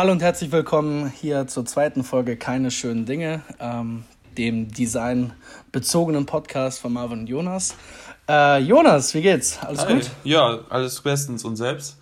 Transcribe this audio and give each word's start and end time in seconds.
Hallo 0.00 0.12
und 0.12 0.22
herzlich 0.22 0.50
willkommen 0.50 1.12
hier 1.20 1.46
zur 1.46 1.66
zweiten 1.66 2.04
Folge 2.04 2.38
Keine 2.38 2.70
schönen 2.70 3.04
Dinge, 3.04 3.42
ähm, 3.58 4.04
dem 4.38 4.72
designbezogenen 4.72 6.24
Podcast 6.24 6.80
von 6.80 6.94
Marvin 6.94 7.18
und 7.18 7.26
Jonas. 7.26 7.74
Äh, 8.26 8.62
Jonas, 8.62 9.12
wie 9.12 9.20
geht's? 9.20 9.58
Alles 9.62 9.84
Hi. 9.84 9.92
gut? 9.96 10.10
Ja, 10.24 10.60
alles 10.70 10.98
bestens 11.02 11.44
und 11.44 11.56
selbst? 11.56 11.98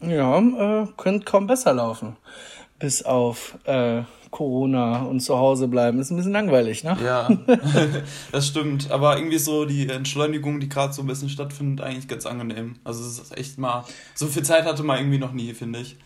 Ja, 0.00 0.38
äh, 0.38 0.86
könnte 0.96 1.26
kaum 1.26 1.46
besser 1.46 1.74
laufen. 1.74 2.16
Bis 2.78 3.02
auf 3.02 3.58
äh, 3.64 4.04
Corona 4.30 5.02
und 5.02 5.20
zu 5.20 5.36
Hause 5.36 5.68
bleiben. 5.68 6.00
Ist 6.00 6.10
ein 6.10 6.16
bisschen 6.16 6.32
langweilig, 6.32 6.82
ne? 6.82 6.96
Ja, 7.04 7.28
das 8.32 8.46
stimmt. 8.46 8.90
Aber 8.90 9.18
irgendwie 9.18 9.36
so 9.36 9.66
die 9.66 9.90
Entschleunigung, 9.90 10.60
die 10.60 10.70
gerade 10.70 10.94
so 10.94 11.02
ein 11.02 11.06
bisschen 11.06 11.28
stattfindet, 11.28 11.84
eigentlich 11.84 12.08
ganz 12.08 12.24
angenehm. 12.24 12.76
Also 12.84 13.04
es 13.04 13.18
ist 13.18 13.36
echt 13.36 13.58
mal, 13.58 13.84
so 14.14 14.28
viel 14.28 14.44
Zeit 14.44 14.64
hatte 14.64 14.82
man 14.82 14.96
irgendwie 14.96 15.18
noch 15.18 15.32
nie, 15.32 15.52
finde 15.52 15.80
ich. 15.80 15.98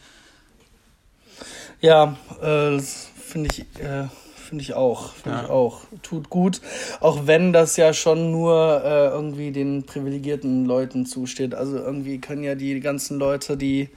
Ja, 1.85 2.17
äh, 2.41 2.77
das 2.77 3.11
finde 3.15 3.51
ich, 3.53 3.61
äh, 3.79 4.05
finde 4.35 4.63
ich 4.63 4.73
auch. 4.73 5.13
Finde 5.13 5.37
Ja. 5.39 5.45
ich 5.45 5.51
auch. 5.51 5.81
Tut 6.03 6.31
gut. 6.31 6.63
Auch 7.01 7.27
wenn 7.27 7.53
das 7.53 7.77
ja 7.77 7.93
schon 7.93 8.31
nur 8.33 8.83
äh, 8.83 9.09
irgendwie 9.09 9.53
den 9.53 9.85
privilegierten 9.85 10.65
Leuten 10.65 11.05
zusteht. 11.05 11.55
Also 11.55 11.77
irgendwie 11.77 12.23
können 12.23 12.43
ja 12.43 12.55
die 12.55 12.81
ganzen 12.81 13.19
Leute, 13.19 13.59
die, 13.59 13.91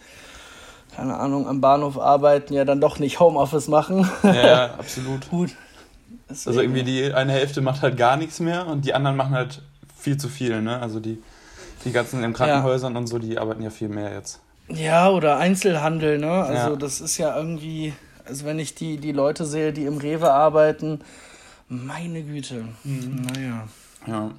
keine 0.98 1.16
Ahnung, 1.16 1.48
am 1.48 1.62
Bahnhof 1.62 1.98
arbeiten, 1.98 2.54
ja 2.54 2.66
dann 2.66 2.82
doch 2.82 3.00
nicht 3.00 3.22
Homeoffice 3.22 3.70
machen. 3.70 4.10
Ja, 4.22 4.74
absolut. 4.78 5.30
gut. 5.30 5.52
Also 6.28 6.60
irgendwie 6.60 6.84
die 6.84 7.14
eine 7.14 7.32
Hälfte 7.32 7.62
macht 7.62 7.84
halt 7.84 7.96
gar 7.96 8.18
nichts 8.18 8.42
mehr 8.42 8.68
und 8.68 8.84
die 8.84 8.94
anderen 8.94 9.16
machen 9.16 9.34
halt 9.34 9.62
viel 9.98 10.18
zu 10.18 10.28
viel, 10.28 10.62
ne? 10.62 10.82
Also 10.82 11.00
die, 11.00 11.24
die 11.86 11.94
ganzen 11.94 12.22
in 12.22 12.34
Krankenhäusern 12.34 12.98
und 12.98 13.08
so, 13.08 13.18
die 13.18 13.38
arbeiten 13.38 13.64
ja 13.64 13.70
viel 13.70 13.88
mehr 13.88 14.12
jetzt. 14.14 14.42
Ja, 14.70 15.10
oder 15.10 15.38
Einzelhandel, 15.38 16.18
ne? 16.18 16.32
Also 16.32 16.72
Ja. 16.72 16.76
das 16.76 17.02
ist 17.02 17.18
ja 17.18 17.36
irgendwie, 17.38 17.94
also 18.26 18.46
wenn 18.46 18.60
ich 18.60 18.76
die, 18.76 18.98
die 18.98 19.12
Leute 19.14 19.46
sehe, 19.46 19.72
die 19.74 19.86
im 19.86 19.98
Rewe 19.98 20.32
arbeiten, 20.32 21.02
meine 21.70 22.22
Güte. 22.24 22.66
Naja. 22.84 23.68
Ja. 24.06 24.32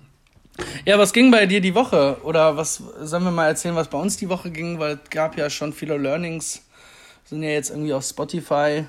Ja, 0.85 0.99
was 0.99 1.13
ging 1.13 1.31
bei 1.31 1.47
dir 1.47 1.61
die 1.61 1.75
Woche? 1.75 2.17
Oder 2.25 2.57
was, 2.57 2.83
sollen 3.01 3.23
wir 3.25 3.31
mal 3.31 3.47
erzählen, 3.47 3.77
was 3.77 3.89
bei 3.89 3.99
uns 3.99 4.17
die 4.17 4.29
Woche 4.29 4.51
ging? 4.51 4.79
Weil 4.79 4.99
es 5.03 5.11
gab 5.11 5.37
ja 5.39 5.49
schon 5.51 5.73
viele 5.73 5.97
Learnings. 5.97 6.63
Sind 7.25 7.43
ja 7.43 7.51
jetzt 7.51 7.71
irgendwie 7.71 7.93
auf 7.93 8.05
Spotify. 8.05 8.85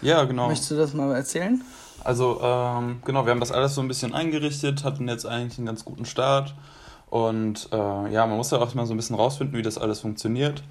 Ja, 0.00 0.24
genau. 0.24 0.48
Möchtest 0.48 0.70
du 0.72 0.76
das 0.76 0.94
mal 0.94 1.14
erzählen? 1.14 1.62
Also, 2.02 2.40
ähm, 2.42 3.00
genau, 3.04 3.24
wir 3.24 3.30
haben 3.30 3.40
das 3.40 3.52
alles 3.52 3.74
so 3.76 3.80
ein 3.80 3.86
bisschen 3.88 4.14
eingerichtet, 4.14 4.82
hatten 4.82 5.06
jetzt 5.08 5.24
eigentlich 5.24 5.58
einen 5.58 5.66
ganz 5.66 5.84
guten 5.84 6.04
Start. 6.04 6.54
Und 7.12 7.68
äh, 7.72 8.10
ja, 8.10 8.26
man 8.26 8.38
muss 8.38 8.52
ja 8.52 8.58
auch 8.58 8.72
mal 8.72 8.86
so 8.86 8.94
ein 8.94 8.96
bisschen 8.96 9.16
rausfinden, 9.16 9.58
wie 9.58 9.60
das 9.60 9.76
alles 9.76 10.00
funktioniert. 10.00 10.62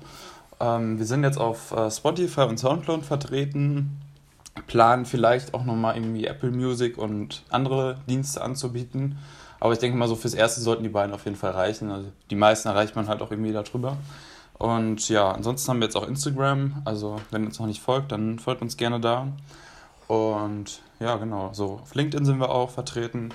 Ähm, 0.59 0.97
wir 0.97 1.05
sind 1.05 1.23
jetzt 1.23 1.37
auf 1.37 1.71
äh, 1.71 1.91
Spotify 1.91 2.41
und 2.41 2.57
Soundcloud 2.57 3.05
vertreten, 3.05 4.01
planen 4.65 5.05
vielleicht 5.05 5.53
auch 5.53 5.65
nochmal 5.65 5.97
irgendwie 5.97 6.25
Apple 6.25 6.49
Music 6.49 6.97
und 6.97 7.43
andere 7.51 7.99
Dienste 8.09 8.41
anzubieten. 8.41 9.19
Aber 9.59 9.73
ich 9.73 9.77
denke 9.77 9.95
mal, 9.99 10.07
so 10.07 10.15
fürs 10.15 10.33
Erste 10.33 10.61
sollten 10.61 10.81
die 10.81 10.89
beiden 10.89 11.13
auf 11.13 11.25
jeden 11.25 11.37
Fall 11.37 11.51
reichen. 11.51 11.91
Also 11.91 12.07
die 12.31 12.35
meisten 12.35 12.69
erreicht 12.69 12.95
man 12.95 13.07
halt 13.07 13.21
auch 13.21 13.29
irgendwie 13.29 13.53
darüber. 13.53 13.97
Und 14.57 15.09
ja, 15.09 15.31
ansonsten 15.31 15.69
haben 15.69 15.79
wir 15.79 15.85
jetzt 15.85 15.95
auch 15.95 16.07
Instagram. 16.07 16.81
Also 16.85 17.17
wenn 17.29 17.43
ihr 17.43 17.49
uns 17.49 17.59
noch 17.59 17.67
nicht 17.67 17.83
folgt, 17.83 18.11
dann 18.11 18.39
folgt 18.39 18.63
uns 18.63 18.77
gerne 18.77 18.99
da. 18.99 19.27
Und 20.07 20.81
ja, 20.99 21.17
genau, 21.17 21.51
so 21.53 21.81
auf 21.83 21.93
LinkedIn 21.93 22.25
sind 22.25 22.39
wir 22.39 22.49
auch 22.49 22.71
vertreten 22.71 23.29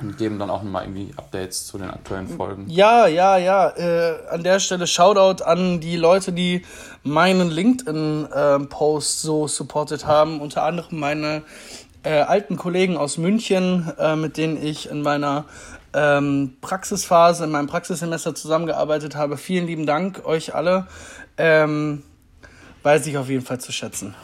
und 0.00 0.16
geben 0.16 0.38
dann 0.38 0.50
auch 0.50 0.62
nochmal 0.62 0.84
irgendwie 0.84 1.12
Updates 1.16 1.66
zu 1.66 1.78
den 1.78 1.90
aktuellen 1.90 2.28
Folgen. 2.28 2.66
Ja, 2.68 3.06
ja, 3.06 3.36
ja. 3.36 3.68
Äh, 3.70 4.28
an 4.30 4.42
der 4.42 4.60
Stelle 4.60 4.86
Shoutout 4.86 5.42
an 5.42 5.80
die 5.80 5.96
Leute, 5.96 6.32
die 6.32 6.62
meinen 7.02 7.50
LinkedIn-Post 7.50 9.22
so 9.22 9.48
supportet 9.48 10.06
haben. 10.06 10.40
Unter 10.40 10.62
anderem 10.62 11.00
meine 11.00 11.42
äh, 12.04 12.20
alten 12.20 12.56
Kollegen 12.56 12.96
aus 12.96 13.18
München, 13.18 13.92
äh, 13.98 14.14
mit 14.14 14.36
denen 14.36 14.62
ich 14.62 14.88
in 14.88 15.02
meiner 15.02 15.46
ähm, 15.94 16.56
Praxisphase, 16.60 17.44
in 17.44 17.50
meinem 17.50 17.66
Praxissemester 17.66 18.34
zusammengearbeitet 18.34 19.16
habe. 19.16 19.36
Vielen 19.36 19.66
lieben 19.66 19.86
Dank 19.86 20.24
euch 20.24 20.54
alle. 20.54 20.86
Ähm, 21.36 22.04
weiß 22.82 23.06
ich 23.06 23.18
auf 23.18 23.28
jeden 23.28 23.44
Fall 23.44 23.58
zu 23.58 23.72
schätzen. 23.72 24.14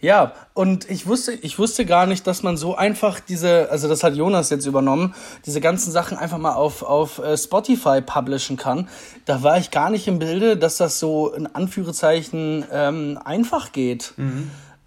Ja, 0.00 0.32
und 0.54 0.88
ich 0.88 1.06
wusste, 1.06 1.32
ich 1.32 1.58
wusste 1.58 1.84
gar 1.84 2.06
nicht, 2.06 2.26
dass 2.26 2.42
man 2.42 2.56
so 2.56 2.74
einfach 2.74 3.20
diese, 3.20 3.70
also 3.70 3.86
das 3.86 4.02
hat 4.02 4.14
Jonas 4.14 4.48
jetzt 4.48 4.66
übernommen, 4.66 5.14
diese 5.44 5.60
ganzen 5.60 5.92
Sachen 5.92 6.16
einfach 6.16 6.38
mal 6.38 6.54
auf, 6.54 6.82
auf 6.82 7.18
äh, 7.18 7.36
Spotify 7.36 8.00
publishen 8.00 8.56
kann. 8.56 8.88
Da 9.26 9.42
war 9.42 9.58
ich 9.58 9.70
gar 9.70 9.90
nicht 9.90 10.08
im 10.08 10.18
Bilde, 10.18 10.56
dass 10.56 10.78
das 10.78 10.98
so 10.98 11.32
in 11.32 11.46
Anführungszeichen 11.46 12.64
ähm, 12.72 13.18
einfach 13.24 13.72
geht. 13.72 14.14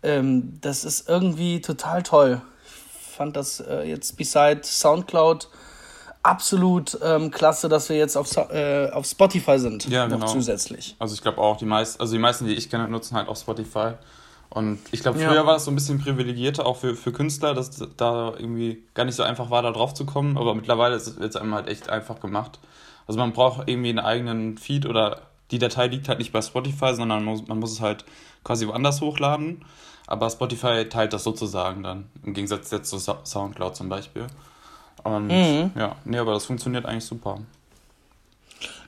Ähm, 0.01 0.57
das 0.61 0.83
ist 0.83 1.07
irgendwie 1.07 1.61
total 1.61 2.01
toll. 2.03 2.41
Ich 3.01 3.15
fand 3.15 3.35
das 3.35 3.59
äh, 3.59 3.83
jetzt 3.83 4.17
beside 4.17 4.61
Soundcloud 4.63 5.47
absolut 6.23 6.97
ähm, 7.03 7.29
klasse, 7.29 7.69
dass 7.69 7.89
wir 7.89 7.97
jetzt 7.97 8.17
auf, 8.17 8.35
äh, 8.49 8.89
auf 8.89 9.05
Spotify 9.05 9.59
sind. 9.59 9.87
Ja, 9.89 10.07
noch 10.07 10.19
genau. 10.19 10.31
zusätzlich. 10.31 10.95
Also 10.97 11.13
ich 11.13 11.21
glaube 11.21 11.37
auch, 11.37 11.57
die 11.57 11.65
meisten, 11.65 12.01
also 12.01 12.13
die 12.13 12.19
meisten, 12.19 12.45
die 12.45 12.53
ich 12.53 12.69
kenne, 12.69 12.87
nutzen 12.87 13.15
halt 13.15 13.27
auch 13.27 13.35
Spotify. 13.35 13.93
Und 14.53 14.77
ich 14.91 15.01
glaube, 15.01 15.19
Ja. 15.19 15.29
früher 15.29 15.47
war 15.47 15.55
es 15.55 15.65
so 15.65 15.71
ein 15.71 15.75
bisschen 15.75 15.99
privilegierter, 15.99 16.67
auch 16.67 16.77
für, 16.77 16.95
für 16.95 17.11
Künstler, 17.11 17.55
dass 17.55 17.71
da 17.97 18.33
irgendwie 18.37 18.83
gar 18.93 19.03
nicht 19.03 19.15
so 19.15 19.23
einfach 19.23 19.49
war, 19.49 19.63
da 19.63 19.71
drauf 19.71 19.95
zu 19.95 20.05
kommen. 20.05 20.37
Aber 20.37 20.53
mittlerweile 20.53 20.95
ist 20.95 21.07
es 21.07 21.17
jetzt 21.19 21.37
einem 21.37 21.55
halt 21.55 21.67
echt 21.67 21.89
einfach 21.89 22.19
gemacht. 22.19 22.59
Also 23.07 23.19
man 23.19 23.33
braucht 23.33 23.67
irgendwie 23.67 23.89
einen 23.89 23.99
eigenen 23.99 24.59
Feed 24.59 24.85
oder 24.85 25.21
die 25.49 25.57
Datei 25.57 25.87
liegt 25.87 26.07
halt 26.07 26.19
nicht 26.19 26.31
bei 26.31 26.41
Spotify, 26.43 26.93
sondern 26.93 27.25
man 27.25 27.33
muss, 27.35 27.47
man 27.47 27.57
muss 27.57 27.71
es 27.71 27.81
halt 27.81 28.05
quasi 28.43 28.67
woanders 28.67 29.01
hochladen. 29.01 29.65
Aber 30.05 30.29
Spotify 30.29 30.87
teilt 30.87 31.13
das 31.13 31.23
sozusagen 31.23 31.81
dann, 31.81 32.05
im 32.23 32.33
Gegensatz 32.35 32.69
jetzt 32.69 32.89
zu 32.91 32.99
Sou- 32.99 33.23
Soundcloud 33.25 33.75
zum 33.75 33.89
Beispiel. 33.89 34.27
Und 35.03 35.27
Mhm. 35.29 35.71
ja, 35.75 35.95
nee, 36.05 36.19
aber 36.19 36.33
das 36.33 36.45
funktioniert 36.45 36.85
eigentlich 36.85 37.05
super. 37.05 37.39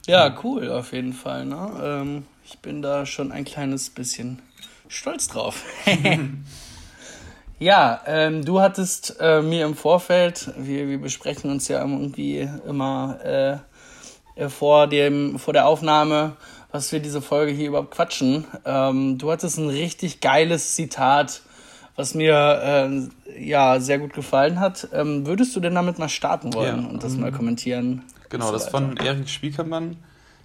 Ja, 0.08 0.36
cool, 0.44 0.70
auf 0.72 0.94
jeden 0.94 1.14
Fall. 1.14 1.46
Ne? 1.46 1.70
Ähm, 1.84 2.26
ich 2.46 2.59
bin 2.59 2.82
da 2.84 3.06
schon 3.08 3.32
ein 3.32 3.44
kleines 3.46 3.90
bisschen 3.90 4.40
stolz 4.88 5.28
drauf. 5.28 5.63
ja, 7.59 8.01
ähm, 8.06 8.44
du 8.44 8.62
hattest 8.62 9.18
äh, 9.19 9.41
mir 9.41 9.66
im 9.66 9.75
Vorfeld, 9.75 10.51
wir, 10.57 10.88
wir 10.88 11.00
besprechen 11.00 11.50
uns 11.50 11.68
ja 11.68 11.81
irgendwie 11.81 12.47
immer 12.68 13.19
äh, 13.23 13.57
äh, 14.35 14.50
vor, 14.50 14.88
dem, 14.88 15.40
vor 15.40 15.53
der 15.53 15.68
Aufnahme, 15.68 16.34
was 16.72 16.91
wir 16.91 17.00
diese 17.00 17.22
Folge 17.22 17.51
hier 17.51 17.69
überhaupt 17.69 17.91
quatschen. 17.91 18.46
Ähm, 18.66 19.18
du 19.18 19.31
hattest 19.31 19.57
ein 19.57 19.69
richtig 19.69 20.19
geiles 20.19 20.75
Zitat, 20.75 21.41
was 21.96 22.13
mir 22.13 23.09
äh, 23.34 23.41
ja 23.41 23.79
sehr 23.79 24.00
gut 24.00 24.13
gefallen 24.13 24.59
hat. 24.59 24.90
Ähm, 24.91 25.25
würdest 25.25 25.56
du 25.56 25.62
denn 25.62 25.75
damit 25.75 26.00
mal 26.00 26.09
starten 26.09 26.53
wollen 26.53 26.84
Ja, 26.84 26.90
und 26.90 27.03
das 27.03 27.16
mal 27.16 27.31
kommentieren? 27.31 28.03
Genau, 28.29 28.47
so 28.47 28.53
das 28.53 28.67
von 28.67 28.97
Erik 28.97 29.29
Spiekermann. 29.29 29.96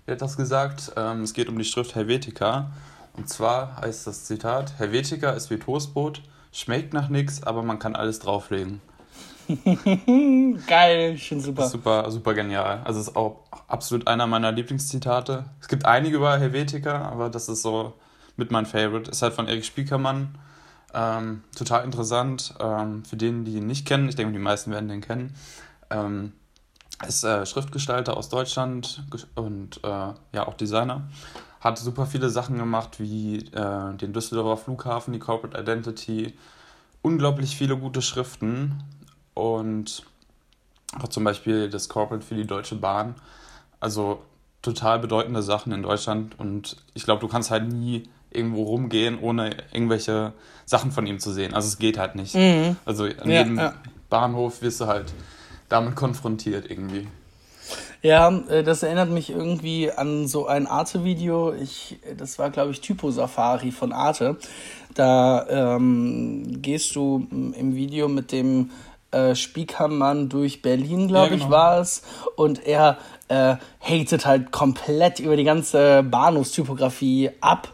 Der 0.07 0.15
hat 0.15 0.23
das 0.23 0.37
gesagt. 0.37 0.93
Ähm, 0.97 1.23
es 1.23 1.35
geht 1.35 1.49
um 1.49 1.59
die 1.59 1.65
Schrift 1.65 1.97
Helvetica. 1.97 2.71
Und 3.17 3.29
zwar 3.29 3.77
heißt 3.81 4.07
das 4.07 4.25
Zitat: 4.25 4.79
Helvetica 4.79 5.31
ist 5.31 5.51
wie 5.51 5.59
Toastbrot, 5.59 6.23
schmeckt 6.53 6.93
nach 6.93 7.09
nichts, 7.09 7.43
aber 7.43 7.63
man 7.63 7.79
kann 7.79 7.97
alles 7.97 8.19
drauflegen. 8.19 8.81
Geil, 10.67 11.19
schon 11.19 11.41
super. 11.41 11.69
Super, 11.69 12.11
super 12.11 12.35
genial. 12.35 12.83
Also, 12.85 13.01
es 13.01 13.09
ist 13.09 13.17
auch 13.17 13.45
absolut 13.67 14.07
einer 14.07 14.27
meiner 14.27 14.53
Lieblingszitate. 14.53 15.45
Es 15.61 15.69
gibt 15.69 15.87
einige 15.87 16.17
über 16.17 16.39
Helvetica, 16.39 17.09
aber 17.09 17.31
das 17.31 17.49
ist 17.49 17.63
so 17.63 17.95
mit 18.37 18.51
mein 18.51 18.67
Favorite. 18.67 19.11
Ist 19.11 19.23
halt 19.23 19.35
von 19.35 19.49
Erik 19.49 19.65
Spiekermann. 19.65 20.37
Ähm, 20.95 21.45
total 21.57 21.85
interessant. 21.85 22.55
Ähm, 22.61 23.05
für 23.05 23.17
den, 23.17 23.45
die 23.45 23.57
ihn 23.57 23.67
nicht 23.67 23.87
kennen, 23.87 24.09
ich 24.09 24.17
denke, 24.17 24.33
die 24.33 24.39
meisten 24.39 24.71
werden 24.71 24.89
den 24.89 25.01
kennen. 25.01 25.35
Ähm, 25.91 26.33
ist 27.07 27.25
äh, 27.25 27.47
Schriftgestalter 27.47 28.17
aus 28.17 28.29
Deutschland 28.29 29.03
und 29.35 29.83
äh, 29.83 29.89
ja 29.89 30.47
auch 30.47 30.55
Designer. 30.55 31.09
Hat 31.61 31.79
super 31.79 32.07
viele 32.07 32.31
Sachen 32.31 32.59
gemacht, 32.59 32.99
wie 33.01 33.39
äh, 33.53 33.95
den 33.95 34.13
Düsseldorfer 34.13 34.65
Flughafen, 34.65 35.13
die 35.13 35.19
Corporate 35.19 35.61
Identity, 35.61 36.35
unglaublich 37.03 37.57
viele 37.57 37.77
gute 37.77 38.03
Schriften 38.03 38.83
und 39.35 40.05
auch 40.99 41.09
zum 41.09 41.25
Beispiel 41.25 41.71
das 41.71 41.89
Corporate 41.89 42.25
für 42.25 42.35
die 42.35 42.47
Deutsche 42.47 42.77
Bahn. 42.77 43.15
Also 43.79 44.23
total 44.63 44.99
bedeutende 44.99 45.43
Sachen 45.43 45.73
in 45.73 45.83
Deutschland 45.83 46.39
und 46.39 46.77
ich 46.95 47.05
glaube, 47.05 47.21
du 47.21 47.29
kannst 47.29 47.51
halt 47.51 47.71
nie 47.73 48.09
irgendwo 48.31 48.63
rumgehen, 48.65 49.19
ohne 49.19 49.51
irgendwelche 49.73 50.33
Sachen 50.65 50.93
von 50.93 51.07
ihm 51.07 51.19
zu 51.19 51.33
sehen. 51.33 51.55
Also 51.55 51.69
es 51.69 51.79
geht 51.79 51.99
halt 51.99 52.15
nicht. 52.15 52.35
Mhm. 52.35 52.77
Also 52.85 53.05
an 53.05 53.31
Ja, 53.31 53.39
jedem 53.43 53.59
ja. 53.59 53.75
Bahnhof 54.09 54.63
wirst 54.63 54.81
du 54.81 54.87
halt 54.87 55.13
damit 55.69 55.97
konfrontiert 55.97 56.71
irgendwie. 56.71 57.09
Ja, 58.03 58.31
äh, 58.49 58.63
das 58.63 58.83
erinnert 58.83 59.11
mich 59.11 59.31
irgendwie 59.31 59.91
an 59.91 60.27
so 60.27 60.47
ein 60.47 60.67
Arte-Video. 60.67 61.53
Ich, 61.53 61.99
das 62.17 62.39
war, 62.39 62.51
glaube 62.51 62.71
ich, 62.73 62.81
Typo 62.81 63.11
Safari 63.11 63.71
von 63.71 63.93
Arte. 63.93 64.37
Da 64.95 65.47
ähm, 65.77 66.63
gehst 66.63 66.97
du 66.97 67.27
m, 67.31 67.55
im 67.57 67.75
Video 67.75 68.09
mit 68.09 68.33
dem 68.33 68.71
äh, 69.13 69.35
Spiekermann 69.35 70.29
durch 70.29 70.63
Berlin, 70.63 71.09
glaube 71.09 71.31
ja, 71.31 71.35
genau. 71.35 71.45
ich, 71.45 71.51
war 71.51 71.81
es. 71.81 72.03
Und 72.37 72.67
er 72.67 72.97
äh, 73.29 73.57
hatet 73.81 74.27
halt 74.27 74.51
komplett 74.51 75.21
über 75.21 75.37
die 75.37 75.45
ganze 75.45 76.03
Bahnhofstypografie 76.03 77.31
ab. 77.41 77.69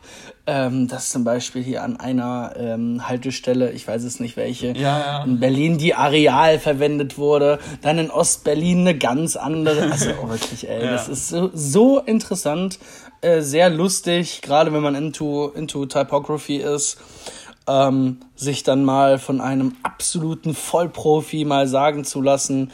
Ähm, 0.48 0.86
dass 0.86 1.10
zum 1.10 1.24
Beispiel 1.24 1.60
hier 1.60 1.82
an 1.82 1.98
einer 1.98 2.54
ähm, 2.56 3.08
Haltestelle, 3.08 3.72
ich 3.72 3.88
weiß 3.88 4.04
es 4.04 4.20
nicht 4.20 4.36
welche, 4.36 4.68
ja, 4.68 5.00
ja. 5.00 5.24
in 5.24 5.40
Berlin 5.40 5.76
die 5.76 5.94
Areal 5.94 6.60
verwendet 6.60 7.18
wurde, 7.18 7.58
dann 7.82 7.98
in 7.98 8.12
Ostberlin 8.12 8.82
eine 8.82 8.96
ganz 8.96 9.34
andere. 9.34 9.90
Also 9.90 10.10
oh, 10.22 10.28
wirklich, 10.28 10.68
ey, 10.68 10.84
ja. 10.84 10.92
das 10.92 11.08
ist 11.08 11.30
so, 11.30 11.50
so 11.52 11.98
interessant, 11.98 12.78
äh, 13.22 13.40
sehr 13.40 13.70
lustig, 13.70 14.40
gerade 14.40 14.72
wenn 14.72 14.82
man 14.82 14.94
into, 14.94 15.48
into 15.48 15.86
Typography 15.86 16.58
ist. 16.58 16.98
Ähm, 17.68 18.20
sich 18.36 18.62
dann 18.62 18.84
mal 18.84 19.18
von 19.18 19.40
einem 19.40 19.74
absoluten 19.82 20.54
Vollprofi 20.54 21.44
mal 21.44 21.66
sagen 21.66 22.04
zu 22.04 22.22
lassen, 22.22 22.70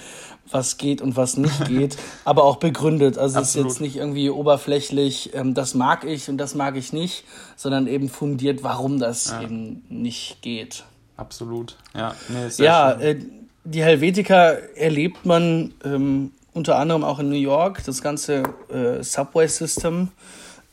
was 0.53 0.79
geht 0.79 1.01
und 1.01 1.17
was 1.17 1.37
nicht 1.37 1.65
geht, 1.69 1.97
aber 2.25 2.45
auch 2.45 2.57
begründet. 2.57 3.19
Also 3.19 3.41
es 3.41 3.49
ist 3.49 3.55
jetzt 3.57 3.81
nicht 3.81 3.97
irgendwie 3.97 4.31
oberflächlich, 4.31 5.35
ähm, 5.35 5.55
das 5.55 5.75
mag 5.75 6.05
ich 6.05 6.29
und 6.29 6.39
das 6.39 6.55
mag 6.55 6.77
ich 6.77 6.93
nicht, 6.93 7.25
sondern 7.57 7.87
eben 7.87 8.09
fundiert, 8.09 8.63
warum 8.63 8.99
das 8.99 9.31
ja. 9.31 9.43
eben 9.43 9.85
nicht 9.89 10.43
geht. 10.43 10.85
Absolut, 11.17 11.77
ja. 11.95 12.15
Nee, 12.29 12.65
ja, 12.65 12.93
äh, 12.93 13.19
die 13.65 13.83
Helvetica 13.83 14.53
erlebt 14.75 15.25
man 15.25 15.73
ähm, 15.85 16.33
unter 16.53 16.79
anderem 16.79 17.05
auch 17.05 17.19
in 17.19 17.29
New 17.29 17.37
York. 17.37 17.83
Das 17.85 18.03
ganze 18.03 18.43
äh, 18.69 19.03
Subway-System 19.03 20.09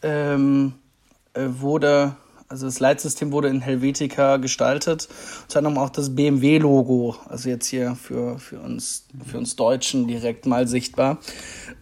ähm, 0.01 0.73
äh, 1.33 1.41
wurde 1.47 2.15
also 2.49 2.65
das 2.65 2.79
Leitsystem 2.79 3.31
wurde 3.31 3.47
in 3.47 3.61
Helvetica 3.61 4.37
gestaltet. 4.37 5.07
Unter 5.43 5.59
anderem 5.59 5.77
auch 5.77 5.91
das 5.91 6.15
BMW-Logo, 6.15 7.15
also 7.29 7.47
jetzt 7.47 7.67
hier 7.67 7.95
für, 7.95 8.39
für, 8.39 8.59
uns, 8.59 9.05
für 9.25 9.37
uns 9.37 9.55
Deutschen 9.55 10.07
direkt 10.07 10.47
mal 10.47 10.67
sichtbar. 10.67 11.19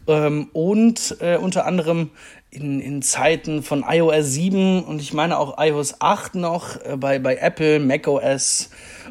Ähm, 0.07 0.49
und 0.51 1.17
äh, 1.21 1.37
unter 1.37 1.65
anderem 1.65 2.09
in, 2.59 2.79
in 2.79 3.01
Zeiten 3.01 3.63
von 3.63 3.83
iOS 3.87 4.31
7 4.33 4.83
und 4.83 5.01
ich 5.01 5.13
meine 5.13 5.37
auch 5.37 5.57
iOS 5.57 6.01
8 6.01 6.35
noch 6.35 6.77
äh, 6.83 6.97
bei, 6.97 7.19
bei 7.19 7.37
Apple, 7.37 7.79
macOS 7.79 8.69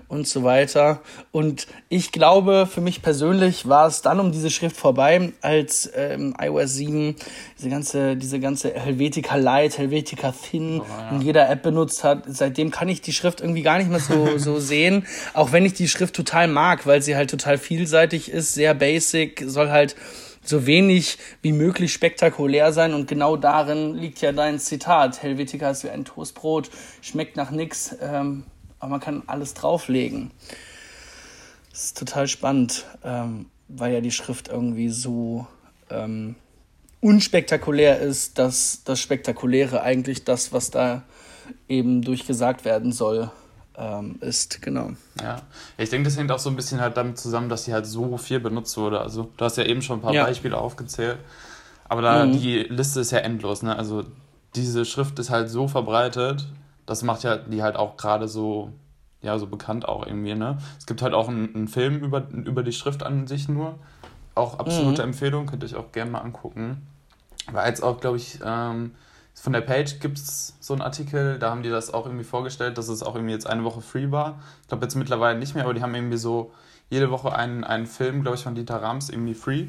und 0.09 0.29
so 0.29 0.45
weiter. 0.45 1.01
Und 1.33 1.67
ich 1.89 2.13
glaube, 2.13 2.69
für 2.71 2.81
mich 2.81 3.03
persönlich 3.03 3.69
war 3.69 3.87
es 3.87 4.03
dann 4.03 4.21
um 4.21 4.31
diese 4.33 4.51
Schrift 4.51 4.77
vorbei, 4.77 5.33
als 5.41 5.91
ähm, 5.95 6.35
iOS 6.41 6.75
7 6.75 7.17
diese 7.59 7.71
ganze, 7.71 8.17
diese 8.17 8.39
ganze 8.39 8.73
Helvetica 8.75 9.37
Light, 9.37 9.79
Helvetica 9.79 10.33
Thin 10.33 10.81
oh, 10.81 10.85
ja. 10.89 11.11
in 11.11 11.23
jeder 11.23 11.49
App 11.51 11.63
benutzt 11.63 12.05
hat. 12.05 12.25
Seitdem 12.27 12.71
kann 12.71 12.89
ich 12.89 13.01
die 13.01 13.13
Schrift 13.13 13.41
irgendwie 13.41 13.63
gar 13.63 13.79
nicht 13.79 13.91
mehr 13.91 14.01
so, 14.01 14.37
so 14.39 14.59
sehen. 14.61 15.07
Auch 15.35 15.53
wenn 15.53 15.65
ich 15.65 15.75
die 15.75 15.89
Schrift 15.89 16.15
total 16.15 16.49
mag, 16.49 16.87
weil 16.87 17.03
sie 17.03 17.17
halt 17.17 17.31
total 17.31 17.59
vielseitig 17.59 18.31
ist, 18.31 18.55
sehr 18.55 18.75
basic, 18.75 19.43
soll 19.47 19.71
halt 19.71 19.97
so 20.49 20.67
wenig 20.67 21.19
wie 21.43 21.53
möglich 21.53 21.93
spektakulär 21.93 22.73
sein 22.73 22.95
und 22.95 23.09
genau 23.09 23.37
darin 23.37 23.95
liegt 23.95 24.21
ja 24.21 24.33
dein 24.33 24.59
Zitat. 24.59 25.23
Helvetica 25.23 25.71
ist 25.71 25.85
wie 25.85 25.91
ein 25.91 26.05
Toastbrot, 26.05 26.71
schmeckt 27.01 27.37
nach 27.37 27.51
nix, 27.51 27.97
ähm, 28.01 28.45
aber 28.79 28.91
man 28.91 29.01
kann 29.01 29.23
alles 29.27 29.55
drauflegen. 29.55 30.31
Das 31.71 31.85
ist 31.85 31.99
total 31.99 32.29
spannend, 32.29 32.87
ähm, 33.05 33.47
weil 33.69 33.93
ja 33.93 34.01
die 34.01 34.11
Schrift 34.11 34.49
irgendwie 34.49 34.89
so 34.89 35.47
ähm, 35.91 36.37
unspektakulär 37.01 38.01
ist, 38.01 38.39
dass 38.39 38.83
das 38.85 39.01
Spektakuläre 39.01 39.83
eigentlich 39.83 40.25
das, 40.25 40.53
was 40.53 40.71
da 40.71 41.03
eben 41.69 42.03
durchgesagt 42.03 42.65
werden 42.65 42.93
soll, 42.93 43.31
ähm, 43.77 44.17
ist. 44.21 44.63
Genau. 44.63 44.91
Ja, 45.21 45.43
ich 45.79 45.91
denke, 45.91 46.09
das 46.09 46.17
hängt 46.17 46.31
auch 46.33 46.39
so 46.39 46.51
ein 46.51 46.57
bisschen 46.57 46.81
halt 46.81 46.97
damit 46.97 47.19
zusammen, 47.19 47.49
dass 47.49 47.65
sie 47.65 47.73
halt 47.73 47.87
so 47.87 48.17
viel 48.17 48.41
benutzt 48.41 48.77
wurde. 48.77 49.01
Also 49.01 49.31
du 49.37 49.45
hast 49.45 49.57
ja 49.57 49.65
eben 49.65 49.83
schon 49.83 49.99
ein 49.99 50.03
paar 50.03 50.15
ja. 50.15 50.25
Beispiele 50.25 50.57
aufgezählt, 50.57 51.19
aber 51.89 52.03
da 52.03 52.25
mhm. 52.25 52.33
die 52.33 52.59
Liste 52.61 53.01
ist 53.01 53.11
ja 53.11 53.19
endlos. 53.19 53.63
Ne? 53.63 53.77
Also 53.77 54.05
diese 54.55 54.85
Schrift 54.85 55.19
ist 55.19 55.31
halt 55.31 55.49
so 55.49 55.69
verbreitet, 55.69 56.47
das 56.87 57.03
macht 57.03 57.25
ja 57.25 57.37
die 57.37 57.63
halt 57.63 57.77
auch 57.77 57.97
gerade 57.97 58.29
so, 58.29 58.73
ja, 59.21 59.39
so 59.39 59.47
bekannt 59.47 59.89
auch 59.89 60.07
irgendwie, 60.07 60.35
ne? 60.35 60.59
Es 60.79 60.87
gibt 60.87 61.03
halt 61.03 61.15
auch 61.15 61.29
einen, 61.29 61.55
einen 61.55 61.69
Film 61.69 61.99
über, 62.03 62.27
über 62.31 62.63
die 62.63 62.73
Schrift 62.73 63.03
an 63.03 63.27
sich 63.27 63.49
nur. 63.49 63.79
Auch 64.35 64.59
absolute 64.59 65.03
mhm. 65.03 65.09
Empfehlung, 65.09 65.47
könnt 65.47 65.63
ihr 65.63 65.69
euch 65.69 65.75
auch 65.75 65.93
gerne 65.93 66.11
mal 66.11 66.21
angucken. 66.21 66.87
War 67.51 67.67
jetzt 67.67 67.83
auch, 67.83 68.01
glaube 68.01 68.19
ich, 68.19 68.39
ähm, 68.45 68.93
von 69.41 69.53
der 69.53 69.61
Page 69.61 70.01
gibt 70.01 70.19
es 70.19 70.55
so 70.61 70.75
einen 70.75 70.83
Artikel, 70.83 71.39
da 71.39 71.51
haben 71.51 71.63
die 71.63 71.69
das 71.69 71.93
auch 71.93 72.07
irgendwie 72.07 72.25
vorgestellt, 72.25 72.79
dass 72.79 72.89
es 72.89 73.03
auch 73.03 73.15
irgendwie 73.15 73.35
jetzt 73.35 73.47
eine 73.47 73.65
Woche 73.65 73.81
free 73.81 74.11
war. 74.11 74.41
Ich 74.63 74.69
glaube 74.69 74.85
jetzt 74.85 74.95
mittlerweile 74.97 75.39
nicht 75.39 75.55
mehr, 75.55 75.65
aber 75.65 75.75
die 75.75 75.83
haben 75.83 75.95
irgendwie 75.95 76.17
so 76.17 76.53
jede 76.91 77.11
Woche 77.11 77.35
einen, 77.35 77.63
einen 77.63 77.87
Film, 77.87 78.23
glaube 78.23 78.37
ich, 78.37 78.43
von 78.43 78.55
Dieter 78.55 78.83
Rams 78.83 79.11
irgendwie 79.11 79.35
free. 79.35 79.67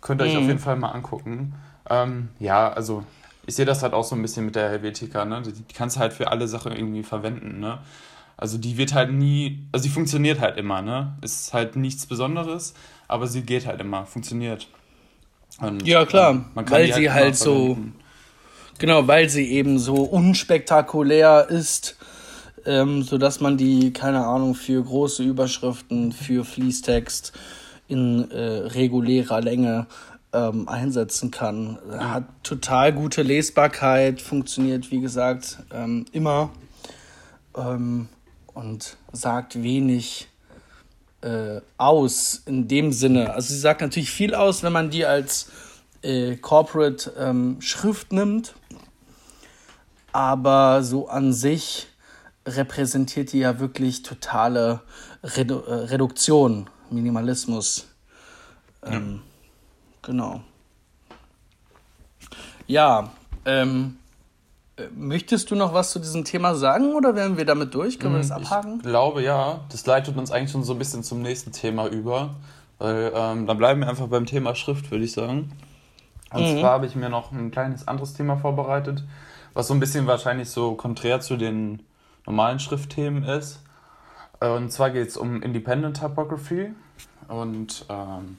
Könnt 0.00 0.20
ihr 0.20 0.26
mhm. 0.26 0.30
euch 0.30 0.36
auf 0.38 0.46
jeden 0.46 0.58
Fall 0.58 0.76
mal 0.76 0.90
angucken. 0.90 1.54
Ähm, 1.88 2.28
ja, 2.38 2.70
also 2.70 3.04
ich 3.46 3.54
sehe 3.54 3.64
das 3.64 3.82
halt 3.82 3.94
auch 3.94 4.04
so 4.04 4.14
ein 4.14 4.20
bisschen 4.20 4.44
mit 4.44 4.56
der 4.56 4.68
Helvetica, 4.68 5.24
ne? 5.24 5.42
Die, 5.42 5.52
die 5.52 5.74
kannst 5.74 5.96
du 5.96 6.00
halt 6.00 6.12
für 6.12 6.30
alle 6.30 6.46
Sachen 6.46 6.72
irgendwie 6.72 7.02
verwenden, 7.02 7.60
ne? 7.60 7.78
Also 8.36 8.58
die 8.58 8.76
wird 8.76 8.94
halt 8.94 9.10
nie, 9.10 9.66
also 9.72 9.84
sie 9.84 9.88
funktioniert 9.88 10.40
halt 10.40 10.58
immer, 10.58 10.82
ne? 10.82 11.16
Ist 11.22 11.54
halt 11.54 11.76
nichts 11.76 12.06
Besonderes, 12.06 12.74
aber 13.08 13.26
sie 13.26 13.42
geht 13.42 13.66
halt 13.66 13.80
immer, 13.80 14.06
funktioniert. 14.06 14.68
Und, 15.60 15.86
ja, 15.86 16.04
klar, 16.04 16.32
ähm, 16.32 16.44
weil 16.54 16.92
sie 16.92 17.10
halt, 17.10 17.24
halt 17.24 17.36
so, 17.36 17.78
genau, 18.78 19.06
weil 19.06 19.28
sie 19.28 19.50
eben 19.50 19.78
so 19.78 19.96
unspektakulär 19.96 21.48
ist, 21.48 21.96
ähm, 22.66 23.02
sodass 23.02 23.40
man 23.40 23.56
die, 23.56 23.92
keine 23.92 24.26
Ahnung, 24.26 24.54
für 24.54 24.82
große 24.82 25.22
Überschriften, 25.22 26.12
für 26.12 26.44
Fließtext 26.44 27.32
in 27.88 28.30
äh, 28.30 28.40
regulärer 28.40 29.40
Länge 29.40 29.86
ähm, 30.32 30.68
einsetzen 30.68 31.30
kann. 31.30 31.78
Hat 31.90 32.24
total 32.42 32.92
gute 32.92 33.22
Lesbarkeit, 33.22 34.20
funktioniert, 34.20 34.90
wie 34.90 35.00
gesagt, 35.00 35.58
ähm, 35.72 36.04
immer 36.12 36.50
ähm, 37.56 38.08
und 38.54 38.96
sagt 39.12 39.62
wenig 39.62 40.28
äh, 41.22 41.60
aus 41.76 42.42
in 42.46 42.68
dem 42.68 42.92
Sinne. 42.92 43.32
Also 43.32 43.54
sie 43.54 43.60
sagt 43.60 43.80
natürlich 43.80 44.10
viel 44.10 44.34
aus, 44.34 44.62
wenn 44.62 44.72
man 44.72 44.90
die 44.90 45.04
als 45.04 45.50
äh, 46.02 46.36
Corporate 46.36 47.12
ähm, 47.18 47.56
Schrift 47.60 48.12
nimmt, 48.12 48.54
aber 50.12 50.82
so 50.82 51.08
an 51.08 51.32
sich 51.32 51.88
repräsentiert 52.46 53.32
die 53.32 53.40
ja 53.40 53.60
wirklich 53.60 54.02
totale 54.02 54.80
Redu 55.22 55.60
äh, 55.60 55.74
Reduktion, 55.74 56.68
Minimalismus. 56.90 57.88
Ähm, 58.84 59.16
ja. 59.16 59.20
Genau. 60.02 60.40
Ja, 62.66 63.10
ähm, 63.44 63.96
möchtest 64.94 65.50
du 65.50 65.54
noch 65.54 65.74
was 65.74 65.90
zu 65.90 65.98
diesem 65.98 66.24
Thema 66.24 66.54
sagen 66.54 66.94
oder 66.94 67.14
wären 67.14 67.36
wir 67.36 67.44
damit 67.44 67.74
durch? 67.74 67.98
Können 67.98 68.14
wir 68.14 68.20
das 68.20 68.30
hm, 68.30 68.36
abhaken? 68.36 68.74
Ich 68.76 68.82
glaube 68.82 69.22
ja. 69.22 69.60
Das 69.70 69.84
leitet 69.86 70.16
uns 70.16 70.30
eigentlich 70.30 70.52
schon 70.52 70.64
so 70.64 70.72
ein 70.72 70.78
bisschen 70.78 71.02
zum 71.02 71.22
nächsten 71.22 71.52
Thema 71.52 71.86
über. 71.88 72.36
Weil 72.78 73.12
ähm, 73.14 73.46
dann 73.46 73.58
bleiben 73.58 73.80
wir 73.80 73.88
einfach 73.88 74.06
beim 74.06 74.26
Thema 74.26 74.54
Schrift, 74.54 74.90
würde 74.90 75.04
ich 75.04 75.12
sagen. 75.12 75.52
Und 76.32 76.42
mhm. 76.42 76.60
zwar 76.60 76.72
habe 76.72 76.86
ich 76.86 76.94
mir 76.94 77.08
noch 77.08 77.32
ein 77.32 77.50
kleines 77.50 77.88
anderes 77.88 78.14
Thema 78.14 78.36
vorbereitet, 78.36 79.02
was 79.58 79.66
so 79.66 79.74
ein 79.74 79.80
bisschen 79.80 80.06
wahrscheinlich 80.06 80.50
so 80.50 80.74
konträr 80.74 81.20
zu 81.20 81.36
den 81.36 81.82
normalen 82.26 82.60
Schriftthemen 82.60 83.24
ist. 83.24 83.60
Und 84.38 84.70
zwar 84.70 84.90
geht 84.90 85.08
es 85.08 85.16
um 85.16 85.42
Independent 85.42 85.98
Typography. 85.98 86.70
Und 87.26 87.84
ähm, 87.88 88.36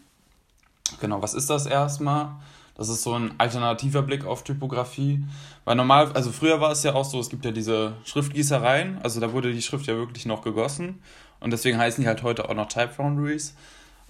Genau, 1.00 1.22
was 1.22 1.34
ist 1.34 1.50
das 1.50 1.66
erstmal? 1.66 2.32
Das 2.76 2.90
ist 2.90 3.04
so 3.04 3.14
ein 3.14 3.34
alternativer 3.38 4.02
Blick 4.02 4.26
auf 4.26 4.44
Typografie. 4.44 5.24
Weil 5.66 5.76
normal, 5.76 6.12
also 6.14 6.32
früher 6.32 6.62
war 6.62 6.72
es 6.72 6.84
ja 6.84 6.96
auch 6.96 7.06
so, 7.06 7.20
es 7.20 7.30
gibt 7.30 7.46
ja 7.46 7.52
diese 7.52 7.94
Schriftgießereien, 8.06 9.00
also 9.04 9.20
da 9.20 9.34
wurde 9.34 9.52
die 9.52 9.62
Schrift 9.62 9.88
ja 9.88 9.96
wirklich 9.96 10.26
noch 10.26 10.42
gegossen. 10.42 11.02
Und 11.40 11.52
deswegen 11.52 11.78
heißen 11.78 12.02
die 12.02 12.08
halt 12.08 12.24
heute 12.24 12.50
auch 12.50 12.54
noch 12.54 12.68
Type 12.68 12.90
Foundries, 12.90 13.56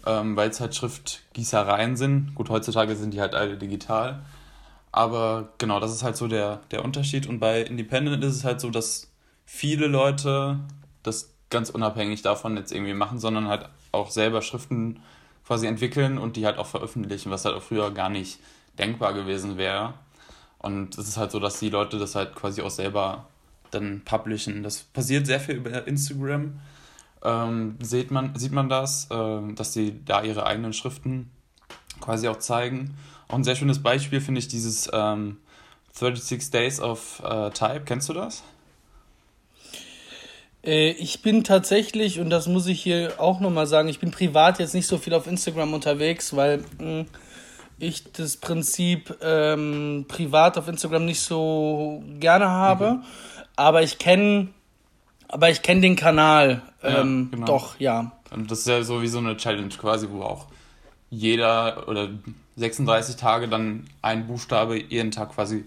ähm, 0.06 0.36
weil 0.36 0.50
es 0.50 0.60
halt 0.60 0.76
Schriftgießereien 0.76 1.98
sind. 1.98 2.36
Gut, 2.36 2.50
heutzutage 2.50 2.96
sind 2.96 3.14
die 3.14 3.22
halt 3.22 3.36
alle 3.36 3.58
digital. 3.58 4.22
Aber 4.92 5.50
genau, 5.58 5.80
das 5.80 5.92
ist 5.92 6.04
halt 6.04 6.18
so 6.18 6.28
der, 6.28 6.62
der 6.72 6.84
Unterschied. 6.84 7.28
Und 7.28 7.40
bei 7.40 7.62
Independent 7.62 8.24
ist 8.24 8.36
es 8.36 8.44
halt 8.44 8.60
so, 8.60 8.70
dass 8.70 9.12
viele 9.46 9.88
Leute 9.88 10.60
das 11.04 11.34
ganz 11.50 11.70
unabhängig 11.70 12.22
davon 12.22 12.58
jetzt 12.58 12.72
irgendwie 12.72 12.94
machen, 12.94 13.20
sondern 13.20 13.48
halt 13.48 13.70
auch 13.92 14.12
selber 14.12 14.42
Schriften 14.42 15.00
quasi 15.46 15.68
entwickeln 15.68 16.18
und 16.18 16.36
die 16.36 16.46
halt 16.46 16.58
auch 16.58 16.68
veröffentlichen, 16.68 17.32
was 17.32 17.46
halt 17.46 17.56
auch 17.56 17.64
früher 17.64 17.92
gar 17.92 18.10
nicht 18.10 18.40
denkbar 18.78 19.14
gewesen 19.14 19.58
wäre. 19.58 19.94
Und 20.60 20.98
es 20.98 21.08
ist 21.08 21.18
halt 21.18 21.32
so, 21.32 21.40
dass 21.40 21.60
die 21.60 21.70
Leute 21.70 21.98
das 21.98 22.16
halt 22.16 22.36
quasi 22.36 22.62
auch 22.62 22.70
selber 22.70 23.28
dann 23.72 24.02
publishen. 24.06 24.64
Das 24.64 24.84
passiert 24.84 25.26
sehr 25.26 25.40
viel 25.40 25.56
über 25.56 25.88
Instagram. 25.88 26.60
Ähm, 27.24 27.78
sieht, 27.82 28.12
man, 28.12 28.38
sieht 28.38 28.52
man 28.52 28.70
das, 28.70 29.10
äh, 29.10 29.54
dass 29.54 29.74
sie 29.74 30.04
da 30.06 30.22
ihre 30.22 30.46
eigenen 30.46 30.74
Schriften 30.74 31.32
quasi 32.00 32.28
auch 32.28 32.40
zeigen. 32.40 32.96
Auch 33.30 33.36
ein 33.36 33.44
sehr 33.44 33.56
schönes 33.56 33.82
Beispiel 33.82 34.20
finde 34.20 34.40
ich 34.40 34.48
dieses 34.48 34.90
ähm, 34.92 35.38
36 35.94 36.50
Days 36.52 36.82
of 36.82 37.22
äh, 37.24 37.52
Type. 37.52 37.84
Kennst 37.86 38.10
du 38.10 38.14
das? 38.14 38.44
Äh, 40.64 40.92
ich 40.92 41.22
bin 41.22 41.44
tatsächlich, 41.44 42.20
und 42.20 42.30
das 42.30 42.48
muss 42.48 42.68
ich 42.68 42.82
hier 42.82 43.14
auch 43.18 43.40
nochmal 43.40 43.68
sagen, 43.68 43.88
ich 43.88 44.00
bin 44.00 44.12
privat 44.12 44.60
jetzt 44.60 44.74
nicht 44.74 44.88
so 44.88 44.98
viel 44.98 45.14
auf 45.14 45.28
Instagram 45.28 45.74
unterwegs, 45.74 46.36
weil 46.36 46.58
mh, 46.58 46.66
hm, 46.80 47.06
ich 47.78 48.12
das 48.12 48.36
Prinzip 48.36 49.18
ähm, 49.22 50.06
privat 50.08 50.58
auf 50.58 50.68
Instagram 50.68 51.06
nicht 51.06 51.22
so 51.22 52.04
gerne 52.20 52.50
habe. 52.50 52.94
Mhm. 52.94 53.04
Aber 53.56 53.84
ich 53.84 54.00
kenne 54.00 54.50
aber 55.30 55.52
ich 55.52 55.62
kenne 55.62 55.82
den 55.82 55.96
Kanal 55.96 56.64
ähm, 56.82 57.30
ja, 57.32 57.38
genau. 57.38 57.46
doch, 57.46 57.80
ja. 57.80 58.12
Und 58.32 58.50
das 58.50 58.60
ist 58.60 58.68
ja 58.68 58.82
so 58.82 59.02
wie 59.02 59.08
so 59.08 59.20
eine 59.20 59.38
Challenge 59.38 59.70
quasi, 59.70 60.08
wo 60.10 60.24
auch 60.24 60.48
jeder 61.10 61.88
oder 61.88 62.10
36 62.58 63.16
Tage 63.16 63.48
dann 63.48 63.86
ein 64.02 64.28
Buchstabe 64.28 64.82
jeden 64.82 65.12
Tag 65.12 65.34
quasi 65.34 65.66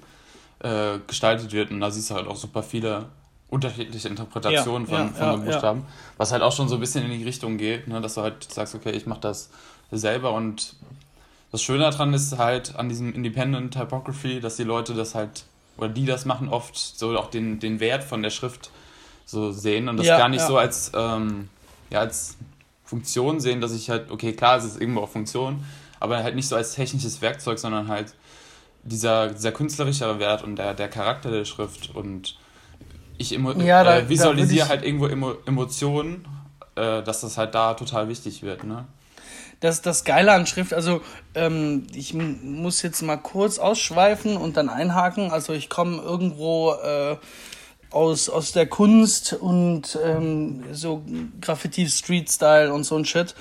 äh, 0.61 0.99
gestaltet 1.07 1.53
wird. 1.53 1.71
Und 1.71 1.81
da 1.81 1.91
siehst 1.91 2.11
du 2.11 2.15
halt 2.15 2.27
auch 2.27 2.37
super 2.37 2.63
viele 2.63 3.07
unterschiedliche 3.49 4.09
Interpretationen 4.09 4.89
ja, 4.89 4.97
von, 4.97 5.07
ja, 5.07 5.13
von 5.13 5.27
ja, 5.27 5.37
den 5.37 5.45
Buchstaben, 5.45 5.87
was 6.17 6.33
halt 6.33 6.43
auch 6.43 6.53
schon 6.53 6.69
so 6.69 6.77
ein 6.77 6.81
bisschen 6.81 7.05
in 7.05 7.19
die 7.19 7.25
Richtung 7.25 7.59
geht, 7.59 7.87
ne, 7.87 8.01
dass 8.01 8.15
du 8.15 8.23
halt 8.23 8.51
sagst, 8.51 8.75
okay, 8.75 8.93
ich 8.93 9.07
mache 9.07 9.21
das 9.21 9.51
selber. 9.91 10.33
Und 10.33 10.75
das 11.51 11.63
Schöne 11.63 11.81
daran 11.81 12.15
ist 12.15 12.39
halt 12.39 12.77
an 12.77 12.89
diesem 12.89 13.13
Independent 13.13 13.75
Typography, 13.75 14.41
dass 14.41 14.57
die 14.57 14.65
Leute 14.65 14.95
das 14.95 15.15
halt, 15.15 15.45
oder 15.77 15.91
die 15.91 16.07
das 16.07 16.25
machen, 16.25 16.49
oft 16.49 16.77
so 16.77 17.17
auch 17.19 17.29
den, 17.29 17.61
den 17.61 17.79
Wert 17.79 18.05
von 18.05 18.23
der 18.23 18.31
Schrift 18.31 18.71
so 19.27 19.53
sehen. 19.53 19.89
Und 19.89 19.99
das 19.99 20.07
gar 20.07 20.31
nicht 20.31 20.43
so 20.43 20.57
als, 20.57 20.93
ähm, 20.95 21.51
ja, 21.91 22.01
als 22.01 22.37
Funktion 22.93 23.41
sehen, 23.41 23.63
dass 23.63 23.73
ich 23.73 23.89
halt, 23.89 24.11
okay, 24.11 24.35
klar, 24.35 24.59
es 24.59 24.65
ist 24.65 24.79
irgendwo 24.79 25.01
auch 25.01 25.09
Funktion, 25.09 25.65
aber 25.99 26.23
halt 26.23 26.35
nicht 26.35 26.47
so 26.47 26.57
als 26.57 26.75
technisches 26.75 27.23
Werkzeug, 27.23 27.59
sondern 27.59 27.89
halt 27.89 28.13
dieser, 28.83 29.31
dieser 29.31 29.51
künstlerische 29.51 30.19
Wert 30.19 30.45
und 30.45 30.57
der, 30.57 30.75
der 30.75 30.89
Charakter 30.89 31.31
der 31.31 31.47
Schrift 31.47 31.97
und 31.97 32.37
ich 33.17 33.35
emo 33.35 33.53
ja, 33.53 33.83
da, 33.83 34.01
äh, 34.01 34.09
visualisiere 34.11 34.69
halt 34.69 34.85
irgendwo 34.85 35.07
Emo 35.07 35.33
Emotionen, 35.47 36.29
äh, 36.75 37.03
dass 37.03 37.23
das 37.23 37.39
halt 37.39 37.55
da 37.55 37.73
total 37.73 38.11
wichtig 38.11 38.43
wird. 38.43 38.65
Ne? 38.65 38.85
Das 39.61 39.81
das 39.81 40.05
Geile 40.05 40.33
an 40.33 40.47
Schrift, 40.47 40.75
also 40.75 41.01
ähm, 41.35 41.87
ich 41.95 42.13
muss 42.13 42.83
jetzt 42.83 43.01
mal 43.01 43.17
kurz 43.17 43.59
ausschweifen 43.59 44.37
und 44.37 44.59
dann 44.59 44.69
einhaken. 44.69 45.31
Also 45.31 45.55
ich 45.55 45.71
komme 45.71 46.03
irgendwo 46.03 46.73
äh, 46.75 47.17
aus, 47.93 48.29
aus 48.29 48.53
der 48.53 48.67
Kunst 48.67 49.33
und 49.35 49.99
ähm, 50.05 50.65
so 50.73 51.03
Graffiti, 51.41 51.89
Street 51.89 52.31
Style 52.31 52.73
und 52.73 52.85
so 52.85 52.97
ein 52.97 53.05
Shit. 53.05 53.35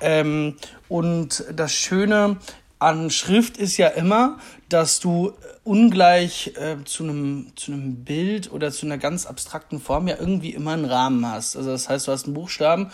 Ähm, 0.00 0.56
und 0.88 1.44
das 1.54 1.72
Schöne 1.72 2.38
an 2.78 3.10
Schrift 3.10 3.56
ist 3.56 3.76
ja 3.78 3.88
immer, 3.88 4.38
dass 4.68 5.00
du 5.00 5.32
ungleich 5.64 6.52
äh, 6.56 6.76
zu 6.84 7.04
einem 7.04 7.52
zu 7.56 7.72
einem 7.72 8.04
Bild 8.04 8.52
oder 8.52 8.70
zu 8.70 8.86
einer 8.86 8.98
ganz 8.98 9.26
abstrakten 9.26 9.80
Form 9.80 10.08
ja 10.08 10.16
irgendwie 10.18 10.50
immer 10.50 10.72
einen 10.72 10.84
Rahmen 10.84 11.26
hast. 11.26 11.56
Also 11.56 11.70
das 11.70 11.88
heißt, 11.88 12.06
du 12.06 12.12
hast 12.12 12.26
einen 12.26 12.34
Buchstaben 12.34 12.90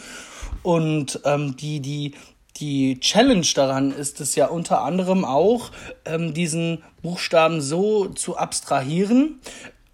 und 0.62 1.20
ähm, 1.24 1.56
die 1.56 1.80
die 1.80 2.14
die 2.58 3.00
Challenge 3.00 3.46
daran 3.54 3.92
ist 3.92 4.20
es 4.20 4.34
ja 4.36 4.46
unter 4.46 4.82
anderem 4.82 5.24
auch, 5.24 5.70
ähm, 6.04 6.34
diesen 6.34 6.82
Buchstaben 7.02 7.60
so 7.60 8.08
zu 8.08 8.36
abstrahieren, 8.36 9.40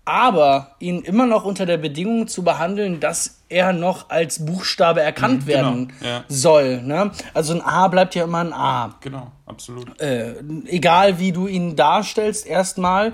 aber 0.09 0.71
ihn 0.79 1.03
immer 1.03 1.27
noch 1.27 1.45
unter 1.45 1.67
der 1.67 1.77
Bedingung 1.77 2.29
zu 2.29 2.43
behandeln, 2.43 2.99
dass 2.99 3.43
er 3.50 3.75
noch 3.75 4.09
als 4.09 4.45
Buchstabe 4.45 5.03
erkannt 5.03 5.43
mhm, 5.43 5.47
genau, 5.47 5.59
werden 5.59 5.93
ja. 6.00 6.25
soll. 6.29 6.81
Ne? 6.83 7.11
Also 7.35 7.53
ein 7.53 7.61
A 7.61 7.88
bleibt 7.88 8.15
ja 8.15 8.25
immer 8.25 8.38
ein 8.38 8.55
A. 8.55 8.97
Genau, 9.00 9.31
absolut. 9.45 10.00
Äh, 10.00 10.35
egal 10.67 11.19
wie 11.19 11.33
du 11.33 11.47
ihn 11.47 11.77
darstellst, 11.77 12.47
erstmal. 12.47 13.12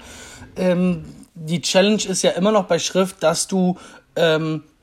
Ähm, 0.56 1.04
die 1.34 1.60
Challenge 1.60 2.02
ist 2.04 2.22
ja 2.22 2.30
immer 2.30 2.52
noch 2.52 2.66
bei 2.66 2.78
Schrift, 2.78 3.24
dass 3.24 3.48
du 3.48 3.76
ähm, 4.14 4.62
äh, 4.62 4.73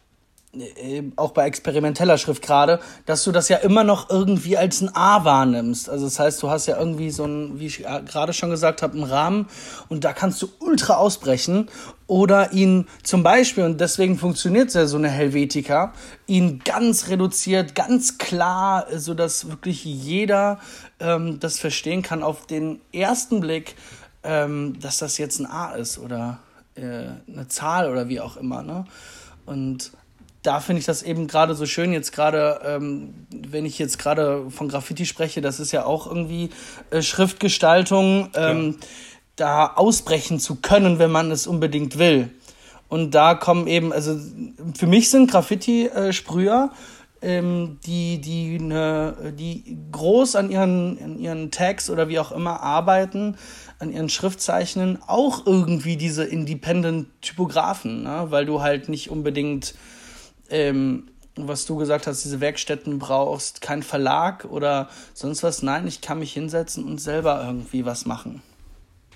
auch 1.16 1.32
bei 1.32 1.46
experimenteller 1.46 2.18
Schrift 2.18 2.42
gerade, 2.42 2.82
dass 3.06 3.24
du 3.24 3.32
das 3.32 3.48
ja 3.48 3.58
immer 3.58 3.86
noch 3.86 4.10
irgendwie 4.10 4.58
als 4.58 4.82
ein 4.82 4.94
A 4.94 5.24
wahrnimmst. 5.24 5.90
Also 5.90 6.06
das 6.06 6.20
heißt, 6.20 6.44
du 6.44 6.50
hast 6.50 6.66
ja 6.66 6.78
irgendwie 6.78 7.10
so 7.10 7.24
ein, 7.24 7.60
wie 7.60 7.68
ich 7.68 7.84
gerade 8.06 8.34
schon 8.34 8.50
gesagt 8.50 8.82
habe, 8.82 8.94
einen 8.96 9.06
Rahmen 9.06 9.48
und 9.88 10.04
da 10.04 10.12
kannst 10.12 10.42
du 10.42 10.50
ultra 10.60 10.96
ausbrechen 10.96 11.70
oder 12.06 12.52
ihn 12.52 12.88
zum 13.04 13.24
Beispiel, 13.24 13.64
und 13.64 13.80
deswegen 13.80 14.18
funktioniert 14.18 14.74
ja 14.74 14.86
so 14.88 14.98
eine 14.98 15.10
Helvetica, 15.10 15.94
ihn 16.28 16.60
ganz 16.66 17.08
reduziert, 17.08 17.74
ganz 17.74 18.18
klar, 18.18 18.88
so 18.94 19.14
dass 19.14 19.50
wirklich 19.50 19.86
jeder 19.86 20.60
ähm, 21.00 21.40
das 21.40 21.60
verstehen 21.60 22.02
kann 22.02 22.24
auf 22.24 22.46
den 22.46 22.82
ersten 22.92 23.40
Blick, 23.40 23.76
ähm, 24.24 24.78
dass 24.82 24.98
das 24.98 25.18
jetzt 25.18 25.40
ein 25.40 25.46
A 25.46 25.72
ist 25.76 25.98
oder 25.98 26.40
äh, 26.76 26.82
eine 27.32 27.48
Zahl 27.48 27.90
oder 27.90 28.10
wie 28.10 28.20
auch 28.20 28.36
immer. 28.36 28.62
Ne? 28.62 28.84
Und 29.46 29.92
da 30.44 30.60
finde 30.60 30.80
ich 30.80 30.86
das 30.86 31.04
eben 31.04 31.28
gerade 31.28 31.54
so 31.54 31.66
schön, 31.66 31.94
jetzt 31.94 32.12
gerade, 32.12 32.62
ähm, 32.66 33.14
wenn 33.32 33.66
ich 33.66 33.78
jetzt 33.78 34.00
gerade 34.00 34.50
von 34.50 34.70
Graffiti 34.70 35.06
spreche, 35.06 35.42
das 35.42 35.60
ist 35.60 35.72
ja 35.72 35.86
auch 35.86 36.08
irgendwie 36.08 36.50
äh, 36.90 37.02
Schriftgestaltung, 37.02 38.30
ähm, 38.36 38.78
ja. 38.80 38.88
da 39.36 39.68
ausbrechen 39.76 40.40
zu 40.40 40.56
können, 40.56 41.00
wenn 41.00 41.12
man 41.12 41.32
es 41.32 41.46
unbedingt 41.46 41.98
will. 41.98 42.32
Und 42.90 43.12
da 43.12 43.36
kommen 43.36 43.68
eben, 43.68 43.94
also 43.94 44.20
für 44.78 44.88
mich 44.88 45.10
sind 45.10 45.30
Graffiti-Sprüher, 45.32 46.72
ähm, 47.22 47.78
die, 47.86 48.20
die, 48.20 48.60
ne, 48.60 49.34
die 49.38 49.78
groß 49.92 50.36
an 50.36 50.50
ihren, 50.50 50.98
an 51.02 51.20
ihren 51.20 51.52
Tags 51.52 51.90
oder 51.90 52.10
wie 52.10 52.20
auch 52.20 52.32
immer 52.32 52.62
arbeiten, 52.62 53.38
an 53.80 53.94
ihren 53.94 54.10
Schriftzeichnen, 54.10 55.00
auch 55.06 55.46
irgendwie 55.46 55.98
diese 55.98 56.24
Independent-Typografen, 56.24 58.04
ne? 58.04 58.26
weil 58.30 58.46
du 58.46 58.62
halt 58.62 58.90
nicht 58.90 59.10
unbedingt 59.10 59.76
ähm, 60.52 61.08
was 61.36 61.66
du 61.66 61.78
gesagt 61.78 62.08
hast, 62.08 62.24
diese 62.24 62.42
Werkstätten 62.42 63.00
brauchst, 63.00 63.62
kein 63.62 63.84
Verlag 63.84 64.46
oder 64.46 64.90
sonst 65.14 65.44
was. 65.44 65.64
Nein, 65.64 65.88
ich 65.88 66.02
kann 66.02 66.20
mich 66.20 66.34
hinsetzen 66.34 66.84
und 66.84 67.00
selber 67.00 67.44
irgendwie 67.44 67.86
was 67.86 68.06
machen. 68.06 68.42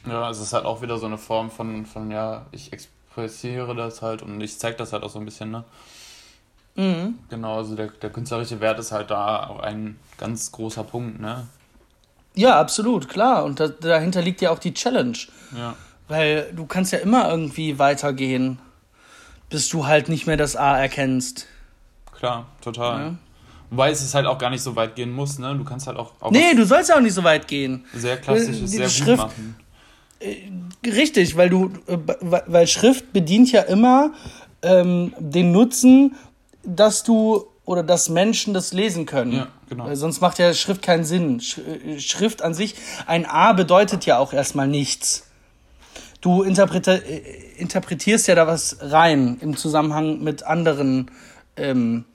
Ja, 0.08 0.30
es 0.30 0.40
ist 0.40 0.54
halt 0.54 0.66
auch 0.66 0.82
wieder 0.82 0.98
so 0.98 1.08
eine 1.08 1.18
Form 1.18 1.50
von, 1.50 1.86
von 1.86 2.12
ja, 2.12 2.46
ich 2.52 2.72
expressiere 2.72 3.76
das 3.76 4.02
halt 4.02 4.22
und 4.22 4.40
ich 4.42 4.58
zeige 4.60 4.78
das 4.78 4.94
halt 4.94 5.04
auch 5.04 5.10
so 5.10 5.20
ein 5.20 5.26
bisschen, 5.26 5.52
ne? 5.52 5.64
Mhm. 6.76 7.20
Genau, 7.30 7.58
also 7.58 7.76
der, 7.76 7.88
der 7.88 8.10
künstlerische 8.10 8.60
Wert 8.60 8.80
ist 8.80 8.92
halt 8.92 9.10
da 9.10 9.48
auch 9.48 9.60
ein 9.60 9.98
ganz 10.18 10.52
großer 10.52 10.84
Punkt, 10.84 11.20
ne? 11.20 11.48
Ja, 12.36 12.60
absolut, 12.60 13.08
klar. 13.08 13.46
Und 13.46 13.60
da, 13.60 13.70
dahinter 13.70 14.22
liegt 14.22 14.42
ja 14.42 14.52
auch 14.52 14.60
die 14.60 14.74
Challenge. 14.74 15.18
Ja. 15.58 15.76
Weil 16.08 16.52
du 16.54 16.66
kannst 16.66 16.92
ja 16.92 17.00
immer 17.00 17.30
irgendwie 17.30 17.80
weitergehen 17.80 18.60
bis 19.56 19.70
du 19.70 19.88
halt 19.88 20.10
nicht 20.10 20.28
mehr 20.28 20.36
das 20.36 20.58
A 20.58 20.78
erkennst. 20.78 21.48
Klar, 22.12 22.46
total. 22.60 23.00
Ja. 23.00 23.16
Wobei 23.70 23.90
es 23.90 24.14
halt 24.14 24.26
auch 24.26 24.38
gar 24.38 24.50
nicht 24.50 24.62
so 24.62 24.76
weit 24.76 24.96
gehen 24.96 25.14
muss, 25.14 25.40
ne? 25.40 25.56
Du 25.56 25.64
kannst 25.64 25.88
halt 25.88 25.98
auch. 25.98 26.12
auch 26.20 26.30
nee, 26.30 26.54
du 26.54 26.66
sollst 26.66 26.90
ja 26.90 26.98
auch 26.98 27.02
nicht 27.02 27.14
so 27.14 27.24
weit 27.24 27.48
gehen. 27.48 27.86
Sehr 27.94 28.18
klassisches, 28.18 28.70
sehr 28.72 28.90
Schrift, 28.90 29.22
gut 29.22 29.30
machen. 29.30 29.56
Äh, 30.20 30.90
richtig, 30.90 31.38
weil 31.38 31.50
du, 31.50 31.72
äh, 31.88 31.98
weil 32.20 32.68
Schrift 32.68 33.14
bedient 33.14 33.50
ja 33.54 33.62
immer 33.62 34.12
ähm, 34.62 35.14
den 35.20 35.54
Nutzen, 35.54 36.16
dass 36.66 37.04
du 37.04 37.46
oder 37.64 37.82
dass 37.82 38.10
Menschen 38.10 38.54
das 38.54 38.74
lesen 38.74 39.06
können. 39.06 39.32
Ja, 39.32 39.48
genau. 39.70 39.86
Weil 39.86 39.96
sonst 39.96 40.20
macht 40.20 40.38
ja 40.38 40.54
Schrift 40.54 40.82
keinen 40.82 41.06
Sinn. 41.06 41.42
Äh, 41.86 42.02
Schrift 42.02 42.42
an 42.42 42.54
sich, 42.54 42.76
ein 43.08 43.26
A 43.26 43.54
bedeutet 43.54 44.06
ja 44.06 44.18
auch 44.18 44.34
erstmal 44.34 44.68
nichts 44.68 45.25
du 46.26 46.44
äh, 46.44 46.50
interpretierst 47.58 48.28
ja 48.28 48.36
da 48.36 48.48
was 48.48 48.78
rein 48.82 49.38
im 49.42 49.56
Zusammenhang 49.56 50.24
mit 50.24 50.44
anderen 50.44 51.12
ähm, 51.56 52.06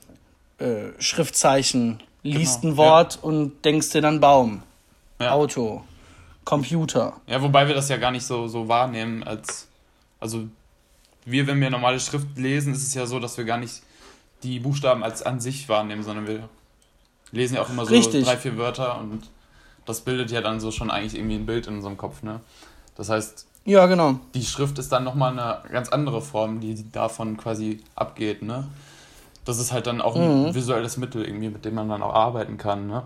äh, 0.59 0.89
Schriftzeichen. 0.99 2.03
Liest 2.23 2.63
genau, 2.63 2.75
ein 2.75 2.77
Wort 2.77 3.15
ja. 3.15 3.23
und 3.23 3.65
denkst 3.65 3.91
dir 3.91 4.03
dann 4.03 4.21
Baum, 4.21 4.63
ja. 5.21 5.31
Auto, 5.31 5.85
Computer. 6.45 7.15
Ja, 7.27 7.41
wobei 7.41 7.67
wir 7.67 7.75
das 7.75 7.89
ja 7.89 7.97
gar 7.97 8.11
nicht 8.11 8.27
so, 8.27 8.47
so 8.49 8.69
wahrnehmen 8.69 9.23
als. 9.23 9.69
Also, 10.19 10.49
wir, 11.25 11.47
wenn 11.47 11.61
wir 11.61 11.71
normale 11.71 11.99
Schrift 11.99 12.37
lesen, 12.37 12.75
ist 12.75 12.83
es 12.83 12.93
ja 12.93 13.07
so, 13.07 13.21
dass 13.21 13.39
wir 13.39 13.45
gar 13.45 13.57
nicht 13.57 13.83
die 14.43 14.59
Buchstaben 14.59 15.03
als 15.03 15.23
an 15.23 15.41
sich 15.41 15.69
wahrnehmen, 15.69 16.03
sondern 16.03 16.27
wir 16.27 16.49
lesen 17.31 17.55
ja 17.55 17.63
auch 17.63 17.71
immer 17.71 17.87
so 17.87 17.95
Richtig. 17.95 18.25
drei, 18.25 18.37
vier 18.37 18.59
Wörter 18.59 18.99
und 18.99 19.31
das 19.87 20.01
bildet 20.03 20.31
ja 20.31 20.41
dann 20.43 20.61
so 20.61 20.71
schon 20.71 20.91
eigentlich 20.91 21.15
irgendwie 21.15 21.37
ein 21.37 21.47
Bild 21.47 21.69
in 21.69 21.77
unserem 21.77 21.97
Kopf, 21.97 22.23
ne? 22.23 22.41
Das 22.97 23.09
heißt, 23.09 23.47
ja, 23.65 23.87
genau. 23.87 24.21
Die 24.35 24.45
Schrift 24.45 24.79
ist 24.79 24.91
dann 24.93 25.05
nochmal 25.05 25.33
eine 25.33 25.59
ganz 25.71 25.89
andere 25.91 26.23
Form, 26.23 26.61
die 26.61 26.91
davon 26.91 27.37
quasi 27.37 27.83
abgeht, 27.95 28.43
ne? 28.43 28.67
Das 29.45 29.59
ist 29.59 29.73
halt 29.73 29.87
dann 29.87 30.01
auch 30.01 30.17
ein 30.17 30.47
mhm. 30.49 30.55
visuelles 30.55 30.97
Mittel 30.97 31.25
irgendwie, 31.25 31.49
mit 31.49 31.65
dem 31.65 31.75
man 31.75 31.89
dann 31.89 32.03
auch 32.03 32.15
arbeiten 32.15 32.59
kann, 32.59 32.87
ne? 32.87 33.05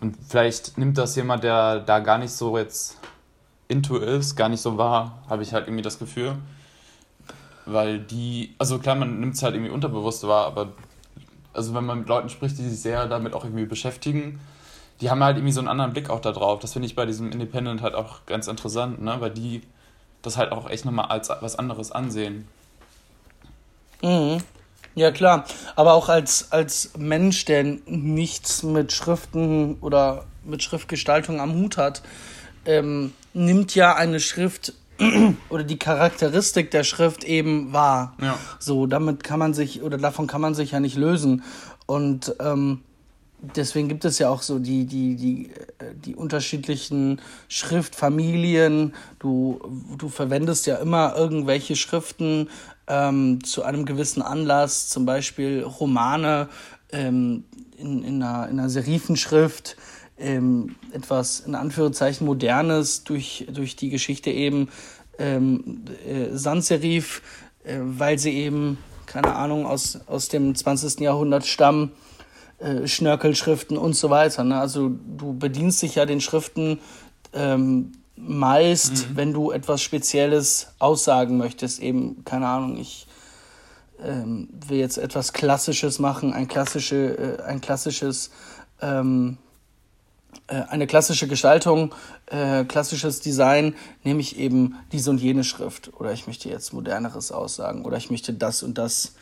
Und 0.00 0.16
vielleicht 0.26 0.78
nimmt 0.78 0.98
das 0.98 1.16
jemand, 1.16 1.44
der 1.44 1.80
da 1.80 1.98
gar 1.98 2.18
nicht 2.18 2.32
so 2.32 2.56
jetzt 2.56 2.98
into 3.68 3.96
ist, 3.96 4.36
gar 4.36 4.48
nicht 4.48 4.60
so 4.60 4.78
wahr, 4.78 5.22
habe 5.28 5.42
ich 5.42 5.52
halt 5.52 5.66
irgendwie 5.66 5.82
das 5.82 5.98
Gefühl. 5.98 6.36
Weil 7.66 8.00
die, 8.00 8.54
also 8.58 8.78
klar, 8.78 8.96
man 8.96 9.20
nimmt 9.20 9.34
es 9.34 9.42
halt 9.42 9.54
irgendwie 9.54 9.70
unterbewusst 9.70 10.26
wahr, 10.26 10.46
aber 10.46 10.72
also 11.52 11.74
wenn 11.74 11.84
man 11.84 12.00
mit 12.00 12.08
Leuten 12.08 12.28
spricht, 12.28 12.58
die 12.58 12.68
sich 12.68 12.80
sehr 12.80 13.06
damit 13.06 13.34
auch 13.34 13.44
irgendwie 13.44 13.66
beschäftigen, 13.66 14.40
die 15.00 15.10
haben 15.10 15.22
halt 15.22 15.36
irgendwie 15.36 15.52
so 15.52 15.60
einen 15.60 15.68
anderen 15.68 15.92
Blick 15.92 16.10
auch 16.10 16.20
da 16.20 16.32
drauf. 16.32 16.60
Das 16.60 16.72
finde 16.72 16.86
ich 16.86 16.94
bei 16.94 17.06
diesem 17.06 17.30
Independent 17.30 17.82
halt 17.82 17.94
auch 17.94 18.24
ganz 18.26 18.46
interessant, 18.46 19.02
ne? 19.02 19.16
Weil 19.20 19.30
die 19.30 19.62
das 20.22 20.36
halt 20.36 20.52
auch 20.52 20.70
echt 20.70 20.84
nochmal 20.84 21.06
als 21.06 21.28
was 21.28 21.56
anderes 21.56 21.92
ansehen. 21.92 22.46
Mhm. 24.02 24.38
Ja, 24.94 25.10
klar. 25.10 25.44
Aber 25.74 25.94
auch 25.94 26.08
als, 26.08 26.52
als 26.52 26.90
Mensch, 26.98 27.44
der 27.44 27.64
nichts 27.86 28.62
mit 28.62 28.92
Schriften 28.92 29.78
oder 29.80 30.24
mit 30.44 30.62
Schriftgestaltung 30.62 31.40
am 31.40 31.54
Hut 31.54 31.76
hat, 31.76 32.02
ähm, 32.66 33.12
nimmt 33.32 33.74
ja 33.74 33.94
eine 33.94 34.20
Schrift 34.20 34.74
oder 35.48 35.64
die 35.64 35.78
Charakteristik 35.78 36.70
der 36.70 36.84
Schrift 36.84 37.24
eben 37.24 37.72
wahr. 37.72 38.14
Ja. 38.20 38.38
So, 38.58 38.86
damit 38.86 39.24
kann 39.24 39.38
man 39.38 39.54
sich 39.54 39.82
oder 39.82 39.96
davon 39.96 40.26
kann 40.26 40.40
man 40.40 40.54
sich 40.54 40.72
ja 40.72 40.80
nicht 40.80 40.96
lösen. 40.96 41.42
Und 41.86 42.34
ähm, 42.40 42.82
deswegen 43.42 43.88
gibt 43.88 44.04
es 44.04 44.18
ja 44.18 44.28
auch 44.30 44.42
so 44.42 44.58
die, 44.58 44.86
die, 44.86 45.16
die, 45.16 45.50
äh, 45.78 45.94
die 45.94 46.14
unterschiedlichen 46.14 47.20
Schriftfamilien. 47.48 48.94
Du, 49.18 49.60
du 49.98 50.08
verwendest 50.08 50.66
ja 50.66 50.76
immer 50.76 51.14
irgendwelche 51.16 51.76
Schriften 51.76 52.48
ähm, 52.86 53.42
zu 53.44 53.64
einem 53.64 53.84
gewissen 53.84 54.22
Anlass, 54.22 54.88
zum 54.88 55.04
Beispiel 55.04 55.62
Romane 55.62 56.48
ähm, 56.90 57.44
in, 57.76 58.02
in, 58.04 58.22
einer, 58.22 58.48
in 58.48 58.58
einer 58.58 58.70
Serifenschrift, 58.70 59.76
ähm, 60.18 60.76
etwas 60.92 61.40
in 61.40 61.54
Anführungszeichen 61.54 62.26
Modernes 62.26 63.02
durch, 63.04 63.46
durch 63.52 63.74
die 63.76 63.90
Geschichte 63.90 64.30
eben 64.30 64.68
ähm, 65.18 65.84
äh, 66.06 66.36
Sans-Serif, 66.36 67.22
äh, 67.64 67.78
weil 67.80 68.18
sie 68.18 68.32
eben, 68.32 68.78
keine 69.06 69.34
Ahnung, 69.34 69.66
aus, 69.66 69.98
aus 70.06 70.28
dem 70.28 70.54
20. 70.54 71.00
Jahrhundert 71.00 71.44
stammen 71.44 71.90
äh, 72.62 72.86
Schnörkelschriften 72.86 73.76
und 73.76 73.94
so 73.94 74.08
weiter. 74.08 74.44
Ne? 74.44 74.58
Also 74.58 74.88
du 74.88 75.36
bedienst 75.36 75.82
dich 75.82 75.96
ja 75.96 76.06
den 76.06 76.20
Schriften 76.20 76.78
ähm, 77.32 77.92
meist, 78.16 79.10
mhm. 79.10 79.16
wenn 79.16 79.32
du 79.32 79.50
etwas 79.50 79.82
Spezielles 79.82 80.68
aussagen 80.78 81.38
möchtest. 81.38 81.80
Eben, 81.80 82.24
keine 82.24 82.46
Ahnung, 82.46 82.76
ich 82.78 83.08
ähm, 84.04 84.48
will 84.68 84.78
jetzt 84.78 84.98
etwas 84.98 85.32
Klassisches 85.32 85.98
machen, 85.98 86.32
ein, 86.32 86.46
klassische, 86.46 87.38
äh, 87.40 87.42
ein 87.42 87.60
klassisches, 87.60 88.30
ähm, 88.80 89.38
äh, 90.46 90.62
eine 90.68 90.86
klassische 90.86 91.26
Gestaltung, 91.26 91.94
äh, 92.26 92.64
klassisches 92.64 93.20
Design, 93.20 93.74
nehme 94.04 94.20
ich 94.20 94.38
eben 94.38 94.76
diese 94.92 95.10
und 95.10 95.20
jene 95.20 95.44
Schrift. 95.44 95.92
Oder 95.98 96.12
ich 96.12 96.26
möchte 96.26 96.48
jetzt 96.48 96.72
moderneres 96.72 97.32
aussagen. 97.32 97.84
Oder 97.84 97.96
ich 97.96 98.10
möchte 98.10 98.32
das 98.32 98.62
und 98.62 98.78
das 98.78 99.14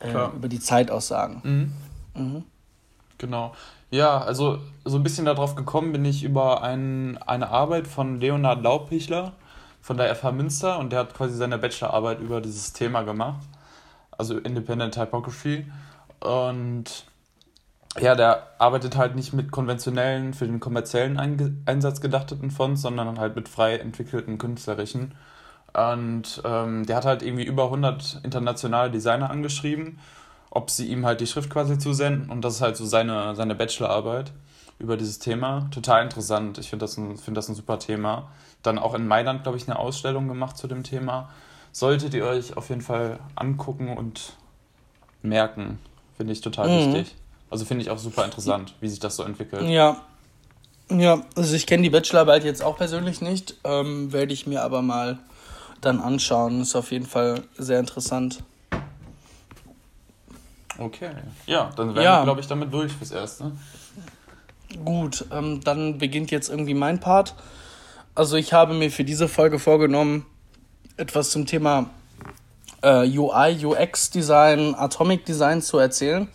äh, 0.00 0.10
über 0.10 0.48
die 0.48 0.60
Zeit 0.60 0.90
aussagen. 0.90 1.72
Mhm. 2.14 2.22
Mhm. 2.22 2.44
Genau. 3.18 3.54
Ja, 3.90 4.18
also 4.18 4.58
so 4.84 4.96
ein 4.96 5.02
bisschen 5.02 5.26
darauf 5.26 5.54
gekommen 5.54 5.92
bin 5.92 6.04
ich 6.04 6.24
über 6.24 6.62
ein, 6.62 7.18
eine 7.18 7.48
Arbeit 7.48 7.86
von 7.86 8.20
Leonhard 8.20 8.62
Laubpichler 8.62 9.32
von 9.80 9.96
der 9.96 10.14
FH 10.14 10.32
Münster 10.32 10.78
und 10.78 10.90
der 10.90 11.00
hat 11.00 11.14
quasi 11.14 11.36
seine 11.36 11.58
Bachelorarbeit 11.58 12.20
über 12.20 12.40
dieses 12.40 12.72
Thema 12.72 13.02
gemacht, 13.02 13.40
also 14.10 14.36
Independent 14.38 14.94
Typography. 14.94 15.66
Und 16.20 17.06
ja, 17.98 18.14
der 18.16 18.48
arbeitet 18.58 18.96
halt 18.96 19.14
nicht 19.14 19.32
mit 19.32 19.52
konventionellen, 19.52 20.34
für 20.34 20.46
den 20.46 20.60
kommerziellen 20.60 21.18
Ein 21.18 21.62
Einsatz 21.66 22.00
gedachten 22.00 22.50
Fonts, 22.50 22.82
sondern 22.82 23.18
halt 23.18 23.36
mit 23.36 23.48
frei 23.48 23.76
entwickelten 23.76 24.38
künstlerischen. 24.38 25.14
Und 25.72 26.42
ähm, 26.44 26.84
der 26.86 26.96
hat 26.96 27.04
halt 27.04 27.22
irgendwie 27.22 27.44
über 27.44 27.64
100 27.64 28.20
internationale 28.24 28.90
Designer 28.90 29.30
angeschrieben 29.30 29.98
ob 30.50 30.70
sie 30.70 30.86
ihm 30.86 31.04
halt 31.04 31.20
die 31.20 31.26
Schrift 31.26 31.50
quasi 31.50 31.78
zusenden. 31.78 32.30
Und 32.30 32.42
das 32.42 32.56
ist 32.56 32.60
halt 32.60 32.76
so 32.76 32.84
seine, 32.84 33.34
seine 33.34 33.54
Bachelorarbeit 33.54 34.32
über 34.78 34.96
dieses 34.96 35.18
Thema. 35.18 35.68
Total 35.70 36.02
interessant. 36.02 36.58
Ich 36.58 36.70
finde 36.70 36.84
das, 36.84 36.96
ein, 36.96 37.16
find 37.16 37.36
das 37.36 37.48
ein 37.48 37.54
super 37.54 37.78
Thema. 37.78 38.28
Dann 38.62 38.78
auch 38.78 38.94
in 38.94 39.06
Mailand, 39.06 39.42
glaube 39.42 39.58
ich, 39.58 39.68
eine 39.68 39.78
Ausstellung 39.78 40.28
gemacht 40.28 40.56
zu 40.56 40.66
dem 40.66 40.82
Thema. 40.82 41.30
Solltet 41.72 42.14
ihr 42.14 42.24
euch 42.24 42.56
auf 42.56 42.68
jeden 42.68 42.80
Fall 42.80 43.18
angucken 43.34 43.96
und 43.96 44.32
merken. 45.22 45.78
Finde 46.16 46.32
ich 46.32 46.40
total 46.40 46.68
mhm. 46.68 46.94
wichtig. 46.94 47.14
Also 47.50 47.64
finde 47.64 47.82
ich 47.82 47.90
auch 47.90 47.98
super 47.98 48.24
interessant, 48.24 48.74
wie 48.80 48.88
sich 48.88 48.98
das 48.98 49.16
so 49.16 49.22
entwickelt. 49.22 49.68
Ja. 49.68 49.96
Ja, 50.88 51.22
also 51.34 51.54
ich 51.56 51.66
kenne 51.66 51.82
die 51.82 51.90
Bachelorarbeit 51.90 52.44
jetzt 52.44 52.62
auch 52.62 52.76
persönlich 52.76 53.20
nicht, 53.20 53.56
ähm, 53.64 54.12
werde 54.12 54.32
ich 54.32 54.46
mir 54.46 54.62
aber 54.62 54.82
mal 54.82 55.18
dann 55.80 56.00
anschauen. 56.00 56.60
Ist 56.60 56.76
auf 56.76 56.92
jeden 56.92 57.06
Fall 57.06 57.42
sehr 57.58 57.80
interessant. 57.80 58.44
Okay. 60.78 61.10
Ja, 61.46 61.70
dann 61.76 61.94
wären 61.94 62.04
ja. 62.04 62.20
wir, 62.20 62.24
glaube 62.24 62.40
ich, 62.40 62.46
damit 62.46 62.72
durch 62.72 62.92
fürs 62.92 63.12
Erste. 63.12 63.52
Gut, 64.84 65.24
ähm, 65.32 65.60
dann 65.62 65.98
beginnt 65.98 66.30
jetzt 66.30 66.48
irgendwie 66.48 66.74
mein 66.74 67.00
Part. 67.00 67.34
Also 68.14 68.36
ich 68.36 68.52
habe 68.52 68.74
mir 68.74 68.90
für 68.90 69.04
diese 69.04 69.28
Folge 69.28 69.58
vorgenommen, 69.58 70.26
etwas 70.96 71.30
zum 71.30 71.46
Thema 71.46 71.90
äh, 72.82 73.06
UI, 73.06 73.64
UX 73.64 74.10
Design, 74.10 74.74
Atomic 74.74 75.24
Design 75.24 75.62
zu 75.62 75.78
erzählen. 75.78 76.28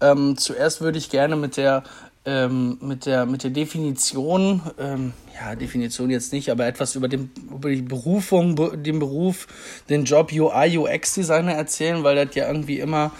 Ähm, 0.00 0.36
zuerst 0.36 0.80
würde 0.80 0.98
ich 0.98 1.10
gerne 1.10 1.36
mit 1.36 1.56
der 1.56 1.82
ähm, 2.26 2.78
mit 2.80 3.06
der 3.06 3.24
mit 3.24 3.44
der 3.44 3.50
Definition, 3.50 4.60
ähm, 4.78 5.12
ja 5.34 5.54
Definition 5.54 6.10
jetzt 6.10 6.32
nicht, 6.32 6.50
aber 6.50 6.66
etwas 6.66 6.96
über 6.96 7.08
den 7.08 7.30
über 7.50 7.70
die 7.70 7.82
Berufung, 7.82 8.56
den 8.82 8.98
Beruf, 8.98 9.46
den 9.88 10.04
Job 10.04 10.32
UI 10.32 10.76
UX 10.76 11.14
Designer 11.14 11.52
erzählen, 11.52 12.02
weil 12.02 12.26
das 12.26 12.34
ja 12.34 12.48
irgendwie 12.48 12.80
immer 12.80 13.12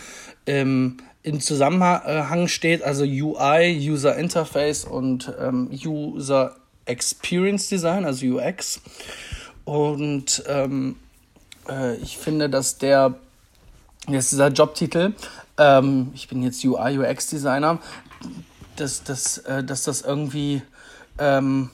ähm, 0.46 0.98
in 1.22 1.40
Zusammenhang 1.40 2.46
steht, 2.46 2.82
also 2.82 3.04
UI, 3.04 3.90
User 3.90 4.16
Interface 4.16 4.84
und 4.84 5.32
ähm, 5.40 5.68
User 5.72 6.54
Experience 6.84 7.68
Design, 7.68 8.04
also 8.04 8.26
UX. 8.26 8.80
Und 9.64 10.44
ähm, 10.46 10.96
äh, 11.68 11.96
ich 11.96 12.16
finde, 12.16 12.48
dass 12.48 12.78
der, 12.78 13.14
jetzt 14.06 14.30
dieser 14.30 14.48
Jobtitel, 14.48 15.14
ähm, 15.58 16.12
ich 16.14 16.28
bin 16.28 16.42
jetzt 16.42 16.64
UI, 16.64 16.98
UX 16.98 17.26
Designer, 17.26 17.80
dass, 18.76 19.02
dass, 19.02 19.38
äh, 19.38 19.64
dass 19.64 19.82
das 19.82 20.02
irgendwie, 20.02 20.62
ähm, 21.18 21.70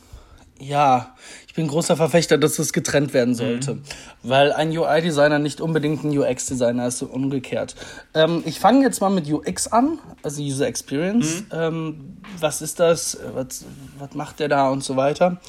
ja, 0.62 1.14
ich 1.46 1.54
bin 1.54 1.68
großer 1.68 1.96
Verfechter, 1.96 2.38
dass 2.38 2.56
das 2.56 2.72
getrennt 2.72 3.12
werden 3.12 3.34
sollte. 3.34 3.74
Mhm. 3.74 3.82
Weil 4.22 4.52
ein 4.52 4.76
UI-Designer 4.76 5.38
nicht 5.38 5.60
unbedingt 5.60 6.04
ein 6.04 6.16
UX-Designer 6.16 6.86
ist, 6.86 6.98
so 6.98 7.06
umgekehrt. 7.06 7.74
Ähm, 8.14 8.42
ich 8.46 8.58
fange 8.58 8.82
jetzt 8.84 9.00
mal 9.00 9.10
mit 9.10 9.30
UX 9.30 9.66
an, 9.66 9.98
also 10.22 10.40
User 10.40 10.66
Experience. 10.66 11.40
Mhm. 11.42 11.46
Ähm, 11.52 12.16
was 12.40 12.62
ist 12.62 12.80
das? 12.80 13.18
Was, 13.34 13.64
was 13.98 14.14
macht 14.14 14.40
der 14.40 14.48
da 14.48 14.70
und 14.70 14.82
so 14.82 14.96
weiter? 14.96 15.40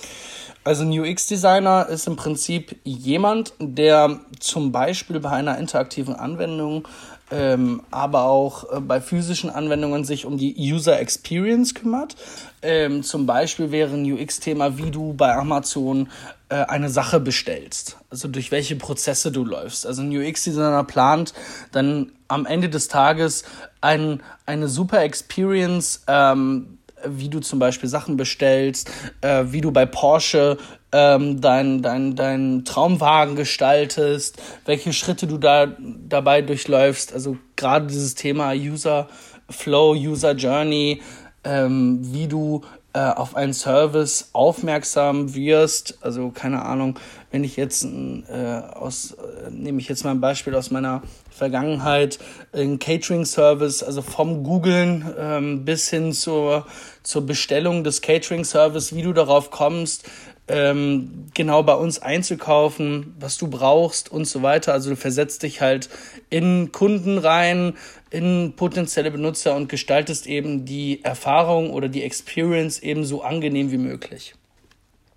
Also 0.65 0.83
ein 0.83 0.97
UX-Designer 0.97 1.87
ist 1.89 2.07
im 2.07 2.15
Prinzip 2.15 2.77
jemand, 2.85 3.53
der 3.59 4.19
zum 4.39 4.71
Beispiel 4.71 5.19
bei 5.19 5.31
einer 5.31 5.57
interaktiven 5.57 6.15
Anwendung 6.15 6.87
ähm, 7.33 7.81
aber 7.89 8.25
auch 8.25 8.71
äh, 8.71 8.79
bei 8.79 9.01
physischen 9.01 9.49
Anwendungen 9.49 10.05
sich 10.05 10.25
um 10.25 10.37
die 10.37 10.55
User 10.55 10.99
Experience 10.99 11.73
kümmert. 11.73 12.15
Ähm, 12.61 13.01
zum 13.01 13.25
Beispiel 13.25 13.71
wäre 13.71 13.95
ein 13.95 14.11
UX-Thema, 14.11 14.77
wie 14.77 14.91
du 14.91 15.13
bei 15.13 15.33
Amazon 15.33 16.09
äh, 16.49 16.55
eine 16.55 16.89
Sache 16.89 17.19
bestellst, 17.19 17.97
also 18.11 18.27
durch 18.27 18.51
welche 18.51 18.75
Prozesse 18.75 19.31
du 19.31 19.43
läufst. 19.43 19.87
Also 19.87 20.03
ein 20.03 20.15
UX-Designer 20.15 20.83
plant 20.83 21.33
dann 21.71 22.11
am 22.27 22.45
Ende 22.45 22.69
des 22.69 22.87
Tages 22.87 23.43
ein, 23.81 24.21
eine 24.45 24.67
super 24.67 25.01
Experience. 25.01 26.03
Ähm, 26.07 26.77
wie 27.07 27.29
du 27.29 27.39
zum 27.39 27.59
Beispiel 27.59 27.89
Sachen 27.89 28.17
bestellst, 28.17 28.89
äh, 29.21 29.45
wie 29.47 29.61
du 29.61 29.71
bei 29.71 29.85
Porsche 29.85 30.57
ähm, 30.91 31.41
deinen 31.41 31.81
dein, 31.81 32.15
dein 32.15 32.65
Traumwagen 32.65 33.35
gestaltest, 33.35 34.41
welche 34.65 34.93
Schritte 34.93 35.27
du 35.27 35.37
da 35.37 35.67
dabei 36.07 36.41
durchläufst. 36.41 37.13
Also 37.13 37.37
gerade 37.55 37.87
dieses 37.87 38.15
Thema 38.15 38.53
User 38.53 39.07
Flow, 39.49 39.93
User 39.93 40.33
Journey, 40.33 41.01
ähm, 41.43 41.99
wie 42.01 42.27
du 42.27 42.61
äh, 42.93 42.99
auf 42.99 43.35
einen 43.35 43.53
Service 43.53 44.29
aufmerksam 44.33 45.33
wirst. 45.33 45.97
Also 46.01 46.29
keine 46.29 46.63
Ahnung, 46.63 46.99
wenn 47.31 47.43
ich 47.43 47.55
jetzt 47.55 47.85
äh, 47.85 48.61
aus, 48.73 49.13
äh, 49.13 49.49
nehme 49.49 49.79
ich 49.79 49.89
jetzt 49.89 50.03
mal 50.03 50.11
ein 50.11 50.21
Beispiel 50.21 50.53
aus 50.53 50.69
meiner 50.69 51.01
Vergangenheit, 51.31 52.19
ein 52.53 52.77
Catering-Service, 52.77 53.81
also 53.81 54.03
vom 54.03 54.43
Googlen 54.43 55.11
ähm, 55.17 55.65
bis 55.65 55.89
hin 55.89 56.13
zur, 56.13 56.67
zur 57.03 57.25
Bestellung 57.25 57.83
des 57.83 58.01
Catering-Service, 58.01 58.95
wie 58.95 59.03
du 59.03 59.13
darauf 59.13 59.51
kommst, 59.51 60.09
ähm, 60.47 61.27
genau 61.33 61.63
bei 61.63 61.73
uns 61.73 61.99
einzukaufen, 61.99 63.15
was 63.19 63.37
du 63.37 63.47
brauchst 63.47 64.11
und 64.11 64.25
so 64.25 64.41
weiter. 64.41 64.73
Also 64.73 64.89
du 64.89 64.95
versetzt 64.95 65.43
dich 65.43 65.61
halt 65.61 65.89
in 66.29 66.71
Kunden 66.71 67.17
rein, 67.17 67.77
in 68.09 68.53
potenzielle 68.55 69.11
Benutzer 69.11 69.55
und 69.55 69.69
gestaltest 69.69 70.27
eben 70.27 70.65
die 70.65 71.03
Erfahrung 71.03 71.71
oder 71.71 71.87
die 71.87 72.03
Experience 72.03 72.79
eben 72.79 73.05
so 73.05 73.23
angenehm 73.23 73.71
wie 73.71 73.77
möglich. 73.77 74.35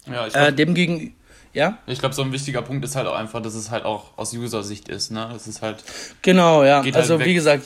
Ja, 0.06 0.26
ich 0.26 0.32
glaub, 0.32 0.48
äh, 0.48 0.52
demgegen, 0.52 1.14
ja? 1.52 1.78
Ich 1.86 1.98
glaube, 1.98 2.14
so 2.14 2.22
ein 2.22 2.32
wichtiger 2.32 2.62
Punkt 2.62 2.84
ist 2.84 2.94
halt 2.94 3.08
auch 3.08 3.16
einfach, 3.16 3.42
dass 3.42 3.54
es 3.54 3.70
halt 3.70 3.84
auch 3.84 4.16
aus 4.16 4.32
User-Sicht 4.32 4.88
ist, 4.88 5.10
ne? 5.10 5.28
Das 5.32 5.48
ist 5.48 5.62
halt. 5.62 5.82
Genau, 6.22 6.62
ja. 6.62 6.84
Halt 6.84 6.96
also 6.96 7.18
wie 7.18 7.34
gesagt, 7.34 7.64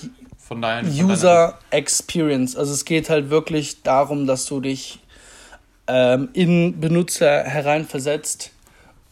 von 0.50 0.60
deinen, 0.60 0.92
von 0.92 1.10
User 1.10 1.56
Experience. 1.70 2.56
Also 2.56 2.72
es 2.72 2.84
geht 2.84 3.08
halt 3.08 3.30
wirklich 3.30 3.84
darum, 3.84 4.26
dass 4.26 4.46
du 4.46 4.60
dich 4.60 4.98
ähm, 5.86 6.28
in 6.32 6.80
Benutzer 6.80 7.44
hereinversetzt, 7.44 8.50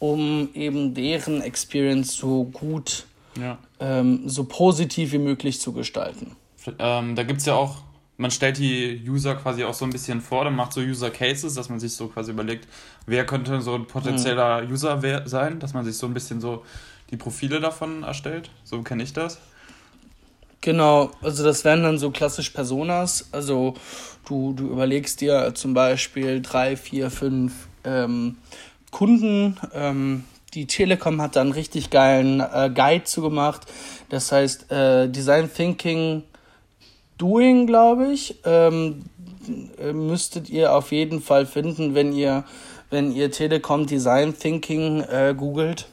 um 0.01 0.48
eben 0.55 0.94
deren 0.94 1.40
Experience 1.40 2.16
so 2.16 2.42
gut 2.42 3.07
ja. 3.40 3.57
ähm, 3.79 4.29
so 4.29 4.44
positiv 4.44 5.12
wie 5.12 5.18
möglich 5.18 5.61
zu 5.61 5.72
gestalten. 5.72 6.35
Ähm, 6.81 7.14
da 7.14 7.22
gibt 7.22 7.38
es 7.38 7.46
ja 7.46 7.55
auch, 7.55 7.85
man 8.16 8.33
stellt 8.33 8.59
die 8.59 9.01
User 9.09 9.37
quasi 9.37 9.62
auch 9.62 9.74
so 9.74 9.85
ein 9.85 9.92
bisschen 9.92 10.20
vor, 10.20 10.42
dann 10.42 10.57
macht 10.57 10.72
so 10.72 10.81
User 10.81 11.11
Cases, 11.11 11.55
dass 11.55 11.68
man 11.68 11.79
sich 11.79 11.94
so 11.94 12.09
quasi 12.09 12.33
überlegt, 12.33 12.66
wer 13.07 13.24
könnte 13.24 13.61
so 13.61 13.77
ein 13.77 13.87
potenzieller 13.87 14.64
mhm. 14.64 14.72
User 14.72 15.22
sein, 15.27 15.61
dass 15.61 15.72
man 15.72 15.85
sich 15.85 15.96
so 15.96 16.07
ein 16.07 16.14
bisschen 16.14 16.40
so 16.40 16.64
die 17.11 17.16
Profile 17.16 17.61
davon 17.61 18.03
erstellt. 18.03 18.51
So 18.64 18.83
kenne 18.83 19.05
ich 19.05 19.12
das. 19.12 19.38
Genau, 20.60 21.10
also 21.22 21.44
das 21.44 21.64
wären 21.64 21.84
dann 21.84 21.98
so 21.98 22.10
klassisch 22.10 22.50
Personas. 22.50 23.28
Also 23.30 23.74
du, 24.26 24.52
du 24.54 24.68
überlegst 24.68 25.20
dir 25.20 25.54
zum 25.54 25.72
Beispiel 25.72 26.42
drei, 26.42 26.76
vier, 26.76 27.10
fünf 27.10 27.68
ähm, 27.84 28.36
Kunden. 28.90 29.56
Ähm, 29.72 30.24
die 30.54 30.66
Telekom 30.66 31.22
hat 31.22 31.36
da 31.36 31.42
einen 31.42 31.52
richtig 31.52 31.90
geilen 31.90 32.40
äh, 32.40 32.70
Guide 32.74 33.04
zugemacht. 33.04 33.66
Das 34.08 34.32
heißt 34.32 34.72
äh, 34.72 35.08
Design 35.08 35.52
Thinking 35.52 36.24
Doing, 37.18 37.66
glaube 37.66 38.12
ich. 38.12 38.36
Ähm, 38.44 39.04
äh, 39.78 39.92
müsstet 39.92 40.50
ihr 40.50 40.74
auf 40.74 40.90
jeden 40.90 41.20
Fall 41.22 41.46
finden, 41.46 41.94
wenn 41.94 42.12
ihr, 42.12 42.44
wenn 42.90 43.12
ihr 43.12 43.30
Telekom 43.30 43.86
Design 43.86 44.36
Thinking 44.36 45.02
äh, 45.02 45.34
googelt 45.36 45.88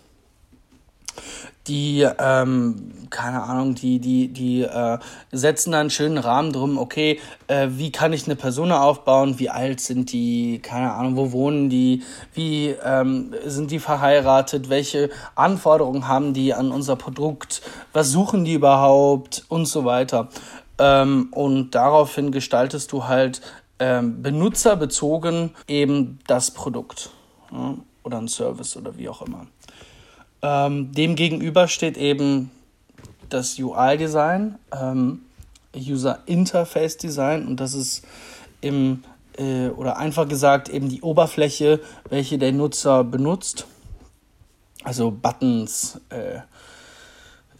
die, 1.67 2.07
ähm, 2.19 3.07
keine 3.09 3.43
Ahnung, 3.43 3.75
die, 3.75 3.99
die, 3.99 4.27
die 4.27 4.61
äh, 4.61 4.99
setzen 5.31 5.71
da 5.71 5.79
einen 5.79 5.89
schönen 5.89 6.17
Rahmen 6.17 6.51
drum, 6.51 6.77
okay, 6.77 7.19
äh, 7.47 7.67
wie 7.71 7.91
kann 7.91 8.13
ich 8.13 8.25
eine 8.25 8.35
Person 8.35 8.71
aufbauen, 8.71 9.39
wie 9.39 9.49
alt 9.49 9.79
sind 9.79 10.11
die, 10.11 10.59
keine 10.59 10.93
Ahnung, 10.93 11.15
wo 11.15 11.31
wohnen 11.31 11.69
die, 11.69 12.03
wie 12.33 12.75
ähm, 12.83 13.33
sind 13.45 13.71
die 13.71 13.79
verheiratet, 13.79 14.69
welche 14.69 15.09
Anforderungen 15.35 16.07
haben 16.07 16.33
die 16.33 16.53
an 16.53 16.71
unser 16.71 16.95
Produkt, 16.95 17.61
was 17.93 18.11
suchen 18.11 18.45
die 18.45 18.53
überhaupt? 18.53 19.45
Und 19.47 19.65
so 19.65 19.85
weiter. 19.85 20.29
Ähm, 20.77 21.29
und 21.31 21.71
daraufhin 21.71 22.31
gestaltest 22.31 22.91
du 22.91 23.05
halt 23.05 23.41
ähm, 23.79 24.21
benutzerbezogen 24.21 25.51
eben 25.67 26.19
das 26.27 26.51
Produkt 26.51 27.11
ja, 27.51 27.75
oder 28.03 28.17
ein 28.17 28.27
Service 28.27 28.77
oder 28.77 28.97
wie 28.97 29.09
auch 29.09 29.21
immer. 29.21 29.47
Ähm, 30.41 30.91
dem 30.91 31.15
gegenüber 31.15 31.67
steht 31.67 31.97
eben 31.97 32.51
das 33.29 33.59
UI-Design, 33.59 34.55
ähm, 34.71 35.21
User 35.75 36.19
Interface 36.25 36.97
Design 36.97 37.47
und 37.47 37.59
das 37.59 37.73
ist 37.73 38.05
im 38.61 39.03
äh, 39.37 39.67
oder 39.69 39.97
einfach 39.97 40.27
gesagt 40.27 40.69
eben 40.69 40.89
die 40.89 41.01
Oberfläche, 41.01 41.81
welche 42.09 42.37
der 42.37 42.53
Nutzer 42.53 43.03
benutzt. 43.03 43.65
Also 44.83 45.11
Buttons, 45.11 45.99
äh, 46.09 46.35
äh, 46.35 46.39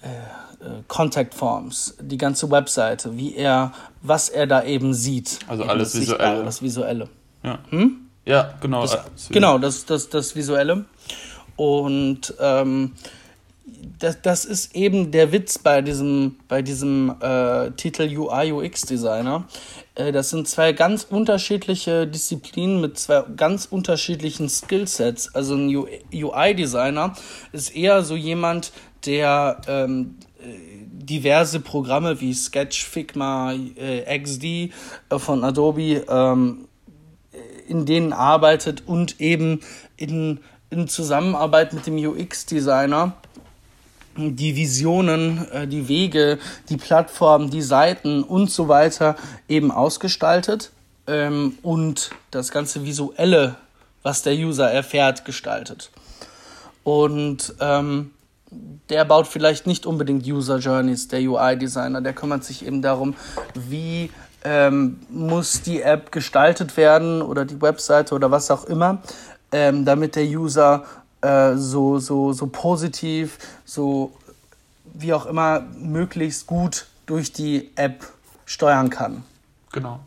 äh 0.04 0.82
Contact 0.88 1.34
Forms, 1.34 1.96
die 2.00 2.18
ganze 2.18 2.50
Webseite, 2.52 3.18
wie 3.18 3.36
er, 3.36 3.74
was 4.02 4.30
er 4.30 4.48
da 4.48 4.64
eben 4.64 4.94
sieht. 4.94 5.40
Also 5.48 5.64
alles 5.64 5.94
das 5.94 6.02
Visuelle. 6.02 6.44
Das 6.44 6.62
Visuelle. 6.62 7.10
Ja. 7.44 7.60
Hm? 7.70 7.98
Ja, 8.26 8.54
genau. 8.62 8.82
Das, 8.82 9.30
genau, 9.30 9.58
das, 9.58 9.86
das, 9.86 10.10
das 10.10 10.36
Visuelle. 10.36 10.86
Und 11.56 12.34
ähm, 12.40 12.94
das, 14.00 14.22
das 14.22 14.46
ist 14.46 14.76
eben 14.76 15.12
der 15.12 15.32
Witz 15.32 15.58
bei 15.58 15.82
diesem, 15.82 16.38
bei 16.48 16.62
diesem 16.62 17.16
äh, 17.22 17.72
Titel 17.72 18.04
UI 18.16 18.52
UX 18.52 18.82
Designer. 18.82 19.48
Äh, 19.96 20.12
das 20.12 20.30
sind 20.30 20.48
zwei 20.48 20.74
ganz 20.74 21.04
unterschiedliche 21.04 22.08
Disziplinen 22.08 22.82
mit 22.82 23.00
zwei 23.00 23.24
ganz 23.36 23.66
unterschiedlichen 23.66 24.50
Skillsets. 24.50 25.34
Also 25.34 25.56
ein 25.56 25.74
UI-Designer 26.14 27.14
ist 27.52 27.76
eher 27.76 28.04
so 28.04 28.16
jemand, 28.16 28.72
der 29.06 29.62
ähm, 29.68 30.16
diverse 31.06 31.60
Programme 31.60 32.20
wie 32.22 32.34
Sketch, 32.34 32.84
Figma, 32.84 33.54
äh, 33.54 34.20
XD 34.20 34.44
äh, 34.44 34.70
von 35.18 35.44
Adobe 35.44 36.04
ähm, 36.10 36.68
in 37.68 37.86
denen 37.86 38.14
arbeitet 38.14 38.84
und 38.86 39.20
eben 39.20 39.62
in 39.98 40.40
in 40.70 40.88
Zusammenarbeit 40.88 41.74
mit 41.74 41.86
dem 41.86 41.98
UX-Designer 41.98 43.14
die 44.18 44.56
Visionen, 44.56 45.50
äh, 45.52 45.68
die 45.68 45.88
Wege, 45.88 46.40
die 46.70 46.78
Plattformen, 46.78 47.50
die 47.50 47.62
Seiten 47.62 48.24
und 48.24 48.50
so 48.50 48.68
weiter 48.68 49.16
eben 49.48 49.72
ausgestaltet 49.72 50.72
ähm, 51.08 51.58
und 51.62 52.12
das 52.32 52.52
ganze 52.52 52.86
Visuelle, 52.86 53.56
was 54.04 54.22
der 54.22 54.34
User 54.34 54.72
erfährt, 54.72 55.26
gestaltet. 55.26 55.92
Und 56.84 57.56
ähm, 57.60 58.12
der 58.90 59.06
baut 59.06 59.28
vielleicht 59.28 59.68
nicht 59.68 59.86
unbedingt 59.86 60.26
User 60.26 60.60
Journeys, 60.60 61.08
der 61.08 61.20
UI-Designer, 61.20 62.02
der 62.02 62.14
kümmert 62.14 62.44
sich 62.44 62.66
eben 62.66 62.82
darum, 62.82 63.16
wie 63.54 64.12
ähm, 64.44 65.00
muss 65.10 65.64
die 65.64 65.82
App 65.82 66.12
gestaltet 66.12 66.78
werden 66.78 67.22
oder 67.24 67.46
die 67.46 67.62
Webseite 67.62 68.14
oder 68.14 68.30
was 68.30 68.52
auch 68.52 68.66
immer, 68.66 69.02
ähm, 69.56 69.86
damit 69.86 70.18
der 70.18 70.26
User 70.26 70.84
äh, 71.22 71.56
so, 71.56 71.98
so, 71.98 72.34
so 72.34 72.48
positiv, 72.48 73.38
so 73.64 74.12
wie 74.94 75.14
auch 75.14 75.26
immer 75.26 75.62
möglichst 75.78 76.46
gut 76.46 76.88
durch 77.06 77.32
die 77.32 77.72
App 77.78 78.06
steuern 78.46 78.90
kann. 78.90 79.24
Genau. 79.72 80.00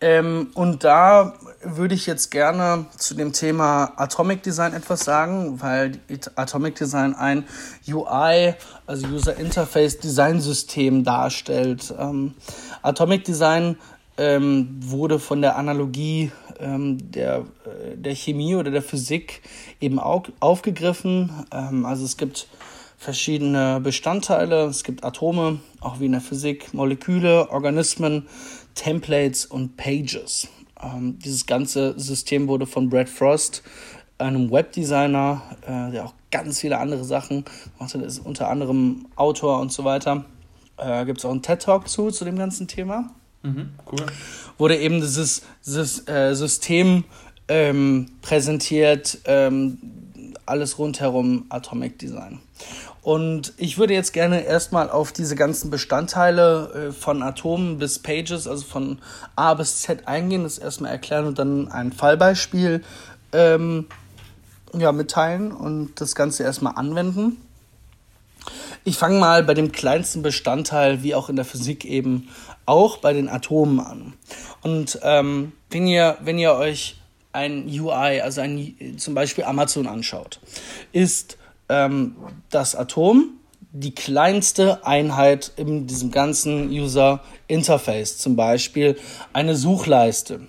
Ähm, 0.00 0.50
und 0.54 0.84
da 0.84 1.34
würde 1.64 1.96
ich 1.96 2.06
jetzt 2.06 2.30
gerne 2.30 2.86
zu 2.96 3.14
dem 3.14 3.32
Thema 3.32 3.92
Atomic 3.96 4.44
Design 4.44 4.72
etwas 4.72 5.00
sagen, 5.00 5.60
weil 5.60 5.98
Atomic 6.36 6.76
Design 6.76 7.16
ein 7.16 7.44
UI, 7.88 8.54
also 8.86 9.08
User 9.08 9.36
Interface 9.36 9.98
Design 9.98 10.40
System 10.40 11.02
darstellt. 11.02 11.92
Ähm, 11.98 12.34
Atomic 12.82 13.24
Design 13.24 13.76
ähm, 14.16 14.68
wurde 14.80 15.18
von 15.18 15.40
der 15.42 15.56
Analogie 15.56 16.30
ähm, 16.62 17.10
der, 17.10 17.44
äh, 17.64 17.96
der 17.96 18.14
Chemie 18.14 18.54
oder 18.54 18.70
der 18.70 18.82
Physik 18.82 19.42
eben 19.80 19.98
auch 19.98 20.24
aufgegriffen. 20.40 21.30
Ähm, 21.52 21.84
also 21.84 22.04
es 22.04 22.16
gibt 22.16 22.48
verschiedene 22.96 23.80
Bestandteile, 23.80 24.66
es 24.66 24.84
gibt 24.84 25.04
Atome, 25.04 25.60
auch 25.80 26.00
wie 26.00 26.06
in 26.06 26.12
der 26.12 26.20
Physik, 26.20 26.72
Moleküle, 26.72 27.50
Organismen, 27.50 28.28
Templates 28.74 29.44
und 29.44 29.76
Pages. 29.76 30.48
Ähm, 30.80 31.18
dieses 31.18 31.46
ganze 31.46 31.98
System 31.98 32.48
wurde 32.48 32.66
von 32.66 32.88
Brad 32.88 33.08
Frost, 33.08 33.62
einem 34.18 34.50
Webdesigner, 34.50 35.42
äh, 35.62 35.90
der 35.90 36.06
auch 36.06 36.14
ganz 36.30 36.60
viele 36.60 36.78
andere 36.78 37.04
Sachen 37.04 37.44
macht, 37.78 37.94
ist 37.94 38.20
unter 38.20 38.48
anderem 38.48 39.06
Autor 39.16 39.60
und 39.60 39.72
so 39.72 39.84
weiter. 39.84 40.24
Äh, 40.76 41.04
Gibt 41.04 41.18
es 41.18 41.24
auch 41.24 41.30
einen 41.30 41.42
TED-Talk 41.42 41.88
zu, 41.88 42.10
zu 42.10 42.24
dem 42.24 42.38
ganzen 42.38 42.68
Thema. 42.68 43.10
Cool. 43.42 44.06
Wurde 44.58 44.76
eben 44.76 45.00
dieses, 45.00 45.42
dieses 45.66 46.06
äh, 46.08 46.34
System 46.34 47.04
ähm, 47.48 48.06
präsentiert, 48.22 49.18
ähm, 49.24 49.78
alles 50.46 50.78
rundherum 50.78 51.46
Atomic 51.48 51.98
Design. 51.98 52.40
Und 53.02 53.52
ich 53.56 53.78
würde 53.78 53.94
jetzt 53.94 54.12
gerne 54.12 54.44
erstmal 54.44 54.88
auf 54.88 55.10
diese 55.10 55.34
ganzen 55.34 55.70
Bestandteile 55.70 56.88
äh, 56.88 56.92
von 56.92 57.22
Atomen 57.22 57.78
bis 57.78 57.98
Pages, 57.98 58.46
also 58.46 58.64
von 58.64 58.98
A 59.34 59.54
bis 59.54 59.80
Z 59.80 60.06
eingehen, 60.06 60.44
das 60.44 60.58
erstmal 60.58 60.92
erklären 60.92 61.26
und 61.26 61.38
dann 61.38 61.68
ein 61.68 61.90
Fallbeispiel 61.92 62.84
ähm, 63.32 63.86
ja, 64.72 64.92
mitteilen 64.92 65.50
und 65.50 66.00
das 66.00 66.14
Ganze 66.14 66.44
erstmal 66.44 66.76
anwenden. 66.76 67.38
Ich 68.84 68.96
fange 68.96 69.18
mal 69.18 69.42
bei 69.42 69.54
dem 69.54 69.72
kleinsten 69.72 70.22
Bestandteil, 70.22 71.02
wie 71.02 71.14
auch 71.14 71.28
in 71.28 71.36
der 71.36 71.44
Physik 71.44 71.84
eben, 71.84 72.28
auch 72.66 72.98
bei 72.98 73.12
den 73.12 73.28
Atomen 73.28 73.80
an. 73.80 74.14
Und 74.62 74.98
ähm, 75.02 75.52
wenn, 75.70 75.86
ihr, 75.86 76.16
wenn 76.22 76.38
ihr 76.38 76.54
euch 76.54 76.96
ein 77.32 77.66
UI, 77.66 78.20
also 78.20 78.40
ein, 78.40 78.96
zum 78.98 79.14
Beispiel 79.14 79.44
Amazon 79.44 79.86
anschaut, 79.86 80.40
ist 80.92 81.38
ähm, 81.68 82.16
das 82.50 82.74
Atom 82.74 83.38
die 83.72 83.94
kleinste 83.94 84.86
Einheit 84.86 85.52
in 85.56 85.86
diesem 85.86 86.10
ganzen 86.10 86.68
User 86.68 87.20
Interface, 87.48 88.18
zum 88.18 88.36
Beispiel 88.36 88.98
eine 89.32 89.56
Suchleiste 89.56 90.40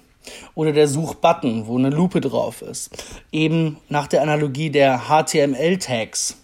oder 0.56 0.74
der 0.74 0.88
Suchbutton, 0.88 1.68
wo 1.68 1.78
eine 1.78 1.90
Lupe 1.90 2.20
drauf 2.20 2.62
ist, 2.62 2.92
eben 3.32 3.78
nach 3.88 4.08
der 4.08 4.22
Analogie 4.22 4.70
der 4.70 5.04
HTML-Tags. 5.08 6.38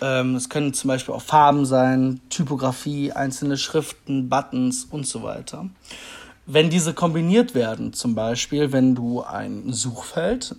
Ähm, 0.00 0.34
es 0.36 0.48
können 0.48 0.72
zum 0.74 0.88
Beispiel 0.88 1.14
auch 1.14 1.22
Farben 1.22 1.64
sein, 1.66 2.20
Typografie, 2.30 3.12
einzelne 3.12 3.56
Schriften, 3.56 4.28
Buttons 4.28 4.84
und 4.84 5.06
so 5.06 5.22
weiter. 5.22 5.68
Wenn 6.46 6.70
diese 6.70 6.94
kombiniert 6.94 7.54
werden, 7.54 7.92
zum 7.92 8.14
Beispiel, 8.14 8.72
wenn 8.72 8.94
du 8.94 9.22
ein 9.22 9.72
Suchfeld 9.72 10.56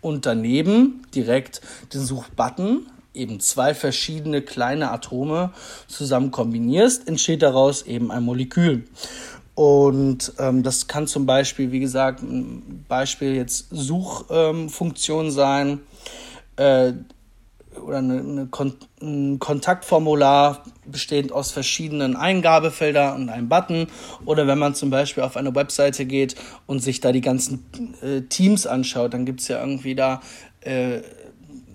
und 0.00 0.26
daneben 0.26 1.04
direkt 1.14 1.60
den 1.92 2.00
Suchbutton, 2.00 2.86
eben 3.14 3.40
zwei 3.40 3.74
verschiedene 3.74 4.42
kleine 4.42 4.90
Atome 4.90 5.50
zusammen 5.86 6.30
kombinierst, 6.30 7.06
entsteht 7.06 7.42
daraus 7.42 7.82
eben 7.82 8.10
ein 8.10 8.24
Molekül. 8.24 8.84
Und 9.54 10.32
ähm, 10.38 10.64
das 10.64 10.88
kann 10.88 11.06
zum 11.06 11.26
Beispiel, 11.26 11.70
wie 11.70 11.80
gesagt, 11.80 12.22
ein 12.22 12.84
Beispiel 12.88 13.34
jetzt 13.36 13.66
Suchfunktion 13.70 15.26
ähm, 15.26 15.30
sein. 15.30 15.80
Äh, 16.56 16.94
oder 17.78 17.98
eine, 17.98 18.18
eine 18.20 18.46
Kon 18.46 18.74
ein 19.00 19.38
Kontaktformular 19.38 20.64
bestehend 20.86 21.32
aus 21.32 21.50
verschiedenen 21.50 22.16
Eingabefeldern 22.16 23.14
und 23.16 23.28
einem 23.28 23.48
Button. 23.48 23.86
Oder 24.24 24.46
wenn 24.46 24.58
man 24.58 24.74
zum 24.74 24.90
Beispiel 24.90 25.22
auf 25.22 25.36
eine 25.36 25.54
Webseite 25.54 26.06
geht 26.06 26.36
und 26.66 26.80
sich 26.80 27.00
da 27.00 27.12
die 27.12 27.20
ganzen 27.20 27.66
äh, 28.02 28.22
Teams 28.22 28.66
anschaut, 28.66 29.12
dann 29.12 29.26
gibt 29.26 29.40
es 29.40 29.48
ja 29.48 29.60
irgendwie 29.60 29.94
da 29.94 30.20
äh, 30.60 31.00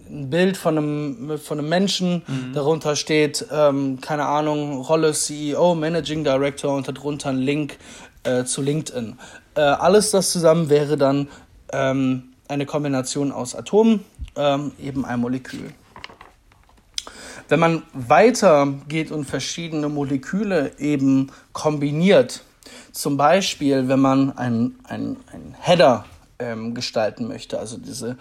ein 0.10 0.30
Bild 0.30 0.58
von 0.58 0.78
einem, 0.78 1.38
von 1.38 1.60
einem 1.60 1.70
Menschen, 1.70 2.24
mhm. 2.28 2.54
darunter 2.54 2.96
steht, 2.96 3.46
ähm, 3.52 4.02
keine 4.02 4.26
Ahnung, 4.26 4.82
Rolle 4.82 5.14
CEO, 5.14 5.76
Managing 5.76 6.24
Director 6.24 6.76
und 6.76 6.88
darunter 6.88 7.30
ein 7.30 7.38
Link 7.38 7.78
äh, 8.24 8.44
zu 8.44 8.62
LinkedIn. 8.62 9.18
Äh, 9.56 9.62
alles 9.62 10.12
das 10.12 10.32
zusammen 10.32 10.70
wäre 10.70 10.98
dann 10.98 11.28
ähm, 11.72 12.24
eine 12.48 12.66
Kombination 12.66 13.32
aus 13.32 13.56
Atomen, 13.56 14.04
ähm, 14.36 14.72
eben 14.84 15.06
ein 15.06 15.20
Molekül. 15.20 15.74
Wenn 17.50 17.60
man 17.60 17.84
weiter 17.94 18.74
geht 18.88 19.12
und 19.12 19.26
verschiedene 19.26 19.90
Moleküle 19.90 20.72
eben 20.78 21.32
kombiniert, 21.52 22.44
zum 22.92 23.18
Beispiel 23.18 23.88
wenn 23.88 24.00
man 24.00 24.38
einen 24.38 24.80
ein 24.84 25.18
Header 25.60 26.06
ähm, 26.40 26.74
gestalten 26.74 27.28
möchte, 27.28 27.60
also 27.60 27.78
diese, 27.78 28.18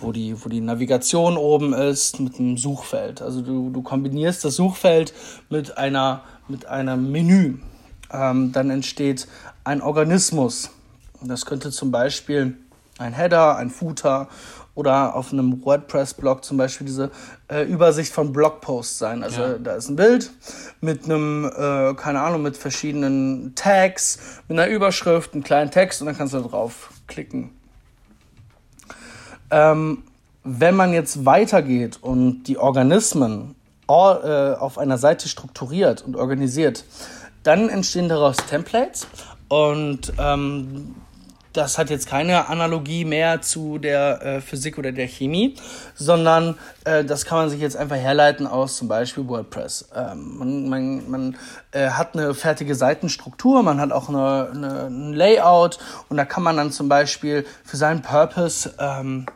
wo 0.00 0.12
die, 0.12 0.34
wo 0.44 0.48
die 0.48 0.60
Navigation 0.60 1.36
oben 1.36 1.72
ist 1.72 2.20
mit 2.20 2.38
einem 2.38 2.58
Suchfeld. 2.58 3.22
Also 3.22 3.40
du, 3.40 3.70
du 3.70 3.82
kombinierst 3.82 4.44
das 4.44 4.56
Suchfeld 4.56 5.14
mit 5.48 5.78
einer 5.78 6.22
mit 6.48 6.66
einem 6.66 7.10
Menü. 7.10 7.58
Ähm, 8.12 8.52
dann 8.52 8.70
entsteht 8.70 9.26
ein 9.64 9.80
Organismus. 9.80 10.70
Das 11.22 11.46
könnte 11.46 11.70
zum 11.70 11.90
Beispiel 11.90 12.56
ein 12.98 13.12
Header, 13.12 13.56
ein 13.56 13.70
Footer 13.70 14.28
oder 14.74 15.14
auf 15.14 15.32
einem 15.32 15.64
WordPress-Blog 15.64 16.44
zum 16.44 16.56
Beispiel 16.56 16.86
diese 16.86 17.10
äh, 17.48 17.62
Übersicht 17.62 18.12
von 18.12 18.32
Blogposts 18.32 18.98
sein. 18.98 19.22
Also 19.22 19.42
ja. 19.42 19.58
da 19.58 19.74
ist 19.74 19.88
ein 19.88 19.96
Bild 19.96 20.30
mit 20.80 21.04
einem, 21.04 21.44
äh, 21.44 21.94
keine 21.94 22.20
Ahnung, 22.20 22.42
mit 22.42 22.56
verschiedenen 22.56 23.54
Tags, 23.54 24.18
mit 24.48 24.58
einer 24.58 24.68
Überschrift, 24.68 25.34
einem 25.34 25.44
kleinen 25.44 25.70
Text 25.70 26.00
und 26.00 26.06
dann 26.06 26.16
kannst 26.16 26.32
du 26.34 26.38
da 26.38 26.48
drauf 26.48 26.90
klicken. 27.06 27.50
Ähm, 29.50 30.04
wenn 30.44 30.74
man 30.74 30.92
jetzt 30.92 31.24
weitergeht 31.24 31.98
und 32.00 32.44
die 32.44 32.58
Organismen 32.58 33.54
all, 33.86 34.54
äh, 34.56 34.58
auf 34.58 34.78
einer 34.78 34.98
Seite 34.98 35.28
strukturiert 35.28 36.02
und 36.02 36.16
organisiert, 36.16 36.84
dann 37.42 37.68
entstehen 37.68 38.08
daraus 38.08 38.36
Templates 38.36 39.06
und 39.48 40.12
ähm, 40.18 40.94
das 41.52 41.78
hat 41.78 41.90
jetzt 41.90 42.06
keine 42.06 42.48
Analogie 42.48 43.04
mehr 43.04 43.42
zu 43.42 43.78
der 43.78 44.22
äh, 44.22 44.40
Physik 44.40 44.78
oder 44.78 44.92
der 44.92 45.06
Chemie, 45.06 45.56
sondern 45.94 46.58
äh, 46.84 47.04
das 47.04 47.24
kann 47.24 47.38
man 47.38 47.50
sich 47.50 47.60
jetzt 47.60 47.76
einfach 47.76 47.96
herleiten 47.96 48.46
aus 48.46 48.76
zum 48.76 48.88
Beispiel 48.88 49.26
WordPress. 49.26 49.88
Ähm, 49.94 50.38
man 50.38 50.68
man, 50.68 51.10
man 51.10 51.36
äh, 51.72 51.90
hat 51.90 52.16
eine 52.16 52.34
fertige 52.34 52.74
Seitenstruktur, 52.74 53.62
man 53.62 53.80
hat 53.80 53.92
auch 53.92 54.08
eine, 54.08 54.50
eine, 54.54 54.86
ein 54.86 55.12
Layout 55.12 55.78
und 56.08 56.16
da 56.16 56.24
kann 56.24 56.42
man 56.42 56.56
dann 56.56 56.72
zum 56.72 56.88
Beispiel 56.88 57.44
für 57.64 57.76
seinen 57.76 58.02
Purpose 58.02 58.74
ähm, 58.78 59.26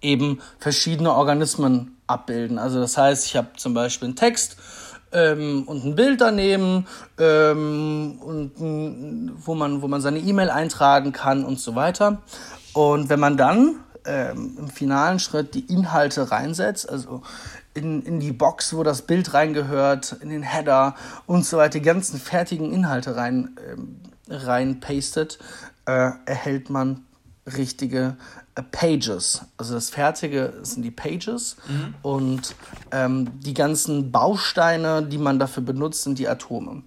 eben 0.00 0.40
verschiedene 0.58 1.12
Organismen 1.12 1.96
abbilden. 2.06 2.58
Also 2.58 2.80
das 2.80 2.98
heißt, 2.98 3.26
ich 3.26 3.36
habe 3.36 3.48
zum 3.56 3.74
Beispiel 3.74 4.08
einen 4.08 4.16
Text 4.16 4.56
ähm, 5.14 5.62
und 5.66 5.84
ein 5.84 5.94
Bild 5.94 6.20
daneben 6.20 6.86
ähm, 7.18 8.18
und 8.20 8.52
wo 9.46 9.54
man, 9.54 9.80
wo 9.80 9.88
man 9.88 10.00
seine 10.00 10.18
E-Mail 10.18 10.50
eintragen 10.50 11.12
kann 11.12 11.44
und 11.44 11.58
so 11.58 11.74
weiter. 11.74 12.22
Und 12.74 13.08
wenn 13.08 13.20
man 13.20 13.36
dann 13.36 13.76
ähm, 14.04 14.56
im 14.58 14.68
finalen 14.68 15.18
Schritt 15.18 15.54
die 15.54 15.72
Inhalte 15.72 16.30
reinsetzt, 16.30 16.88
also 16.88 17.22
in, 17.72 18.02
in 18.02 18.20
die 18.20 18.32
Box, 18.32 18.74
wo 18.74 18.82
das 18.82 19.02
Bild 19.02 19.34
reingehört, 19.34 20.16
in 20.20 20.28
den 20.30 20.42
Header 20.42 20.94
und 21.26 21.44
so 21.44 21.56
weiter, 21.56 21.78
die 21.78 21.82
ganzen 21.82 22.20
fertigen 22.20 22.72
Inhalte 22.72 23.16
rein, 23.16 23.56
ähm, 23.68 24.00
rein 24.28 24.80
pastet, 24.80 25.38
äh, 25.86 26.10
erhält 26.26 26.70
man 26.70 27.04
richtige 27.46 28.16
Pages. 28.62 29.42
Also 29.56 29.74
das 29.74 29.90
Fertige 29.90 30.54
sind 30.62 30.82
die 30.82 30.90
Pages 30.90 31.56
mhm. 31.68 31.94
und 32.02 32.54
ähm, 32.92 33.30
die 33.40 33.54
ganzen 33.54 34.12
Bausteine, 34.12 35.02
die 35.02 35.18
man 35.18 35.38
dafür 35.38 35.62
benutzt, 35.62 36.02
sind 36.02 36.18
die 36.18 36.28
Atome. 36.28 36.82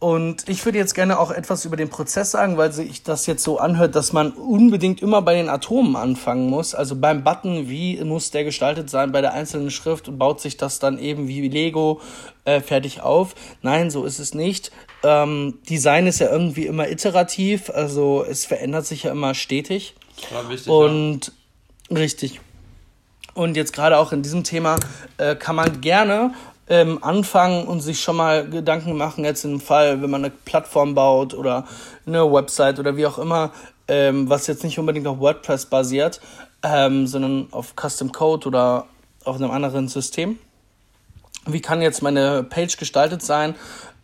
Und 0.00 0.48
ich 0.48 0.64
würde 0.64 0.78
jetzt 0.78 0.94
gerne 0.94 1.18
auch 1.18 1.30
etwas 1.30 1.66
über 1.66 1.76
den 1.76 1.90
Prozess 1.90 2.30
sagen, 2.30 2.56
weil 2.56 2.72
sich 2.72 3.02
das 3.02 3.26
jetzt 3.26 3.44
so 3.44 3.58
anhört, 3.58 3.94
dass 3.94 4.14
man 4.14 4.32
unbedingt 4.32 5.02
immer 5.02 5.20
bei 5.20 5.34
den 5.34 5.50
Atomen 5.50 5.94
anfangen 5.94 6.48
muss. 6.48 6.74
Also 6.74 6.96
beim 6.96 7.22
Button, 7.22 7.68
wie 7.68 8.02
muss 8.02 8.30
der 8.30 8.44
gestaltet 8.44 8.88
sein 8.88 9.12
bei 9.12 9.20
der 9.20 9.34
einzelnen 9.34 9.70
Schrift 9.70 10.08
und 10.08 10.16
baut 10.16 10.40
sich 10.40 10.56
das 10.56 10.78
dann 10.78 10.98
eben 10.98 11.28
wie 11.28 11.46
Lego 11.46 12.00
äh, 12.46 12.62
fertig 12.62 13.02
auf? 13.02 13.34
Nein, 13.60 13.90
so 13.90 14.06
ist 14.06 14.20
es 14.20 14.32
nicht. 14.32 14.72
Ähm, 15.04 15.58
Design 15.68 16.06
ist 16.06 16.18
ja 16.18 16.30
irgendwie 16.30 16.64
immer 16.64 16.88
iterativ, 16.88 17.68
also 17.68 18.24
es 18.24 18.46
verändert 18.46 18.86
sich 18.86 19.02
ja 19.02 19.12
immer 19.12 19.34
stetig. 19.34 19.96
War 20.30 20.48
wichtig, 20.48 20.68
und 20.68 21.32
ja. 21.88 21.96
richtig. 21.96 22.40
Und 23.34 23.56
jetzt 23.56 23.72
gerade 23.72 23.98
auch 23.98 24.12
in 24.12 24.22
diesem 24.22 24.44
Thema 24.44 24.76
äh, 25.18 25.36
kann 25.36 25.56
man 25.56 25.80
gerne 25.80 26.34
ähm, 26.68 27.02
anfangen 27.02 27.66
und 27.66 27.80
sich 27.80 28.00
schon 28.00 28.16
mal 28.16 28.48
Gedanken 28.48 28.96
machen, 28.96 29.24
jetzt 29.24 29.44
im 29.44 29.60
Fall, 29.60 30.00
wenn 30.02 30.10
man 30.10 30.24
eine 30.24 30.32
Plattform 30.44 30.94
baut 30.94 31.34
oder 31.34 31.66
eine 32.06 32.32
Website 32.32 32.78
oder 32.78 32.96
wie 32.96 33.06
auch 33.06 33.18
immer, 33.18 33.52
ähm, 33.88 34.30
was 34.30 34.46
jetzt 34.46 34.62
nicht 34.62 34.78
unbedingt 34.78 35.06
auf 35.06 35.18
WordPress 35.18 35.66
basiert, 35.66 36.20
ähm, 36.62 37.06
sondern 37.06 37.48
auf 37.50 37.74
Custom 37.74 38.12
Code 38.12 38.46
oder 38.46 38.86
auf 39.24 39.36
einem 39.36 39.50
anderen 39.50 39.88
System. 39.88 40.38
Wie 41.46 41.60
kann 41.60 41.82
jetzt 41.82 42.02
meine 42.02 42.44
Page 42.44 42.76
gestaltet 42.76 43.22
sein? 43.22 43.56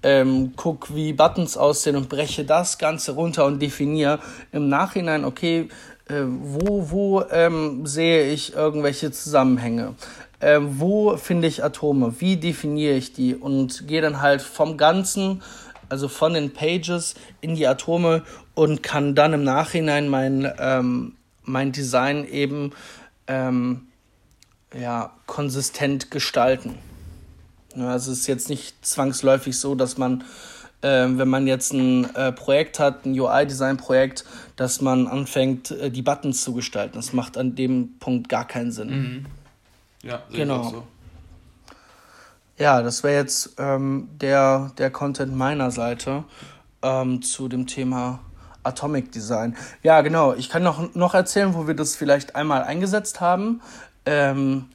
Ähm, 0.02 0.54
guck, 0.56 0.94
wie 0.94 1.12
Buttons 1.12 1.56
aussehen 1.56 1.96
und 1.96 2.08
breche 2.08 2.44
das 2.44 2.78
Ganze 2.78 3.12
runter 3.12 3.44
und 3.44 3.60
definiere 3.60 4.18
im 4.52 4.68
Nachhinein, 4.68 5.24
okay, 5.24 5.68
äh, 6.08 6.22
wo, 6.24 6.90
wo 6.90 7.22
ähm, 7.30 7.86
sehe 7.86 8.30
ich 8.30 8.54
irgendwelche 8.54 9.10
Zusammenhänge? 9.10 9.94
Äh, 10.38 10.60
wo 10.60 11.16
finde 11.16 11.48
ich 11.48 11.64
Atome? 11.64 12.14
Wie 12.20 12.36
definiere 12.36 12.94
ich 12.94 13.12
die? 13.12 13.34
Und 13.34 13.88
gehe 13.88 14.02
dann 14.02 14.20
halt 14.20 14.42
vom 14.42 14.76
Ganzen, 14.76 15.42
also 15.88 16.08
von 16.08 16.34
den 16.34 16.52
Pages 16.52 17.14
in 17.40 17.54
die 17.54 17.66
Atome 17.66 18.22
und 18.54 18.82
kann 18.82 19.14
dann 19.14 19.32
im 19.32 19.44
Nachhinein 19.44 20.08
mein, 20.08 20.50
ähm, 20.58 21.16
mein 21.42 21.72
Design 21.72 22.26
eben 22.28 22.72
ähm, 23.26 23.88
ja, 24.74 25.12
konsistent 25.26 26.10
gestalten. 26.10 26.76
Ja, 27.74 27.94
es 27.94 28.06
ist 28.08 28.26
jetzt 28.26 28.48
nicht 28.48 28.84
zwangsläufig 28.84 29.58
so, 29.58 29.74
dass 29.74 29.98
man 29.98 30.24
äh, 30.86 31.18
wenn 31.18 31.28
man 31.28 31.46
jetzt 31.46 31.72
ein 31.72 32.14
äh, 32.14 32.32
Projekt 32.32 32.78
hat, 32.78 33.04
ein 33.04 33.18
UI-Design-Projekt, 33.18 34.24
dass 34.54 34.80
man 34.80 35.08
anfängt, 35.08 35.72
äh, 35.72 35.90
die 35.90 36.02
Buttons 36.02 36.44
zu 36.44 36.54
gestalten. 36.54 36.94
Das 36.94 37.12
macht 37.12 37.36
an 37.36 37.56
dem 37.56 37.98
Punkt 37.98 38.28
gar 38.28 38.46
keinen 38.46 38.70
Sinn. 38.70 38.90
Mhm. 38.90 39.26
Ja, 40.02 40.22
genau. 40.32 40.62
So. 40.62 40.86
Ja, 42.58 42.82
das 42.82 43.02
wäre 43.02 43.16
jetzt 43.16 43.56
ähm, 43.58 44.08
der, 44.20 44.72
der 44.78 44.90
Content 44.90 45.34
meiner 45.34 45.70
Seite 45.70 46.24
ähm, 46.82 47.20
zu 47.20 47.48
dem 47.48 47.66
Thema 47.66 48.20
Atomic 48.62 49.12
Design. 49.12 49.56
Ja, 49.82 50.00
genau. 50.00 50.34
Ich 50.34 50.48
kann 50.48 50.62
noch, 50.62 50.94
noch 50.94 51.14
erzählen, 51.14 51.54
wo 51.54 51.66
wir 51.66 51.74
das 51.74 51.96
vielleicht 51.96 52.36
einmal 52.36 52.62
eingesetzt 52.62 53.20
haben. 53.20 53.60
Ähm, 54.06 54.66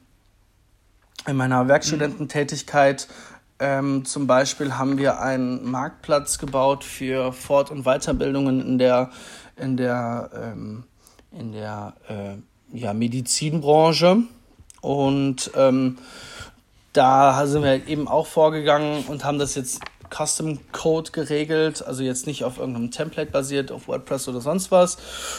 in 1.26 1.36
meiner 1.36 1.68
Werkstudententätigkeit 1.68 3.08
ähm, 3.62 4.04
zum 4.04 4.26
Beispiel 4.26 4.76
haben 4.76 4.98
wir 4.98 5.20
einen 5.20 5.70
Marktplatz 5.70 6.38
gebaut 6.38 6.82
für 6.82 7.32
Fort- 7.32 7.70
und 7.70 7.84
Weiterbildungen 7.84 8.60
in 8.60 8.78
der, 8.78 9.10
in 9.56 9.76
der, 9.76 10.30
ähm, 10.34 10.84
in 11.30 11.52
der 11.52 11.94
äh, 12.08 12.76
ja, 12.76 12.92
Medizinbranche. 12.92 14.24
Und 14.80 15.52
ähm, 15.54 15.98
da 16.92 17.46
sind 17.46 17.62
wir 17.62 17.86
eben 17.86 18.08
auch 18.08 18.26
vorgegangen 18.26 19.04
und 19.06 19.24
haben 19.24 19.38
das 19.38 19.54
jetzt 19.54 19.80
Custom 20.12 20.58
Code 20.72 21.12
geregelt, 21.12 21.86
also 21.86 22.02
jetzt 22.02 22.26
nicht 22.26 22.44
auf 22.44 22.58
irgendeinem 22.58 22.90
Template 22.90 23.30
basiert, 23.30 23.70
auf 23.70 23.86
WordPress 23.86 24.28
oder 24.28 24.40
sonst 24.40 24.72
was. 24.72 24.98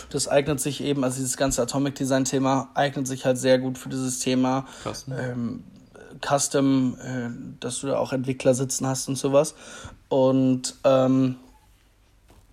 Das 0.10 0.30
eignet 0.30 0.62
sich 0.62 0.82
eben, 0.82 1.04
also 1.04 1.18
dieses 1.18 1.36
ganze 1.38 1.62
Atomic 1.62 1.96
Design 1.96 2.24
Thema 2.24 2.70
eignet 2.74 3.06
sich 3.06 3.26
halt 3.26 3.38
sehr 3.38 3.60
gut 3.60 3.78
für 3.78 3.90
dieses 3.90 4.20
Thema. 4.20 4.66
Ähm, 5.12 5.66
Custom, 6.26 6.98
äh, 7.00 7.30
dass 7.60 7.82
du 7.82 7.88
da 7.88 7.98
auch 7.98 8.14
Entwickler 8.14 8.54
sitzen 8.54 8.88
hast 8.88 9.08
und 9.08 9.18
sowas. 9.18 9.56
Und 10.10 10.76
ähm, 10.84 11.36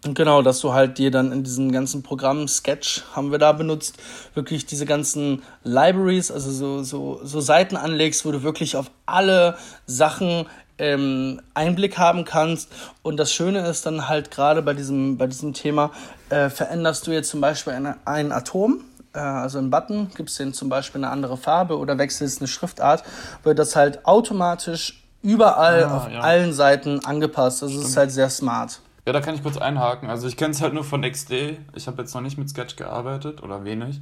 genau, 0.03 0.43
dass 0.43 0.61
du 0.61 0.73
halt 0.73 0.99
dir 0.99 1.11
dann 1.11 1.33
in 1.33 1.45
diesen 1.45 1.73
ganzen 1.73 2.03
Programmen, 2.03 2.49
Sketch 2.49 3.03
haben 3.15 3.31
wir 3.31 3.39
da 3.39 3.53
benutzt, 3.53 3.99
wirklich 4.35 4.67
diese 4.67 4.87
ganzen 4.87 5.43
Libraries, 5.63 6.31
also 6.31 6.51
so, 6.51 6.83
so, 6.83 7.21
so 7.23 7.41
Seiten 7.41 7.77
anlegst, 7.77 8.25
wo 8.25 8.33
du 8.33 8.43
wirklich 8.43 8.77
auf 8.77 8.91
alle 9.07 9.57
Sachen 9.87 10.47
ähm, 10.79 11.41
Einblick 11.55 11.99
haben 11.99 12.25
kannst. 12.25 12.71
Und 13.03 13.19
das 13.19 13.33
Schöne 13.33 13.67
ist 13.69 13.87
dann 13.87 14.09
halt 14.09 14.31
gerade 14.31 14.63
bei 14.63 14.75
diesem, 14.75 15.19
bei 15.19 15.27
diesem 15.27 15.53
Thema, 15.53 15.93
äh, 16.31 16.49
veränderst 16.49 17.07
du 17.07 17.13
jetzt 17.13 17.31
zum 17.31 17.41
Beispiel 17.41 17.75
eine, 17.75 17.97
ein 18.07 18.33
Atom 18.33 18.85
also 19.19 19.59
einen 19.59 19.71
Button, 19.71 20.11
gibst 20.17 20.39
den 20.39 20.53
zum 20.53 20.69
Beispiel 20.69 21.01
eine 21.05 21.13
andere 21.13 21.37
Farbe 21.37 21.79
oder 21.79 21.99
wechselst 21.99 22.41
eine 22.41 22.49
Schriftart, 22.49 23.03
wird 23.43 23.59
das 23.59 23.75
halt 23.77 24.05
automatisch 24.07 25.03
überall 25.23 25.85
Ah, 25.85 25.97
auf 25.97 26.11
ja. 26.11 26.21
allen 26.21 26.53
Seiten 26.53 27.01
angepasst. 27.05 27.63
Also 27.63 27.79
es 27.81 27.89
ist 27.89 27.97
halt 27.97 28.11
sehr 28.13 28.31
smart. 28.31 28.81
Ja, 29.07 29.13
da 29.13 29.21
kann 29.21 29.35
ich 29.35 29.43
kurz 29.43 29.57
einhaken. 29.57 30.09
Also 30.09 30.29
ich 30.29 30.37
kenne 30.37 30.53
es 30.53 30.61
halt 30.63 30.75
nur 30.75 30.85
von 30.85 31.03
XD. 31.03 31.59
Ich 31.75 31.87
habe 31.87 32.03
jetzt 32.03 32.15
noch 32.15 32.21
nicht 32.21 32.39
mit 32.39 32.49
Sketch 32.49 32.77
gearbeitet 32.77 33.43
oder 33.43 33.65
wenig. 33.65 34.01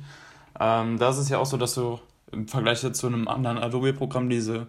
Ähm, 0.61 0.99
da 0.99 1.11
ist 1.11 1.19
es 1.19 1.29
ja 1.29 1.39
auch 1.39 1.47
so, 1.47 1.57
dass 1.57 1.75
du 1.75 1.99
im 2.33 2.47
Vergleich 2.47 2.81
zu 2.93 3.07
einem 3.07 3.27
anderen 3.29 3.59
Adobe-Programm 3.59 4.29
diese, 4.29 4.67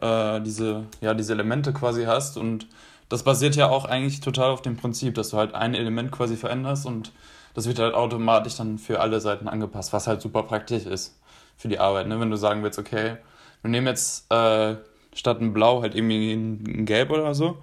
äh, 0.00 0.40
diese, 0.40 0.84
ja, 1.00 1.14
diese 1.14 1.32
Elemente 1.32 1.72
quasi 1.72 2.04
hast. 2.04 2.36
Und 2.36 2.66
das 3.08 3.24
basiert 3.24 3.56
ja 3.56 3.68
auch 3.68 3.84
eigentlich 3.86 4.20
total 4.20 4.50
auf 4.50 4.62
dem 4.62 4.76
Prinzip, 4.76 5.14
dass 5.16 5.30
du 5.30 5.38
halt 5.38 5.54
ein 5.54 5.74
Element 5.74 6.12
quasi 6.12 6.36
veränderst 6.36 6.86
und 6.86 7.10
das 7.54 7.66
wird 7.66 7.78
halt 7.78 7.94
automatisch 7.94 8.56
dann 8.56 8.78
für 8.78 9.00
alle 9.00 9.20
Seiten 9.20 9.48
angepasst, 9.48 9.92
was 9.92 10.06
halt 10.06 10.20
super 10.20 10.42
praktisch 10.42 10.86
ist 10.86 11.18
für 11.56 11.68
die 11.68 11.78
Arbeit. 11.78 12.06
Ne? 12.06 12.20
Wenn 12.20 12.30
du 12.30 12.36
sagen 12.36 12.62
willst, 12.62 12.78
okay, 12.78 13.16
wir 13.62 13.70
nehmen 13.70 13.86
jetzt 13.86 14.30
äh, 14.32 14.76
statt 15.14 15.40
ein 15.40 15.52
Blau 15.52 15.82
halt 15.82 15.94
irgendwie 15.94 16.32
ein, 16.32 16.86
Gelb 16.86 17.10
oder 17.10 17.34
so, 17.34 17.58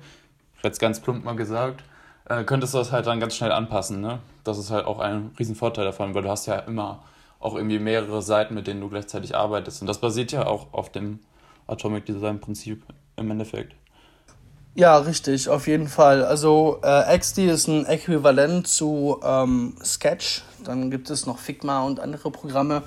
jetzt 0.63 0.79
ganz 0.79 0.99
plump 0.99 1.23
mal 1.23 1.35
gesagt, 1.35 1.83
äh, 2.25 2.43
könntest 2.43 2.73
du 2.73 2.77
das 2.77 2.91
halt 2.91 3.07
dann 3.07 3.19
ganz 3.19 3.35
schnell 3.35 3.51
anpassen. 3.51 4.01
Ne? 4.01 4.19
Das 4.43 4.57
ist 4.57 4.69
halt 4.69 4.85
auch 4.85 4.99
ein 4.99 5.31
riesen 5.39 5.55
Vorteil 5.55 5.85
davon, 5.85 6.13
weil 6.13 6.23
du 6.23 6.29
hast 6.29 6.45
ja 6.45 6.59
immer 6.59 7.03
auch 7.39 7.55
irgendwie 7.55 7.79
mehrere 7.79 8.21
Seiten, 8.21 8.55
mit 8.55 8.67
denen 8.67 8.81
du 8.81 8.89
gleichzeitig 8.89 9.35
arbeitest. 9.35 9.81
Und 9.81 9.87
das 9.87 10.01
basiert 10.01 10.31
ja 10.31 10.47
auch 10.47 10.73
auf 10.73 10.91
dem 10.91 11.19
Atomic 11.67 12.05
Design 12.05 12.39
Prinzip 12.39 12.83
im 13.15 13.31
Endeffekt. 13.31 13.75
Ja, 14.77 14.97
richtig, 14.99 15.49
auf 15.49 15.65
jeden 15.65 15.87
Fall. 15.87 16.23
Also 16.23 16.77
äh, 16.83 17.17
XD 17.17 17.39
ist 17.39 17.67
ein 17.67 17.87
Äquivalent 17.87 18.67
zu 18.67 19.19
ähm, 19.23 19.73
Sketch. 19.83 20.43
Dann 20.63 20.91
gibt 20.91 21.09
es 21.09 21.25
noch 21.25 21.39
Figma 21.39 21.81
und 21.81 21.99
andere 21.99 22.29
Programme. 22.29 22.83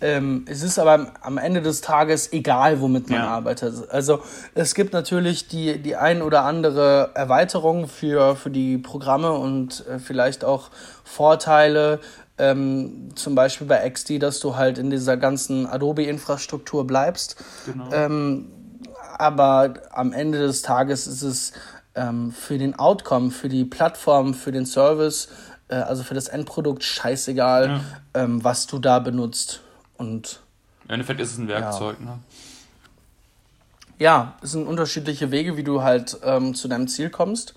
Ähm, 0.00 0.44
es 0.48 0.62
ist 0.62 0.78
aber 0.78 1.12
am- 1.22 1.38
Ende 1.38 1.60
des 1.60 1.80
Tages 1.80 2.32
egal, 2.32 2.80
womit 2.80 3.10
man 3.10 3.18
Ja. 3.18 3.26
arbeitet. 3.30 3.90
Also 3.90 4.20
es 4.54 4.76
gibt 4.76 4.92
natürlich 4.92 5.48
die, 5.48 5.82
die 5.82 5.96
ein 5.96 6.22
oder 6.22 6.42
andere 6.44 7.10
Erweiterung 7.14 7.88
für, 7.88 8.36
für 8.36 8.50
die 8.50 8.78
Programme 8.78 9.32
und 9.32 9.84
äh, 9.88 9.98
vielleicht 9.98 10.44
auch 10.44 10.70
Vorteile. 11.02 11.98
Ähm, 12.38 13.08
zum 13.16 13.34
Beispiel 13.34 13.66
bei 13.66 13.88
XD, 13.90 14.20
dass 14.22 14.38
du 14.38 14.54
halt 14.54 14.78
in 14.78 14.90
dieser 14.90 15.16
ganzen 15.16 15.66
Adobe-Infrastruktur 15.66 16.86
bleibst. 16.86 17.36
Genau. 17.66 17.90
Ähm, 17.92 18.46
aber 19.20 19.74
am 19.90 20.12
Ende 20.12 20.38
des 20.38 20.62
Tages 20.62 21.06
ist 21.06 21.22
es 21.22 21.52
ähm, 21.94 22.32
für 22.32 22.58
den 22.58 22.78
Outcome, 22.78 23.30
für 23.30 23.48
die 23.48 23.64
Plattform, 23.64 24.34
für 24.34 24.52
den 24.52 24.66
Service, 24.66 25.28
äh, 25.68 25.76
also 25.76 26.02
für 26.02 26.14
das 26.14 26.28
Endprodukt 26.28 26.82
scheißegal, 26.82 27.80
ähm, 28.14 28.42
was 28.44 28.66
du 28.66 28.78
da 28.78 28.98
benutzt. 28.98 29.60
Und 29.96 30.40
Im 30.84 30.90
Endeffekt 30.90 31.20
ist 31.20 31.32
es 31.32 31.38
ein 31.38 31.48
Werkzeug. 31.48 32.00
Ne? 32.00 32.18
ja, 33.98 34.34
es 34.42 34.52
sind 34.52 34.66
unterschiedliche 34.66 35.30
Wege, 35.30 35.56
wie 35.56 35.62
du 35.62 35.82
halt 35.82 36.18
ähm, 36.22 36.54
zu 36.54 36.68
deinem 36.68 36.88
Ziel 36.88 37.10
kommst. 37.10 37.54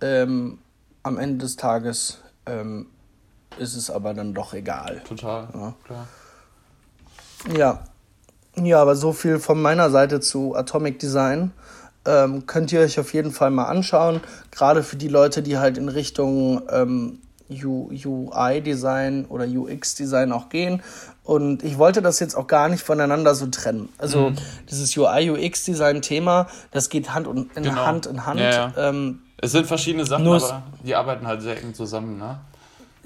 Ähm, 0.00 0.58
am 1.02 1.18
Ende 1.18 1.38
des 1.38 1.56
Tages 1.56 2.20
ähm, 2.46 2.86
ist 3.58 3.74
es 3.74 3.90
aber 3.90 4.12
dann 4.12 4.34
doch 4.34 4.52
egal. 4.52 5.02
Total. 5.06 5.48
Ja. 5.54 5.74
Klar. 5.84 6.08
Ja. 7.56 7.84
Ja, 8.62 8.80
aber 8.80 8.96
so 8.96 9.12
viel 9.12 9.38
von 9.38 9.60
meiner 9.60 9.90
Seite 9.90 10.20
zu 10.20 10.54
Atomic 10.54 10.98
Design. 10.98 11.52
Ähm, 12.06 12.46
könnt 12.46 12.72
ihr 12.72 12.80
euch 12.80 12.98
auf 13.00 13.12
jeden 13.12 13.32
Fall 13.32 13.50
mal 13.50 13.64
anschauen. 13.64 14.20
Gerade 14.50 14.82
für 14.82 14.96
die 14.96 15.08
Leute, 15.08 15.42
die 15.42 15.58
halt 15.58 15.76
in 15.76 15.88
Richtung 15.88 16.62
ähm, 16.70 17.18
UI-Design 17.50 19.26
oder 19.26 19.44
UX-Design 19.46 20.32
auch 20.32 20.48
gehen. 20.48 20.82
Und 21.24 21.64
ich 21.64 21.78
wollte 21.78 22.02
das 22.02 22.20
jetzt 22.20 22.36
auch 22.36 22.46
gar 22.46 22.68
nicht 22.68 22.82
voneinander 22.82 23.34
so 23.34 23.46
trennen. 23.46 23.88
Also 23.98 24.32
dieses 24.70 24.96
UI-UX-Design-Thema, 24.96 26.46
das 26.70 26.88
geht 26.88 27.12
Hand 27.12 27.26
in 27.26 27.50
Genau. 27.54 27.84
Hand 27.84 28.06
in 28.06 28.24
Hand. 28.26 28.40
Ja, 28.40 28.50
ja. 28.50 28.72
Ähm, 28.76 29.20
Es 29.38 29.52
sind 29.52 29.66
verschiedene 29.66 30.04
Sachen, 30.06 30.26
aber 30.26 30.62
die 30.84 30.94
arbeiten 30.94 31.26
halt 31.26 31.42
sehr 31.42 31.60
eng 31.60 31.74
zusammen. 31.74 32.18
Ne? 32.18 32.38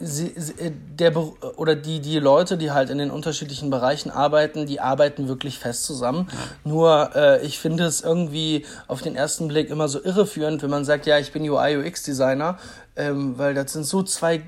Sie, 0.01 0.29
äh, 0.29 0.73
der 0.99 1.17
oder 1.17 1.77
die, 1.77 2.01
die 2.01 2.19
Leute, 2.19 2.57
die 2.57 2.71
halt 2.71 2.91
in 2.91 2.99
den 2.99 3.11
unterschiedlichen 3.11 3.71
Bereichen 3.71 4.11
arbeiten, 4.11 4.67
die 4.67 4.81
arbeiten 4.81 5.29
wirklich 5.29 5.59
fest 5.59 5.85
zusammen. 5.85 6.29
Nur 6.65 7.11
äh, 7.15 7.45
ich 7.45 7.59
finde 7.59 7.85
es 7.85 8.01
irgendwie 8.01 8.65
auf 8.89 9.03
den 9.03 9.17
ersten 9.17 9.49
Blick 9.49 9.71
immer 9.71 9.89
so 9.89 10.03
irreführend, 10.03 10.63
wenn 10.63 10.71
man 10.71 10.85
sagt, 10.85 11.07
ja, 11.07 11.19
ich 11.19 11.33
bin 11.33 11.49
UI 11.49 11.77
UX 11.77 12.03
Designer, 12.03 12.59
ähm, 12.97 13.39
weil 13.39 13.55
das 13.55 13.73
sind 13.73 13.85
so 13.85 14.03
zwei 14.03 14.43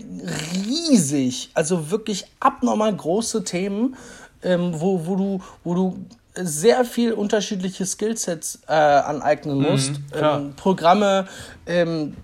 riesig, 0.66 1.50
also 1.54 1.90
wirklich 1.90 2.26
abnormal 2.40 2.94
große 2.94 3.44
Themen, 3.44 3.96
ähm, 4.42 4.72
wo, 4.74 5.06
wo 5.06 5.16
du, 5.16 5.40
wo 5.64 5.74
du 5.74 5.98
sehr 6.34 6.84
viel 6.84 7.12
unterschiedliche 7.12 7.84
Skillsets 7.84 8.60
äh, 8.66 8.72
aneignen 8.72 9.60
musst. 9.60 9.92
klar. 10.10 10.40
ähm, 10.40 10.54
Programme, 10.56 11.28
ähm, 11.66 12.16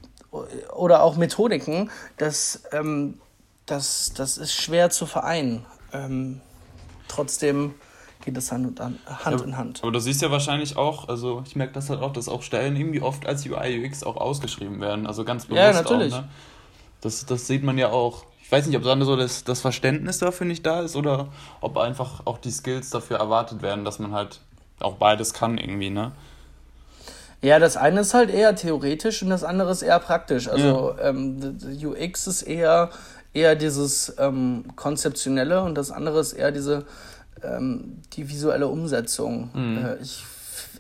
oder 0.74 1.02
auch 1.02 1.16
Methodiken, 1.16 1.90
das, 2.16 2.62
ähm, 2.72 3.18
das, 3.66 4.12
das 4.14 4.38
ist 4.38 4.54
schwer 4.54 4.90
zu 4.90 5.06
vereinen. 5.06 5.64
Ähm, 5.92 6.40
trotzdem 7.08 7.74
geht 8.24 8.36
es 8.36 8.52
Hand, 8.52 8.80
an, 8.80 8.98
Hand 9.06 9.40
in 9.40 9.56
Hand. 9.56 9.80
Aber 9.82 9.92
du 9.92 10.00
siehst 10.00 10.20
ja 10.22 10.30
wahrscheinlich 10.30 10.76
auch, 10.76 11.08
also 11.08 11.42
ich 11.46 11.56
merke 11.56 11.72
das 11.72 11.88
halt 11.88 12.02
auch, 12.02 12.12
dass 12.12 12.28
auch 12.28 12.42
Stellen 12.42 12.76
irgendwie 12.76 13.00
oft 13.00 13.26
als 13.26 13.46
UI 13.46 13.86
UX 13.86 14.02
auch 14.02 14.16
ausgeschrieben 14.16 14.80
werden. 14.80 15.06
Also 15.06 15.24
ganz 15.24 15.46
bewusst 15.46 15.60
Ja, 15.60 15.72
natürlich. 15.72 16.12
auch. 16.14 16.22
Ne? 16.22 16.28
Das, 17.00 17.24
das 17.26 17.46
sieht 17.46 17.62
man 17.62 17.78
ja 17.78 17.90
auch. 17.90 18.24
Ich 18.42 18.50
weiß 18.50 18.66
nicht, 18.66 18.76
ob 18.76 18.82
dann 18.82 19.02
so 19.02 19.14
das, 19.16 19.44
das 19.44 19.60
Verständnis 19.60 20.18
dafür 20.18 20.46
nicht 20.46 20.64
da 20.64 20.80
ist 20.80 20.96
oder 20.96 21.28
ob 21.60 21.76
einfach 21.76 22.22
auch 22.24 22.38
die 22.38 22.50
Skills 22.50 22.90
dafür 22.90 23.18
erwartet 23.18 23.62
werden, 23.62 23.84
dass 23.84 23.98
man 23.98 24.12
halt 24.12 24.40
auch 24.80 24.94
beides 24.94 25.34
kann 25.34 25.58
irgendwie, 25.58 25.90
ne? 25.90 26.12
Ja, 27.40 27.58
das 27.58 27.76
eine 27.76 28.00
ist 28.00 28.14
halt 28.14 28.30
eher 28.30 28.54
theoretisch 28.56 29.22
und 29.22 29.30
das 29.30 29.44
andere 29.44 29.70
ist 29.70 29.82
eher 29.82 30.00
praktisch. 30.00 30.48
Also 30.48 30.94
ähm, 31.00 31.40
d- 31.40 31.52
d- 31.76 31.86
UX 31.86 32.26
ist 32.26 32.42
eher, 32.42 32.90
eher 33.32 33.54
dieses 33.54 34.12
ähm, 34.18 34.64
Konzeptionelle 34.74 35.62
und 35.62 35.76
das 35.76 35.90
andere 35.92 36.18
ist 36.20 36.32
eher 36.32 36.50
diese 36.50 36.84
ähm, 37.44 37.98
die 38.14 38.28
visuelle 38.28 38.66
Umsetzung. 38.66 39.50
Äh, 39.54 40.02
ich, 40.02 40.24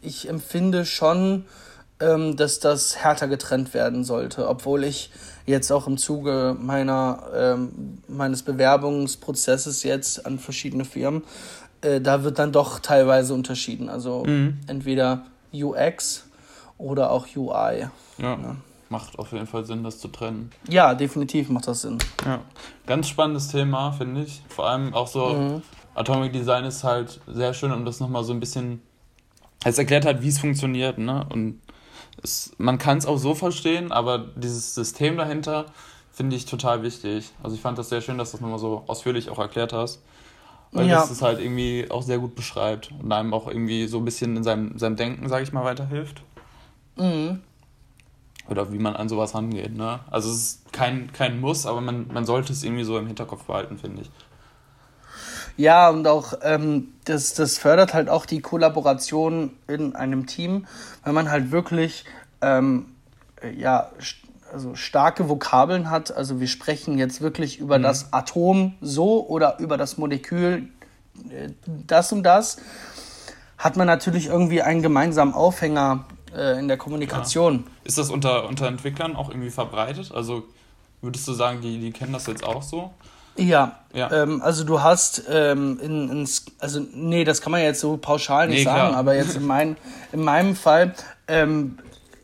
ich 0.02 0.28
empfinde 0.28 0.84
schon, 0.84 1.44
ähm, 2.00 2.36
dass 2.36 2.58
das 2.58 2.96
härter 2.96 3.28
getrennt 3.28 3.72
werden 3.74 4.02
sollte, 4.02 4.48
obwohl 4.48 4.82
ich 4.82 5.10
jetzt 5.46 5.70
auch 5.70 5.86
im 5.86 5.96
Zuge 5.96 6.56
meiner, 6.60 7.22
ähm, 7.36 7.98
meines 8.08 8.42
Bewerbungsprozesses 8.42 9.82
jetzt 9.84 10.26
an 10.26 10.38
verschiedene 10.40 10.84
Firmen, 10.84 11.22
äh, 11.82 12.00
da 12.00 12.24
wird 12.24 12.38
dann 12.40 12.50
doch 12.52 12.80
teilweise 12.80 13.32
unterschieden. 13.34 13.88
Also 13.88 14.24
entweder 14.66 15.24
UX 15.54 16.24
oder 16.78 17.10
auch 17.10 17.26
UI. 17.36 17.86
Ja. 18.18 18.56
Macht 18.90 19.18
auf 19.18 19.32
jeden 19.32 19.46
Fall 19.46 19.64
Sinn, 19.66 19.84
das 19.84 19.98
zu 19.98 20.08
trennen. 20.08 20.50
Ja, 20.66 20.94
definitiv 20.94 21.50
macht 21.50 21.66
das 21.68 21.82
Sinn. 21.82 21.98
Ja. 22.24 22.40
Ganz 22.86 23.08
spannendes 23.08 23.48
Thema, 23.48 23.92
finde 23.92 24.22
ich. 24.22 24.42
Vor 24.48 24.66
allem 24.66 24.94
auch 24.94 25.08
so, 25.08 25.60
Atomic 25.94 26.32
Design 26.32 26.64
ist 26.64 26.84
halt 26.84 27.20
sehr 27.26 27.52
schön, 27.52 27.72
um 27.72 27.84
das 27.84 28.00
nochmal 28.00 28.24
so 28.24 28.32
ein 28.32 28.40
bisschen. 28.40 28.80
Es 29.64 29.76
erklärt 29.76 30.06
halt, 30.06 30.22
wie 30.22 30.28
es 30.28 30.38
funktioniert, 30.38 30.96
ne? 30.96 31.26
Und 31.28 31.60
es, 32.22 32.52
man 32.56 32.78
kann 32.78 32.96
es 32.98 33.04
auch 33.06 33.18
so 33.18 33.34
verstehen, 33.34 33.92
aber 33.92 34.18
dieses 34.18 34.74
System 34.74 35.16
dahinter 35.18 35.66
finde 36.12 36.36
ich 36.36 36.46
total 36.46 36.82
wichtig. 36.82 37.30
Also 37.42 37.56
ich 37.56 37.60
fand 37.62 37.76
das 37.76 37.90
sehr 37.90 38.00
schön, 38.00 38.16
dass 38.18 38.30
du 38.30 38.36
das 38.38 38.40
nochmal 38.40 38.58
so 38.58 38.84
ausführlich 38.86 39.28
auch 39.28 39.38
erklärt 39.38 39.72
hast. 39.72 40.00
Weil 40.72 40.86
Ja. 40.86 41.00
das 41.00 41.10
es 41.10 41.22
halt 41.22 41.40
irgendwie 41.40 41.86
auch 41.90 42.02
sehr 42.02 42.18
gut 42.18 42.34
beschreibt 42.34 42.90
und 43.00 43.10
einem 43.12 43.32
auch 43.32 43.46
irgendwie 43.48 43.86
so 43.86 43.98
ein 43.98 44.04
bisschen 44.04 44.36
in 44.36 44.42
seinem, 44.44 44.78
seinem 44.78 44.96
Denken, 44.96 45.28
sage 45.28 45.42
ich 45.44 45.52
mal, 45.52 45.64
weiterhilft. 45.64 46.22
Mhm. 46.98 47.40
Oder 48.48 48.72
wie 48.72 48.78
man 48.78 48.96
an 48.96 49.08
sowas 49.08 49.34
rangeht, 49.34 49.76
ne? 49.76 50.00
Also 50.10 50.30
es 50.30 50.36
ist 50.36 50.72
kein, 50.72 51.12
kein 51.12 51.40
Muss, 51.40 51.66
aber 51.66 51.80
man, 51.80 52.08
man 52.12 52.24
sollte 52.24 52.52
es 52.52 52.62
irgendwie 52.62 52.84
so 52.84 52.98
im 52.98 53.06
Hinterkopf 53.06 53.44
behalten, 53.44 53.78
finde 53.78 54.02
ich. 54.02 54.10
Ja, 55.58 55.90
und 55.90 56.06
auch 56.06 56.34
ähm, 56.42 56.88
das, 57.04 57.34
das 57.34 57.58
fördert 57.58 57.92
halt 57.92 58.08
auch 58.08 58.26
die 58.26 58.40
Kollaboration 58.40 59.50
in 59.66 59.96
einem 59.96 60.26
Team, 60.26 60.66
weil 61.02 61.12
man 61.12 61.30
halt 61.30 61.50
wirklich 61.50 62.04
ähm, 62.40 62.94
äh, 63.42 63.50
ja, 63.50 63.90
also 64.52 64.74
starke 64.76 65.28
Vokabeln 65.28 65.90
hat. 65.90 66.16
Also 66.16 66.40
wir 66.40 66.46
sprechen 66.46 66.96
jetzt 66.96 67.20
wirklich 67.20 67.58
über 67.58 67.78
das 67.78 68.12
Atom 68.12 68.74
so 68.80 69.26
oder 69.26 69.58
über 69.58 69.76
das 69.76 69.98
Molekül 69.98 70.68
äh, 71.28 71.50
das 71.66 72.12
und 72.12 72.22
das. 72.22 72.58
Hat 73.58 73.76
man 73.76 73.88
natürlich 73.88 74.26
irgendwie 74.26 74.62
einen 74.62 74.82
gemeinsamen 74.82 75.34
Aufhänger 75.34 76.04
äh, 76.36 76.58
in 76.58 76.68
der 76.68 76.76
Kommunikation. 76.76 77.64
Ist 77.84 77.98
das 77.98 78.10
unter, 78.10 78.48
unter 78.48 78.66
Entwicklern 78.66 79.16
auch 79.16 79.30
irgendwie 79.30 79.50
verbreitet? 79.50 80.12
Also 80.14 80.44
würdest 81.00 81.26
du 81.28 81.32
sagen, 81.32 81.60
die, 81.60 81.78
die 81.78 81.92
kennen 81.92 82.12
das 82.12 82.26
jetzt 82.26 82.44
auch 82.44 82.62
so? 82.62 82.92
Ja, 83.36 83.78
Ja. 83.94 84.10
Ähm, 84.10 84.42
also 84.42 84.64
du 84.64 84.82
hast 84.82 85.22
ähm, 85.30 85.78
in, 85.80 86.10
in, 86.10 86.28
also 86.58 86.80
nee, 86.92 87.24
das 87.24 87.40
kann 87.40 87.52
man 87.52 87.62
jetzt 87.62 87.80
so 87.80 87.96
pauschal 87.96 88.48
nicht 88.48 88.58
Nee, 88.58 88.64
sagen, 88.64 88.94
aber 88.94 89.14
jetzt 89.14 89.36
in, 89.36 89.46
mein, 89.46 89.76
in 90.12 90.22
meinem 90.22 90.56
Fall 90.56 90.94
ähm, 91.28 91.78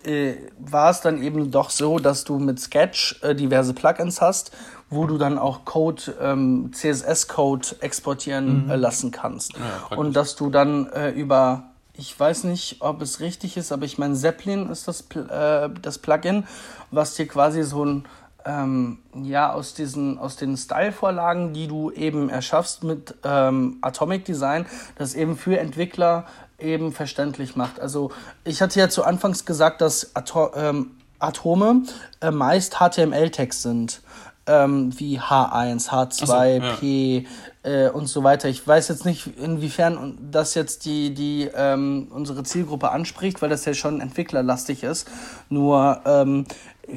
äh, 0.05 0.35
war 0.59 0.91
es 0.91 1.01
dann 1.01 1.23
eben 1.23 1.51
doch 1.51 1.71
so, 1.71 1.99
dass 1.99 2.25
du 2.25 2.39
mit 2.39 2.61
Sketch 2.61 3.21
äh, 3.23 3.35
diverse 3.35 3.75
Plugins 3.75 4.21
hast, 4.21 4.53
wo 4.91 5.07
du 5.07 5.17
dann 5.17 5.39
auch 5.39 5.65
Code, 5.65 6.15
ähm, 6.21 6.73
CSS-Code 6.73 7.77
exportieren 7.81 8.69
äh, 8.69 8.77
lassen 8.77 9.11
kannst. 9.11 9.55
praktisch. 9.55 9.99
Und 9.99 10.17
dass 10.17 10.37
du 10.37 10.51
dann 10.51 10.87
äh, 10.93 11.11
über, 11.11 11.71
ich 11.97 12.19
weiß 12.19 12.45
nicht, 12.45 12.77
ob 12.81 13.03
es 13.03 13.21
richtig 13.21 13.57
ist, 13.57 13.73
aber 13.73 13.85
ich 13.85 13.99
meine, 13.99 14.15
Zeppelin 14.15 14.69
ist 14.69 14.89
das, 14.89 15.05
äh, 15.15 15.71
das 15.81 15.99
Plugin, 15.99 16.47
was 16.91 17.15
dir 17.15 17.27
quasi 17.27 17.63
so 17.63 17.85
ein, 17.85 18.05
ähm, 18.45 18.99
ja, 19.15 19.53
aus 19.53 19.75
diesen, 19.75 20.19
aus 20.19 20.37
den 20.37 20.57
Style-Vorlagen, 20.57 21.55
die 21.55 21.69
du 21.69 21.91
eben 21.93 22.29
erschaffst 22.29 22.85
mit 22.85 23.15
ähm, 23.25 23.79
Atomic 23.81 24.25
Design, 24.25 24.67
das 24.97 25.15
eben 25.15 25.37
für 25.37 25.59
Entwickler 25.59 26.27
eben 26.59 26.93
verständlich 26.93 27.57
macht. 27.57 27.81
Also 27.81 28.11
ich 28.43 28.61
hatte 28.61 28.79
ja 28.79 28.89
zu 28.89 29.05
Anfangs 29.05 29.45
gesagt, 29.45 29.81
dass 29.81 30.15
Ato 30.15 30.53
ähm, 30.55 30.91
Atome 31.21 31.85
äh, 32.21 32.31
meist 32.31 32.77
HTML-Text 32.81 33.63
sind, 33.63 34.03
ähm, 34.47 34.99
wie 34.99 35.19
H1, 35.19 35.89
H2, 35.89 35.93
Ach 35.93 36.27
so, 36.27 36.35
ja. 36.35 36.77
P 36.77 37.27
äh, 37.63 37.89
und 37.89 38.07
so 38.07 38.23
weiter. 38.25 38.49
Ich 38.49 38.67
weiß 38.67 38.89
jetzt 38.89 39.05
nicht, 39.05 39.39
inwiefern 39.39 40.19
das 40.31 40.55
jetzt 40.55 40.85
die, 40.85 41.15
die 41.15 41.51
ähm, 41.55 42.09
unsere 42.11 42.43
Zielgruppe 42.43 42.91
anspricht, 42.91 43.43
weil 43.43 43.49
das 43.49 43.65
ja 43.65 43.75
schon 43.75 44.01
entwicklerlastig 44.01 44.83
ist. 44.83 45.09
Nur 45.49 46.01
ähm, 46.05 46.47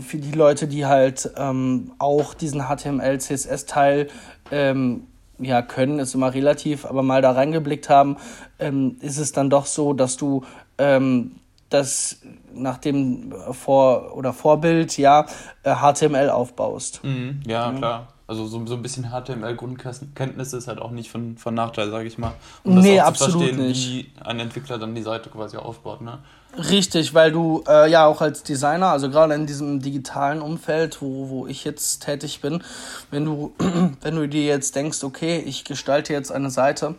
für 0.01 0.17
die 0.17 0.33
Leute, 0.33 0.67
die 0.67 0.85
halt 0.85 1.31
ähm, 1.37 1.91
auch 1.99 2.33
diesen 2.33 2.63
HTML, 2.63 3.19
CSS-Teil 3.19 4.09
ähm, 4.51 5.07
ja, 5.39 5.61
können, 5.61 5.99
ist 5.99 6.15
immer 6.15 6.33
relativ, 6.33 6.85
aber 6.85 7.03
mal 7.03 7.21
da 7.21 7.31
reingeblickt 7.31 7.89
haben, 7.89 8.17
ähm, 8.59 8.97
ist 9.01 9.17
es 9.17 9.31
dann 9.31 9.49
doch 9.49 9.65
so, 9.65 9.93
dass 9.93 10.17
du 10.17 10.43
ähm, 10.77 11.35
das 11.69 12.17
nach 12.53 12.77
dem 12.77 13.33
Vor- 13.51 14.15
oder 14.15 14.33
Vorbild, 14.33 14.97
ja, 14.97 15.25
äh, 15.63 15.75
HTML 15.75 16.29
aufbaust. 16.29 17.03
Mhm, 17.03 17.41
ja, 17.45 17.71
klar. 17.71 18.07
Also 18.29 18.45
so, 18.45 18.65
so 18.65 18.75
ein 18.75 18.81
bisschen 18.81 19.05
HTML-Grundkenntnisse 19.11 20.57
ist 20.57 20.67
halt 20.67 20.79
auch 20.79 20.91
nicht 20.91 21.09
von, 21.09 21.37
von 21.37 21.53
Nachteil, 21.53 21.89
sage 21.89 22.07
ich 22.07 22.17
mal. 22.17 22.33
Um 22.65 22.79
Nee, 22.79 22.97
das 22.97 23.05
auch 23.05 23.07
absolut 23.09 23.33
zu 23.33 23.39
verstehen, 23.53 23.67
nicht. 23.67 23.89
wie 23.89 24.11
ein 24.21 24.39
Entwickler 24.41 24.77
dann 24.77 24.93
die 24.95 25.01
Seite 25.01 25.29
quasi 25.29 25.55
aufbaut, 25.55 26.01
ne? 26.01 26.19
Richtig, 26.57 27.13
weil 27.13 27.31
du 27.31 27.63
äh, 27.69 27.89
ja 27.89 28.05
auch 28.05 28.19
als 28.21 28.43
Designer, 28.43 28.87
also 28.87 29.09
gerade 29.09 29.33
in 29.33 29.45
diesem 29.45 29.79
digitalen 29.81 30.41
Umfeld, 30.41 31.01
wo, 31.01 31.29
wo 31.29 31.47
ich 31.47 31.63
jetzt 31.63 32.03
tätig 32.03 32.41
bin, 32.41 32.63
wenn 33.11 33.23
du, 33.23 33.53
wenn 34.01 34.15
du 34.15 34.27
dir 34.27 34.43
jetzt 34.43 34.75
denkst, 34.75 35.03
okay, 35.03 35.37
ich 35.45 35.63
gestalte 35.63 36.11
jetzt 36.11 36.31
eine 36.31 36.49
Seite, 36.49 36.95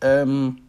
ähm, 0.00 0.58
äh, 0.58 0.67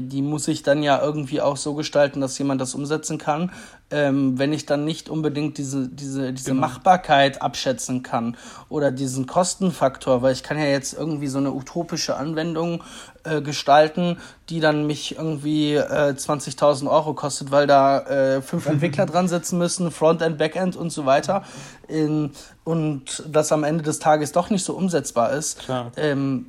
die 0.00 0.22
muss 0.22 0.46
ich 0.48 0.62
dann 0.62 0.82
ja 0.82 1.00
irgendwie 1.02 1.40
auch 1.40 1.56
so 1.56 1.74
gestalten, 1.74 2.20
dass 2.20 2.38
jemand 2.38 2.60
das 2.60 2.74
umsetzen 2.74 3.18
kann. 3.18 3.50
Ähm, 3.92 4.38
wenn 4.38 4.52
ich 4.52 4.66
dann 4.66 4.84
nicht 4.84 5.08
unbedingt 5.08 5.58
diese, 5.58 5.88
diese, 5.88 6.32
diese 6.32 6.50
Genau. 6.50 6.60
Machbarkeit 6.60 7.42
abschätzen 7.42 8.04
kann 8.04 8.36
oder 8.68 8.92
diesen 8.92 9.26
Kostenfaktor, 9.26 10.22
weil 10.22 10.32
ich 10.32 10.44
kann 10.44 10.58
ja 10.58 10.66
jetzt 10.66 10.92
irgendwie 10.92 11.26
so 11.26 11.38
eine 11.38 11.50
utopische 11.52 12.14
Anwendung 12.16 12.84
äh, 13.24 13.40
gestalten, 13.42 14.18
die 14.48 14.60
dann 14.60 14.86
mich 14.86 15.16
irgendwie 15.16 15.74
äh, 15.74 16.14
20.000 16.16 16.88
Euro 16.88 17.14
kostet, 17.14 17.50
weil 17.50 17.66
da 17.66 17.98
äh, 18.02 18.42
fünf 18.42 18.66
Entwickler 18.66 19.06
dran 19.06 19.26
sitzen 19.26 19.58
müssen, 19.58 19.90
Frontend, 19.90 20.38
Backend 20.38 20.76
und 20.76 20.90
so 20.90 21.04
weiter. 21.04 21.42
In, 21.88 22.30
und 22.62 23.24
das 23.28 23.50
am 23.50 23.64
Ende 23.64 23.82
des 23.82 23.98
Tages 23.98 24.30
doch 24.30 24.50
nicht 24.50 24.64
so 24.64 24.74
umsetzbar 24.74 25.32
ist. 25.32 25.58
Klar. 25.58 25.90
Ähm, 25.96 26.46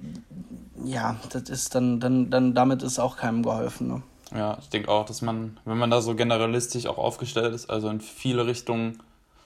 ja, 0.86 1.18
das 1.32 1.44
ist 1.50 1.76
dann, 1.76 2.00
dann, 2.00 2.30
dann 2.30 2.54
damit 2.54 2.84
ist 2.84 3.00
auch 3.00 3.18
keinem 3.18 3.44
geholfen. 3.44 3.88
Ne? 3.88 4.04
Ja, 4.34 4.58
ich 4.62 4.70
denke 4.70 4.90
auch, 4.90 5.06
dass 5.06 5.22
man, 5.22 5.58
wenn 5.66 5.78
man 5.78 5.90
da 5.90 6.02
so 6.02 6.16
generalistisch 6.16 6.86
auch 6.86 6.98
aufgestellt 6.98 7.54
ist, 7.54 7.70
also 7.70 7.90
in 7.90 8.00
viele 8.00 8.46
Richtungen 8.46 9.02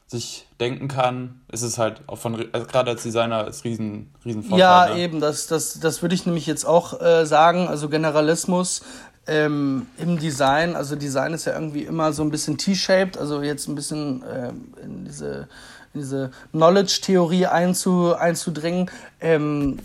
sich 0.08 0.46
denken 0.60 0.88
kann, 0.88 1.42
ist 1.52 1.64
es 1.64 1.80
halt 1.80 2.02
auch 2.08 2.18
von, 2.18 2.46
also 2.52 2.68
gerade 2.68 2.92
als 2.92 3.04
Designer 3.04 3.48
ist 3.48 3.64
riesen, 3.64 4.14
riesen 4.24 4.44
Vorteil. 4.44 4.60
Ja, 4.60 4.94
ne? 4.94 5.00
eben, 5.00 5.20
das, 5.20 5.48
das, 5.48 5.80
das 5.80 6.04
würde 6.04 6.14
ich 6.14 6.28
nämlich 6.28 6.46
jetzt 6.46 6.66
auch 6.66 7.02
äh, 7.02 7.26
sagen. 7.26 7.68
Also 7.68 7.90
Generalismus 7.90 8.84
ähm, 9.26 9.88
im 9.98 10.20
Design, 10.20 10.76
also 10.76 10.96
Design 10.96 11.34
ist 11.34 11.46
ja 11.46 11.54
irgendwie 11.54 11.84
immer 11.84 12.14
so 12.14 12.22
ein 12.22 12.30
bisschen 12.30 12.60
T-shaped, 12.60 13.18
also 13.18 13.42
jetzt 13.42 13.68
ein 13.68 13.74
bisschen 13.74 14.24
ähm, 14.32 14.74
in 14.84 15.06
diese, 15.06 15.48
in 15.96 16.02
diese 16.02 16.30
Knowledge-Theorie 16.52 17.48
einzu, 17.48 18.16
einzudringen. 18.16 18.92
Ähm, 19.20 19.80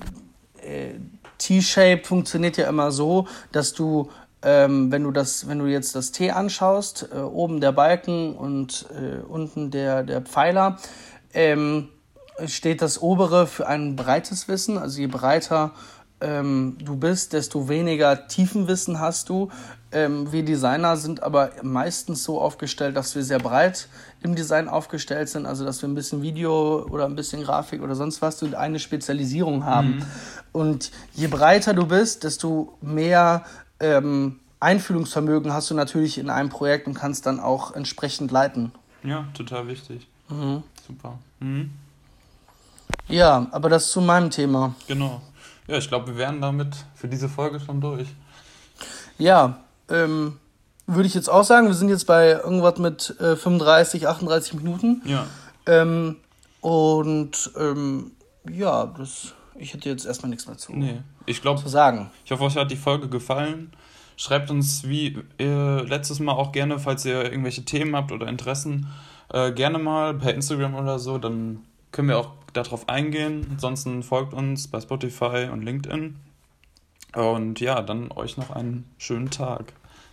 äh, 0.62 0.94
T-Shape 1.40 2.02
funktioniert 2.04 2.56
ja 2.56 2.68
immer 2.68 2.92
so, 2.92 3.26
dass 3.50 3.72
du, 3.72 4.10
ähm, 4.42 4.92
wenn 4.92 5.02
du 5.02 5.10
das, 5.10 5.48
wenn 5.48 5.58
du 5.58 5.66
jetzt 5.66 5.94
das 5.96 6.12
T 6.12 6.30
anschaust, 6.30 7.08
äh, 7.12 7.18
oben 7.18 7.60
der 7.60 7.72
Balken 7.72 8.36
und 8.36 8.86
äh, 8.90 9.20
unten 9.26 9.70
der, 9.70 10.04
der 10.04 10.20
Pfeiler, 10.20 10.76
ähm, 11.34 11.88
steht 12.46 12.80
das 12.82 13.02
obere 13.02 13.46
für 13.46 13.66
ein 13.66 13.96
breites 13.96 14.48
Wissen. 14.48 14.78
Also 14.78 15.00
je 15.00 15.08
breiter 15.08 15.72
ähm, 16.20 16.76
du 16.82 16.96
bist, 16.96 17.32
desto 17.32 17.68
weniger 17.68 18.28
Tiefenwissen 18.28 19.00
hast 19.00 19.28
du. 19.28 19.50
Ähm, 19.92 20.30
wir 20.32 20.44
Designer 20.44 20.96
sind 20.96 21.22
aber 21.22 21.50
meistens 21.62 22.24
so 22.24 22.40
aufgestellt, 22.40 22.96
dass 22.96 23.14
wir 23.14 23.22
sehr 23.24 23.38
breit 23.38 23.88
im 24.22 24.34
Design 24.34 24.68
aufgestellt 24.68 25.28
sind, 25.28 25.46
also 25.46 25.64
dass 25.64 25.80
wir 25.82 25.88
ein 25.88 25.94
bisschen 25.94 26.22
Video 26.22 26.84
oder 26.90 27.06
ein 27.06 27.16
bisschen 27.16 27.42
Grafik 27.42 27.82
oder 27.82 27.94
sonst 27.94 28.20
was 28.20 28.42
und 28.42 28.54
eine 28.54 28.78
Spezialisierung 28.78 29.64
haben. 29.64 30.04
Und 30.52 30.90
je 31.14 31.28
breiter 31.28 31.74
du 31.74 31.86
bist, 31.86 32.24
desto 32.24 32.76
mehr 32.80 33.44
ähm, 33.78 34.40
Einfühlungsvermögen 34.60 35.52
hast 35.52 35.70
du 35.70 35.74
natürlich 35.74 36.18
in 36.18 36.28
einem 36.28 36.50
Projekt 36.50 36.86
und 36.86 36.94
kannst 36.94 37.24
dann 37.26 37.40
auch 37.40 37.74
entsprechend 37.74 38.30
leiten. 38.30 38.72
Ja, 39.02 39.26
total 39.32 39.68
wichtig. 39.68 40.06
Mhm. 40.28 40.62
Super. 40.86 41.18
Mhm. 41.38 41.70
Ja, 43.08 43.46
aber 43.52 43.68
das 43.68 43.90
zu 43.90 44.00
meinem 44.00 44.30
Thema. 44.30 44.74
Genau. 44.86 45.22
Ja, 45.66 45.78
ich 45.78 45.88
glaube, 45.88 46.08
wir 46.08 46.16
wären 46.16 46.40
damit 46.40 46.74
für 46.94 47.08
diese 47.08 47.28
Folge 47.28 47.60
schon 47.60 47.80
durch. 47.80 48.08
Ja, 49.18 49.60
ähm, 49.88 50.39
würde 50.94 51.06
ich 51.06 51.14
jetzt 51.14 51.28
auch 51.28 51.44
sagen, 51.44 51.66
wir 51.68 51.74
sind 51.74 51.88
jetzt 51.88 52.06
bei 52.06 52.32
irgendwas 52.32 52.78
mit 52.78 53.16
äh, 53.20 53.36
35, 53.36 54.08
38 54.08 54.54
Minuten. 54.54 55.02
Ja. 55.04 55.26
Ähm, 55.66 56.16
und 56.60 57.50
ähm, 57.58 58.12
ja, 58.50 58.86
das, 58.86 59.34
ich 59.58 59.72
hätte 59.72 59.88
jetzt 59.88 60.06
erstmal 60.06 60.30
nichts 60.30 60.46
mehr 60.46 60.56
zu, 60.56 60.72
Nee. 60.72 61.00
Ich 61.26 61.42
glaube, 61.42 61.62
zu 61.62 61.68
sagen. 61.68 62.10
Ich 62.24 62.32
hoffe, 62.32 62.44
euch 62.44 62.56
hat 62.56 62.70
die 62.70 62.76
Folge 62.76 63.08
gefallen. 63.08 63.72
Schreibt 64.16 64.50
uns 64.50 64.86
wie 64.86 65.18
äh, 65.38 65.82
letztes 65.82 66.20
Mal 66.20 66.32
auch 66.32 66.52
gerne, 66.52 66.78
falls 66.78 67.04
ihr 67.04 67.24
irgendwelche 67.24 67.64
Themen 67.64 67.96
habt 67.96 68.12
oder 68.12 68.26
Interessen, 68.26 68.88
äh, 69.32 69.52
gerne 69.52 69.78
mal 69.78 70.14
per 70.14 70.34
Instagram 70.34 70.74
oder 70.74 70.98
so. 70.98 71.18
Dann 71.18 71.60
können 71.92 72.08
wir 72.08 72.18
auch 72.18 72.32
darauf 72.52 72.88
eingehen. 72.88 73.46
Ansonsten 73.50 74.02
folgt 74.02 74.34
uns 74.34 74.68
bei 74.68 74.80
Spotify 74.80 75.48
und 75.52 75.62
LinkedIn. 75.62 76.16
Und 77.14 77.60
ja, 77.60 77.80
dann 77.80 78.12
euch 78.12 78.36
noch 78.36 78.50
einen 78.50 78.84
schönen 78.98 79.30
Tag. 79.30 79.72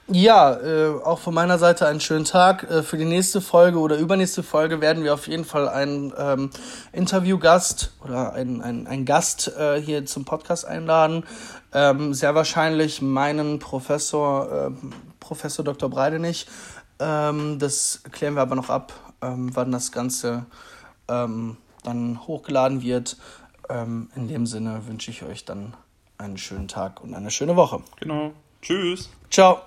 Ja, 0.10 0.54
äh, 0.54 1.02
auch 1.04 1.20
von 1.20 1.34
meiner 1.34 1.60
Seite 1.60 1.86
einen 1.86 2.00
schönen 2.00 2.24
Tag. 2.24 2.64
Äh, 2.64 2.82
für 2.82 2.98
die 2.98 3.06
nächste 3.06 3.42
Folge 3.42 3.80
oder 3.80 3.98
übernächste 3.98 4.42
Folge 4.42 4.80
werden 4.80 5.04
wir 5.04 5.14
auf 5.14 5.28
jeden 5.28 5.44
Fall 5.44 5.68
einen 5.68 6.14
ähm, 6.18 6.50
Interviewgast 6.94 7.92
oder 8.06 8.32
einen, 8.32 8.62
einen, 8.62 8.88
einen 8.88 9.04
Gast 9.04 9.52
äh, 9.58 9.82
hier 9.82 10.06
zum 10.06 10.24
Podcast 10.24 10.66
einladen. 10.66 11.26
Ähm, 11.74 12.14
sehr 12.14 12.36
wahrscheinlich 12.36 13.02
meinen 13.02 13.60
Professor, 13.60 14.68
ähm, 14.68 14.94
Professor 15.20 15.66
Dr. 15.66 15.90
Breidenich. 15.90 16.48
Ähm, 17.00 17.60
das 17.60 18.02
klären 18.12 18.36
wir 18.36 18.42
aber 18.44 18.56
noch 18.56 18.70
ab, 18.70 18.94
ähm, 19.22 19.54
wann 19.54 19.74
das 19.74 19.92
Ganze 19.92 20.46
ähm, 21.10 21.58
dann 21.84 22.26
hochgeladen 22.26 22.82
wird. 22.82 23.18
In 23.70 24.30
dem 24.30 24.46
Sinne 24.46 24.88
wünsche 24.88 25.12
ich 25.12 25.24
euch 25.24 25.44
dann 25.44 25.74
einen 26.18 26.38
schönen 26.38 26.70
Tag 26.70 27.04
und 27.04 27.14
eine 27.14 27.32
schöne 27.32 27.58
Woche. 27.58 27.82
Genau. 28.00 28.32
Tschüss. 28.62 29.10
Ciao. 29.30 29.67